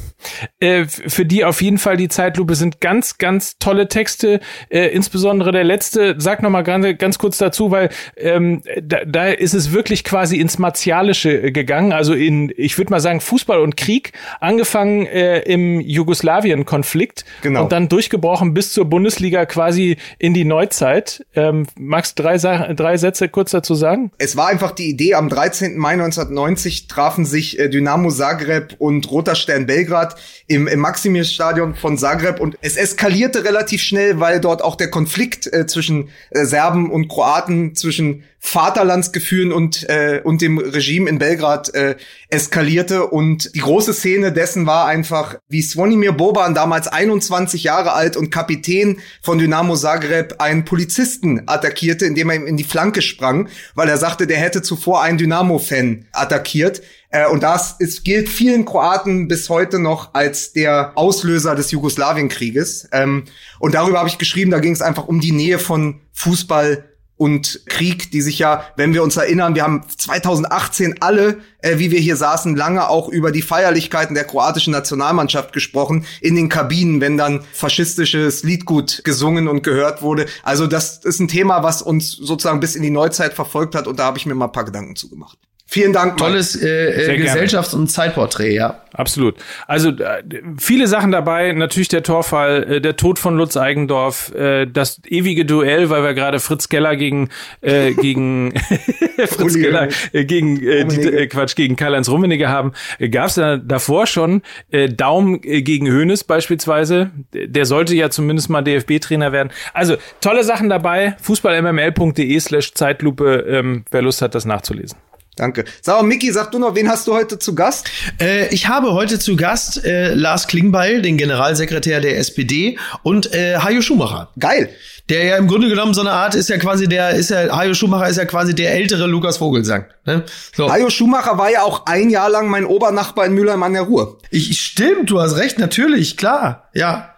Äh, 0.59 0.86
für 0.86 1.26
die 1.26 1.45
auf 1.45 1.61
jeden 1.61 1.78
Fall 1.78 1.97
die 1.97 2.07
Zeitlupe 2.07 2.55
sind 2.55 2.82
ganz, 2.82 3.17
ganz 3.17 3.57
tolle 3.59 3.88
Texte. 3.88 4.39
Äh, 4.69 4.88
insbesondere 4.88 5.51
der 5.51 5.63
letzte. 5.63 6.15
Sag 6.17 6.41
noch 6.41 6.49
mal 6.49 6.63
ganz, 6.63 6.86
ganz 6.97 7.17
kurz 7.17 7.38
dazu, 7.38 7.71
weil 7.71 7.89
ähm, 8.17 8.61
da, 8.82 9.05
da 9.05 9.28
ist 9.28 9.53
es 9.53 9.71
wirklich 9.71 10.03
quasi 10.03 10.38
ins 10.38 10.59
Martialische 10.59 11.51
gegangen. 11.51 11.93
Also 11.93 12.13
in, 12.13 12.51
ich 12.55 12.78
würde 12.78 12.91
mal 12.91 12.99
sagen, 12.99 13.21
Fußball 13.21 13.59
und 13.59 13.78
Krieg. 13.78 14.13
Angefangen 14.39 15.05
äh, 15.05 15.39
im 15.39 15.80
Jugoslawien-Konflikt 15.80 17.26
genau. 17.41 17.63
und 17.63 17.71
dann 17.71 17.89
durchgebrochen 17.89 18.53
bis 18.53 18.74
zur 18.74 18.86
Bundesliga 18.86 19.45
quasi 19.45 19.97
in 20.19 20.34
die 20.34 20.45
Neuzeit. 20.45 21.26
Ähm, 21.36 21.67
magst 21.78 22.17
du 22.17 22.24
drei, 22.24 22.38
drei 22.38 22.97
Sätze 22.97 23.30
kurz 23.30 23.51
dazu 23.51 23.76
sagen? 23.76 24.11
Es 24.17 24.36
war 24.36 24.47
einfach 24.47 24.71
die 24.71 24.89
Idee, 24.89 25.15
am 25.15 25.30
13. 25.30 25.78
Mai 25.78 25.93
1990 25.93 26.88
trafen 26.88 27.26
sich 27.26 27.59
äh, 27.59 27.69
Dynamo 27.69 28.09
Zagreb 28.09 28.76
und 28.80 29.09
Roter 29.11 29.36
Stern 29.36 29.65
Belgrad 29.65 30.12
im, 30.47 30.68
im 30.68 30.80
Maximir-Stadion 30.80 31.76
von 31.76 31.97
Zagreb. 31.97 32.39
Und 32.39 32.57
es 32.61 32.78
eskalierte 32.78 33.43
relativ 33.43 33.82
schnell, 33.82 34.20
weil 34.20 34.39
dort 34.39 34.61
auch 34.61 34.76
der 34.76 34.89
Konflikt 34.89 35.51
äh, 35.51 35.66
zwischen 35.68 36.09
äh, 36.32 36.45
Serben 36.45 36.91
und 36.91 37.07
Kroaten, 37.07 37.76
zwischen 37.76 38.24
Vaterlandsgefühlen 38.45 39.53
und, 39.53 39.89
äh, 39.89 40.19
und 40.21 40.41
dem 40.41 40.57
Regime 40.57 41.09
in 41.09 41.17
Belgrad 41.17 41.73
äh, 41.73 41.95
eskalierte. 42.27 43.07
Und 43.07 43.55
die 43.55 43.61
große 43.61 43.93
Szene 43.93 44.33
dessen 44.33 44.65
war 44.65 44.85
einfach, 44.85 45.37
wie 45.47 45.61
Svonimir 45.61 46.11
Boban, 46.11 46.53
damals 46.53 46.89
21 46.89 47.63
Jahre 47.63 47.93
alt 47.93 48.17
und 48.17 48.31
Kapitän 48.31 48.99
von 49.21 49.37
Dynamo 49.37 49.77
Zagreb, 49.77 50.35
einen 50.39 50.65
Polizisten 50.65 51.43
attackierte, 51.45 52.05
indem 52.05 52.29
er 52.29 52.35
ihm 52.35 52.45
in 52.45 52.57
die 52.57 52.65
Flanke 52.65 53.01
sprang, 53.01 53.47
weil 53.75 53.87
er 53.87 53.97
sagte, 53.97 54.27
der 54.27 54.37
hätte 54.37 54.61
zuvor 54.61 55.01
einen 55.01 55.17
Dynamo-Fan 55.17 56.07
attackiert. 56.11 56.81
Äh, 57.11 57.27
und 57.27 57.43
das 57.43 57.77
ist, 57.79 58.03
gilt 58.03 58.27
vielen 58.27 58.65
Kroaten 58.65 59.29
bis 59.29 59.47
heute 59.47 59.79
noch 59.79 60.13
als 60.13 60.51
der 60.51 60.91
Auslöser 60.95 61.55
des 61.55 61.71
Jugoslawienkrieges. 61.71 62.89
Ähm, 62.91 63.23
und 63.59 63.73
darüber 63.73 63.99
habe 63.99 64.09
ich 64.09 64.17
geschrieben, 64.17 64.51
da 64.51 64.59
ging 64.59 64.73
es 64.73 64.81
einfach 64.81 65.07
um 65.07 65.21
die 65.21 65.31
Nähe 65.31 65.59
von 65.59 66.01
Fußball 66.11 66.92
und 67.24 67.61
Krieg, 67.67 68.11
die 68.11 68.19
sich 68.19 68.38
ja, 68.39 68.65
wenn 68.76 68.93
wir 68.93 69.01
uns 69.01 69.15
erinnern, 69.15 69.55
wir 69.55 69.63
haben 69.63 69.84
2018 69.88 70.95
alle, 70.99 71.38
äh, 71.59 71.80
wie 71.80 71.89
wir 71.89 72.01
hier 72.01 72.17
saßen, 72.17 72.53
lange 72.53 72.89
auch 72.89 73.07
über 73.07 73.32
die 73.32 73.41
Feierlichkeiten 73.41 74.13
der 74.13 74.26
kroatischen 74.26 74.74
Nationalmannschaft 74.74 75.53
gesprochen 75.53 76.05
in 76.19 76.36
den 76.36 76.49
Kabinen, 76.49 76.99
wenn 76.99 77.15
dann 77.15 77.39
faschistisches 77.53 78.43
Liedgut 78.43 79.05
gesungen 79.05 79.47
und 79.47 79.63
gehört 79.63 80.01
wurde. 80.01 80.26
Also 80.43 80.67
das 80.67 80.97
ist 80.97 81.21
ein 81.21 81.30
Thema, 81.30 81.63
was 81.63 81.82
uns 81.82 82.11
sozusagen 82.11 82.59
bis 82.59 82.76
in 82.76 82.84
die 82.84 82.89
Neuzeit 82.89 83.34
verfolgt 83.34 83.74
hat 83.74 83.88
und 83.88 83.99
da 83.99 84.03
habe 84.03 84.17
ich 84.17 84.26
mir 84.26 84.36
mal 84.36 84.47
ein 84.47 84.51
paar 84.51 84.65
Gedanken 84.65 84.97
zugemacht. 84.97 85.38
Vielen 85.66 85.93
Dank. 85.93 86.18
Tolles 86.18 86.61
äh, 86.61 87.14
äh, 87.16 87.18
Gesellschafts- 87.18 87.74
und 87.74 87.88
Zeitporträt, 87.88 88.53
ja. 88.53 88.82
Absolut. 88.91 89.36
Also 89.66 89.89
äh, 89.89 90.22
viele 90.59 90.86
Sachen 90.88 91.11
dabei. 91.11 91.51
Natürlich 91.53 91.88
der 91.88 92.03
Torfall, 92.03 92.64
äh, 92.64 92.82
der 92.82 92.95
Tod 92.95 93.18
von 93.18 93.38
Lutz 93.38 93.57
Eigendorf, 93.57 94.34
äh, 94.36 94.68
das 94.68 95.01
ewige 95.07 95.45
Duell, 95.45 95.89
weil 95.89 96.03
wir 96.03 96.14
gerade 96.14 96.39
Fritz 96.39 96.70
Keller 96.70 96.95
gegen 96.95 97.30
äh, 97.61 97.93
gegen 97.93 98.53
Fritz 99.26 99.55
Keller 99.55 99.88
äh, 100.11 100.26
gegen 100.26 100.61
äh, 100.64 100.86
die, 100.86 101.01
äh, 101.01 101.28
Quatsch 101.28 101.55
gegen 101.55 101.76
Karl-Heinz 101.76 102.07
Rummenigge 102.07 102.49
haben. 102.49 102.74
Äh, 102.99 103.09
Gab 103.09 103.30
es 103.30 103.36
da 103.36 103.57
davor 103.57 104.05
schon 104.05 104.43
äh, 104.70 104.89
Daum 104.89 105.39
äh, 105.43 105.64
gegen 105.64 105.88
Hönes 105.88 106.24
beispielsweise. 106.24 107.09
Der 107.34 107.66
sollte 107.66 107.95
ja 107.95 108.11
zumindest 108.11 108.49
mal 108.49 108.61
DFB-Trainer 108.61 109.32
werden. 109.32 109.49
Also 109.74 109.95
tolle 110.22 110.43
Sachen 110.43 110.70
dabei. 110.70 111.16
Fußballmml.de/slash 111.22 112.74
Zeitlupe. 112.76 113.45
Ähm, 113.47 113.86
wer 113.89 114.03
Lust 114.03 114.22
hat, 114.22 114.36
das 114.36 114.45
nachzulesen. 114.45 114.99
Danke. 115.36 115.65
Sag 115.81 115.95
mal, 115.95 116.03
Miki, 116.03 116.31
sag 116.31 116.51
du 116.51 116.59
noch, 116.59 116.75
wen 116.75 116.89
hast 116.89 117.07
du 117.07 117.13
heute 117.13 117.39
zu 117.39 117.55
Gast? 117.55 117.89
Äh, 118.19 118.53
ich 118.53 118.67
habe 118.67 118.93
heute 118.93 119.17
zu 119.17 119.36
Gast 119.36 119.84
äh, 119.84 120.13
Lars 120.13 120.47
Klingbeil, 120.47 121.01
den 121.01 121.17
Generalsekretär 121.17 122.01
der 122.01 122.17
SPD, 122.19 122.77
und 123.01 123.34
äh, 123.34 123.57
Hajo 123.57 123.81
Schumacher. 123.81 124.29
Geil. 124.38 124.69
Der 125.09 125.25
ja 125.25 125.38
im 125.38 125.47
Grunde 125.47 125.67
genommen 125.67 125.93
so 125.93 126.01
eine 126.01 126.11
Art 126.11 126.34
ist 126.34 126.47
ja 126.49 126.57
quasi 126.57 126.88
der, 126.88 127.11
ist 127.11 127.29
ja, 127.29 127.55
Hajo 127.55 127.73
Schumacher 127.73 128.07
ist 128.07 128.17
ja 128.17 128.25
quasi 128.25 128.55
der 128.55 128.73
ältere 128.73 129.05
Lukas 129.05 129.38
Vogelsang. 129.38 129.86
Ne? 130.05 130.23
So. 130.55 130.71
Hajo 130.71 130.89
Schumacher 130.89 131.38
war 131.38 131.51
ja 131.51 131.63
auch 131.63 131.86
ein 131.88 132.09
Jahr 132.09 132.29
lang 132.29 132.47
mein 132.47 132.65
Obernachbar 132.65 133.25
in 133.25 133.34
Mülheim 133.34 133.63
an 133.63 133.73
der 133.73 133.81
Ruhr. 133.81 134.19
Ich, 134.29 134.61
stimmt, 134.61 135.09
du 135.09 135.19
hast 135.19 135.36
recht, 135.36 135.59
natürlich, 135.59 136.15
klar, 136.15 136.69
ja. 136.73 137.12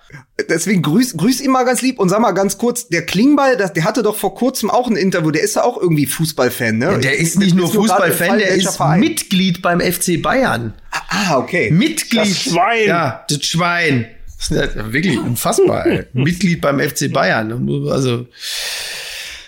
Deswegen 0.50 0.82
grüß, 0.82 1.16
grüß 1.18 1.42
ihn 1.42 1.52
mal 1.52 1.64
ganz 1.64 1.82
lieb 1.82 2.00
und 2.00 2.10
sag 2.10 2.20
mal 2.20 2.32
ganz 2.32 2.58
kurz, 2.58 2.88
der 2.90 3.06
Klingbeil, 3.06 3.58
das, 3.58 3.74
der 3.74 3.84
hatte 3.86 4.04
doch 4.04 4.18
vor 4.18 4.36
kurzem 4.36 4.70
auch 4.70 4.88
ein 4.90 4.96
Interview, 4.96 5.32
der 5.32 5.42
ist 5.44 5.56
ja 5.56 5.64
auch 5.64 5.82
irgendwie 5.82 6.06
Fußballfan, 6.06 6.78
ne? 6.78 6.86
Ja, 6.86 6.98
der 6.98 7.18
ist 7.18 7.40
nicht 7.40 7.56
nur 7.56 7.72
Fußballfan, 7.72 8.40
der 8.40 8.50
ist 8.50 8.76
Verein? 8.76 9.00
Mitglied 9.00 9.62
beim 9.62 9.80
FC 9.80 10.22
Bayern. 10.22 10.74
Ah, 11.10 11.38
okay. 11.38 11.72
Mitglied. 11.72 12.22
Das 12.22 12.42
Schwein. 12.42 12.88
Ja, 12.88 13.26
das 13.30 13.46
Schwein. 13.46 14.08
Das 14.38 14.52
ist 14.52 14.76
ja 14.76 14.94
wirklich 14.94 15.18
unfassbar. 15.18 15.86
ey. 15.86 16.06
Mitglied 16.14 16.62
beim 16.62 16.80
FC 16.80 17.12
Bayern. 17.12 17.52
Also 17.90 18.28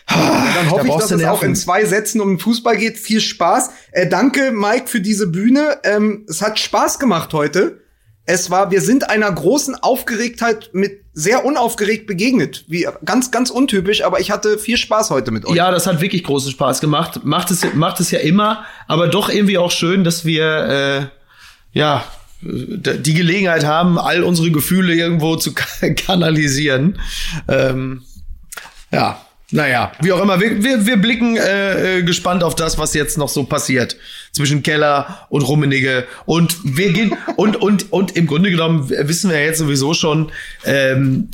Ja, 0.10 0.48
dann 0.56 0.72
hoffe 0.72 0.88
Da 0.88 0.94
ich, 0.94 1.00
dass 1.02 1.12
es 1.12 1.24
auch 1.26 1.44
in 1.44 1.56
zwei 1.56 1.86
Sätzen 1.86 2.22
um 2.22 2.30
den 2.30 2.40
Fußball 2.40 2.78
geht. 2.78 2.98
Viel 2.98 3.20
Spaß. 3.20 3.70
Äh, 3.92 4.08
danke, 4.08 4.52
Mike, 4.52 4.88
für 4.88 5.02
diese 5.02 5.28
Bühne. 5.28 5.80
Ähm, 5.84 6.26
es 6.30 6.42
hat 6.42 6.60
Spaß 6.60 7.00
gemacht 7.00 7.34
heute. 7.34 7.82
Es 8.30 8.52
war, 8.52 8.72
wir 8.72 8.82
sind 8.82 9.10
einer 9.10 9.32
großen 9.32 9.74
Aufgeregtheit 9.76 10.70
mit 10.74 11.00
sehr 11.14 11.46
unaufgeregt 11.46 12.08
begegnet. 12.08 12.66
Wie, 12.68 12.86
ganz, 13.06 13.32
ganz 13.32 13.50
untypisch, 13.50 14.04
aber 14.04 14.20
ich 14.20 14.32
hatte 14.32 14.58
viel 14.58 14.76
Spaß 14.78 15.10
heute 15.12 15.32
mit 15.32 15.46
euch. 15.46 15.56
Ja, 15.56 15.72
das 15.72 15.88
hat 15.88 16.02
wirklich 16.02 16.26
großen 16.26 16.52
Spaß 16.52 16.82
gemacht. 16.82 17.22
Macht 17.24 17.52
es, 17.52 17.66
macht 17.74 18.02
es 18.02 18.12
ja 18.12 18.20
immer, 18.20 18.66
aber 18.88 19.08
doch 19.08 19.30
irgendwie 19.30 19.58
auch 19.58 19.72
schön, 19.72 20.04
dass 20.04 20.26
wir 20.26 20.44
äh, 20.44 21.06
ja 21.72 22.04
die 22.42 23.14
Gelegenheit 23.14 23.66
haben, 23.66 23.98
all 23.98 24.24
unsere 24.24 24.52
Gefühle 24.52 24.94
irgendwo 24.94 25.38
zu 25.38 25.54
ka- 25.56 25.90
kanalisieren. 25.96 27.00
Ähm, 27.48 28.04
ja, 28.92 29.22
naja, 29.52 29.94
wie 30.02 30.12
auch 30.12 30.22
immer. 30.22 30.42
Wir, 30.42 30.62
wir, 30.62 30.86
wir 30.86 30.98
blicken 30.98 31.38
äh, 31.38 32.00
äh, 32.00 32.04
gespannt 32.04 32.44
auf 32.44 32.56
das, 32.56 32.78
was 32.78 32.94
jetzt 32.94 33.18
noch 33.18 33.30
so 33.30 33.46
passiert 33.46 33.96
zwischen 34.38 34.64
Keller 34.64 35.28
und 35.30 35.42
Rummenigge. 35.42 36.06
Und 36.26 36.58
wir 36.64 36.94
gehen 36.94 37.14
und 37.36 37.58
und 37.58 37.92
und 37.92 38.16
im 38.16 38.28
Grunde 38.28 38.52
genommen 38.52 38.90
wissen 38.90 39.30
wir 39.30 39.44
jetzt 39.44 39.60
sowieso 39.60 39.94
schon. 39.94 40.32
Ähm, 40.64 41.30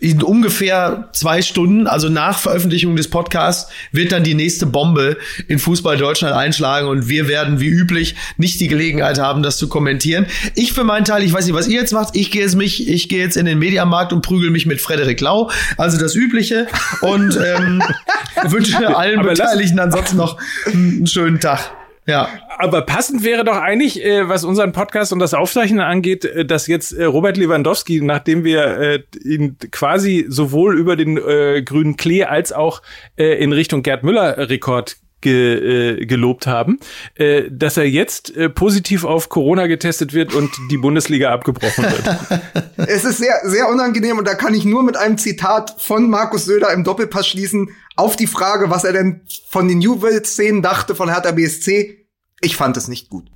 in 0.00 0.22
ungefähr 0.22 1.10
zwei 1.12 1.42
Stunden, 1.42 1.86
also 1.86 2.08
nach 2.08 2.38
Veröffentlichung 2.38 2.96
des 2.96 3.08
Podcasts, 3.08 3.70
wird 3.92 4.12
dann 4.12 4.24
die 4.24 4.34
nächste 4.34 4.64
Bombe 4.64 5.18
in 5.48 5.58
Fußball 5.58 5.96
Deutschland 5.96 6.34
einschlagen 6.34 6.88
und 6.88 7.08
wir 7.08 7.28
werden 7.28 7.60
wie 7.60 7.68
üblich 7.68 8.14
nicht 8.38 8.60
die 8.60 8.68
Gelegenheit 8.68 9.18
haben, 9.18 9.42
das 9.42 9.58
zu 9.58 9.68
kommentieren. 9.68 10.26
Ich 10.54 10.72
für 10.72 10.84
meinen 10.84 11.04
Teil, 11.04 11.22
ich 11.22 11.32
weiß 11.32 11.44
nicht, 11.46 11.54
was 11.54 11.68
ihr 11.68 11.80
jetzt 11.80 11.92
macht, 11.92 12.16
ich 12.16 12.30
gehe 12.30 12.42
jetzt 12.42 12.56
mich, 12.56 12.88
ich 12.88 13.08
gehe 13.08 13.18
jetzt 13.18 13.36
in 13.36 13.44
den 13.44 13.58
Mediamarkt 13.58 14.12
und 14.12 14.22
prügel 14.22 14.50
mich 14.50 14.66
mit 14.66 14.80
Frederik 14.80 15.20
Lau, 15.20 15.50
also 15.76 15.98
das 15.98 16.14
Übliche 16.14 16.66
und 17.02 17.36
ähm, 17.36 17.82
wünsche 18.44 18.96
allen 18.96 19.20
Aber 19.20 19.30
Beteiligten 19.30 19.78
ansonsten 19.78 20.16
noch 20.16 20.38
einen 20.66 21.06
schönen 21.06 21.40
Tag. 21.40 21.83
Ja. 22.06 22.28
Aber 22.58 22.82
passend 22.82 23.24
wäre 23.24 23.44
doch 23.44 23.56
eigentlich, 23.56 24.04
äh, 24.04 24.28
was 24.28 24.44
unseren 24.44 24.72
Podcast 24.72 25.12
und 25.12 25.18
das 25.18 25.32
Aufzeichnen 25.32 25.80
angeht, 25.80 26.24
äh, 26.24 26.44
dass 26.44 26.66
jetzt 26.66 26.92
äh, 26.92 27.04
Robert 27.04 27.36
Lewandowski, 27.36 28.00
nachdem 28.02 28.44
wir 28.44 28.78
äh, 28.78 29.02
ihn 29.22 29.56
quasi 29.70 30.26
sowohl 30.28 30.78
über 30.78 30.96
den 30.96 31.16
äh, 31.16 31.62
grünen 31.62 31.96
Klee 31.96 32.24
als 32.24 32.52
auch 32.52 32.82
äh, 33.16 33.42
in 33.42 33.52
Richtung 33.52 33.82
Gerd 33.82 34.02
Müller 34.02 34.50
Rekord 34.50 34.96
ge, 35.24 36.02
äh, 36.02 36.06
gelobt 36.06 36.46
haben, 36.46 36.78
äh, 37.16 37.50
dass 37.50 37.76
er 37.76 37.88
jetzt 37.88 38.36
äh, 38.36 38.48
positiv 38.48 39.04
auf 39.04 39.28
Corona 39.28 39.66
getestet 39.66 40.14
wird 40.14 40.32
und 40.32 40.52
die 40.70 40.76
Bundesliga 40.76 41.32
abgebrochen 41.32 41.84
wird. 41.84 42.54
Es 42.86 43.04
ist 43.04 43.18
sehr, 43.18 43.34
sehr 43.44 43.68
unangenehm 43.68 44.18
und 44.18 44.28
da 44.28 44.34
kann 44.34 44.52
ich 44.52 44.64
nur 44.64 44.82
mit 44.82 44.96
einem 44.96 45.16
Zitat 45.16 45.76
von 45.78 46.10
Markus 46.10 46.44
Söder 46.44 46.72
im 46.72 46.84
Doppelpass 46.84 47.26
schließen 47.26 47.70
auf 47.96 48.16
die 48.16 48.26
Frage, 48.26 48.68
was 48.68 48.84
er 48.84 48.92
denn 48.92 49.22
von 49.48 49.68
den 49.68 49.80
Juwel-Szenen 49.80 50.60
dachte 50.60 50.94
von 50.94 51.08
Hertha 51.08 51.32
BSC. 51.32 52.06
Ich 52.40 52.56
fand 52.56 52.76
es 52.76 52.88
nicht 52.88 53.08
gut. 53.08 53.30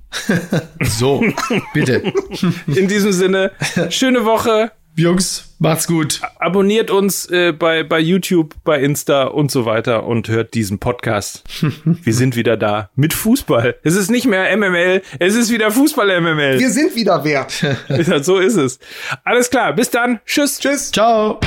So, 0.81 1.23
bitte. 1.73 2.13
In 2.67 2.87
diesem 2.87 3.11
Sinne, 3.11 3.51
schöne 3.89 4.23
Woche. 4.25 4.71
Jungs, 4.95 5.48
macht's 5.59 5.87
gut. 5.87 6.21
Abonniert 6.39 6.89
uns 6.89 7.29
äh, 7.29 7.51
bei, 7.51 7.83
bei 7.83 7.99
YouTube, 7.99 8.55
bei 8.63 8.81
Insta 8.81 9.23
und 9.25 9.51
so 9.51 9.65
weiter 9.65 10.05
und 10.05 10.27
hört 10.27 10.53
diesen 10.53 10.79
Podcast. 10.79 11.43
Wir 11.83 12.13
sind 12.13 12.35
wieder 12.35 12.57
da 12.57 12.89
mit 12.95 13.13
Fußball. 13.13 13.75
Es 13.83 13.95
ist 13.95 14.09
nicht 14.09 14.25
mehr 14.25 14.55
MML, 14.57 15.01
es 15.19 15.35
ist 15.35 15.51
wieder 15.51 15.71
Fußball-MML. 15.71 16.59
Wir 16.59 16.69
sind 16.71 16.95
wieder 16.95 17.23
wer. 17.23 17.47
so 18.23 18.39
ist 18.39 18.55
es. 18.55 18.79
Alles 19.23 19.49
klar, 19.49 19.73
bis 19.73 19.89
dann. 19.91 20.19
Tschüss. 20.25 20.59
Tschüss. 20.59 20.91
Ciao. 20.91 21.39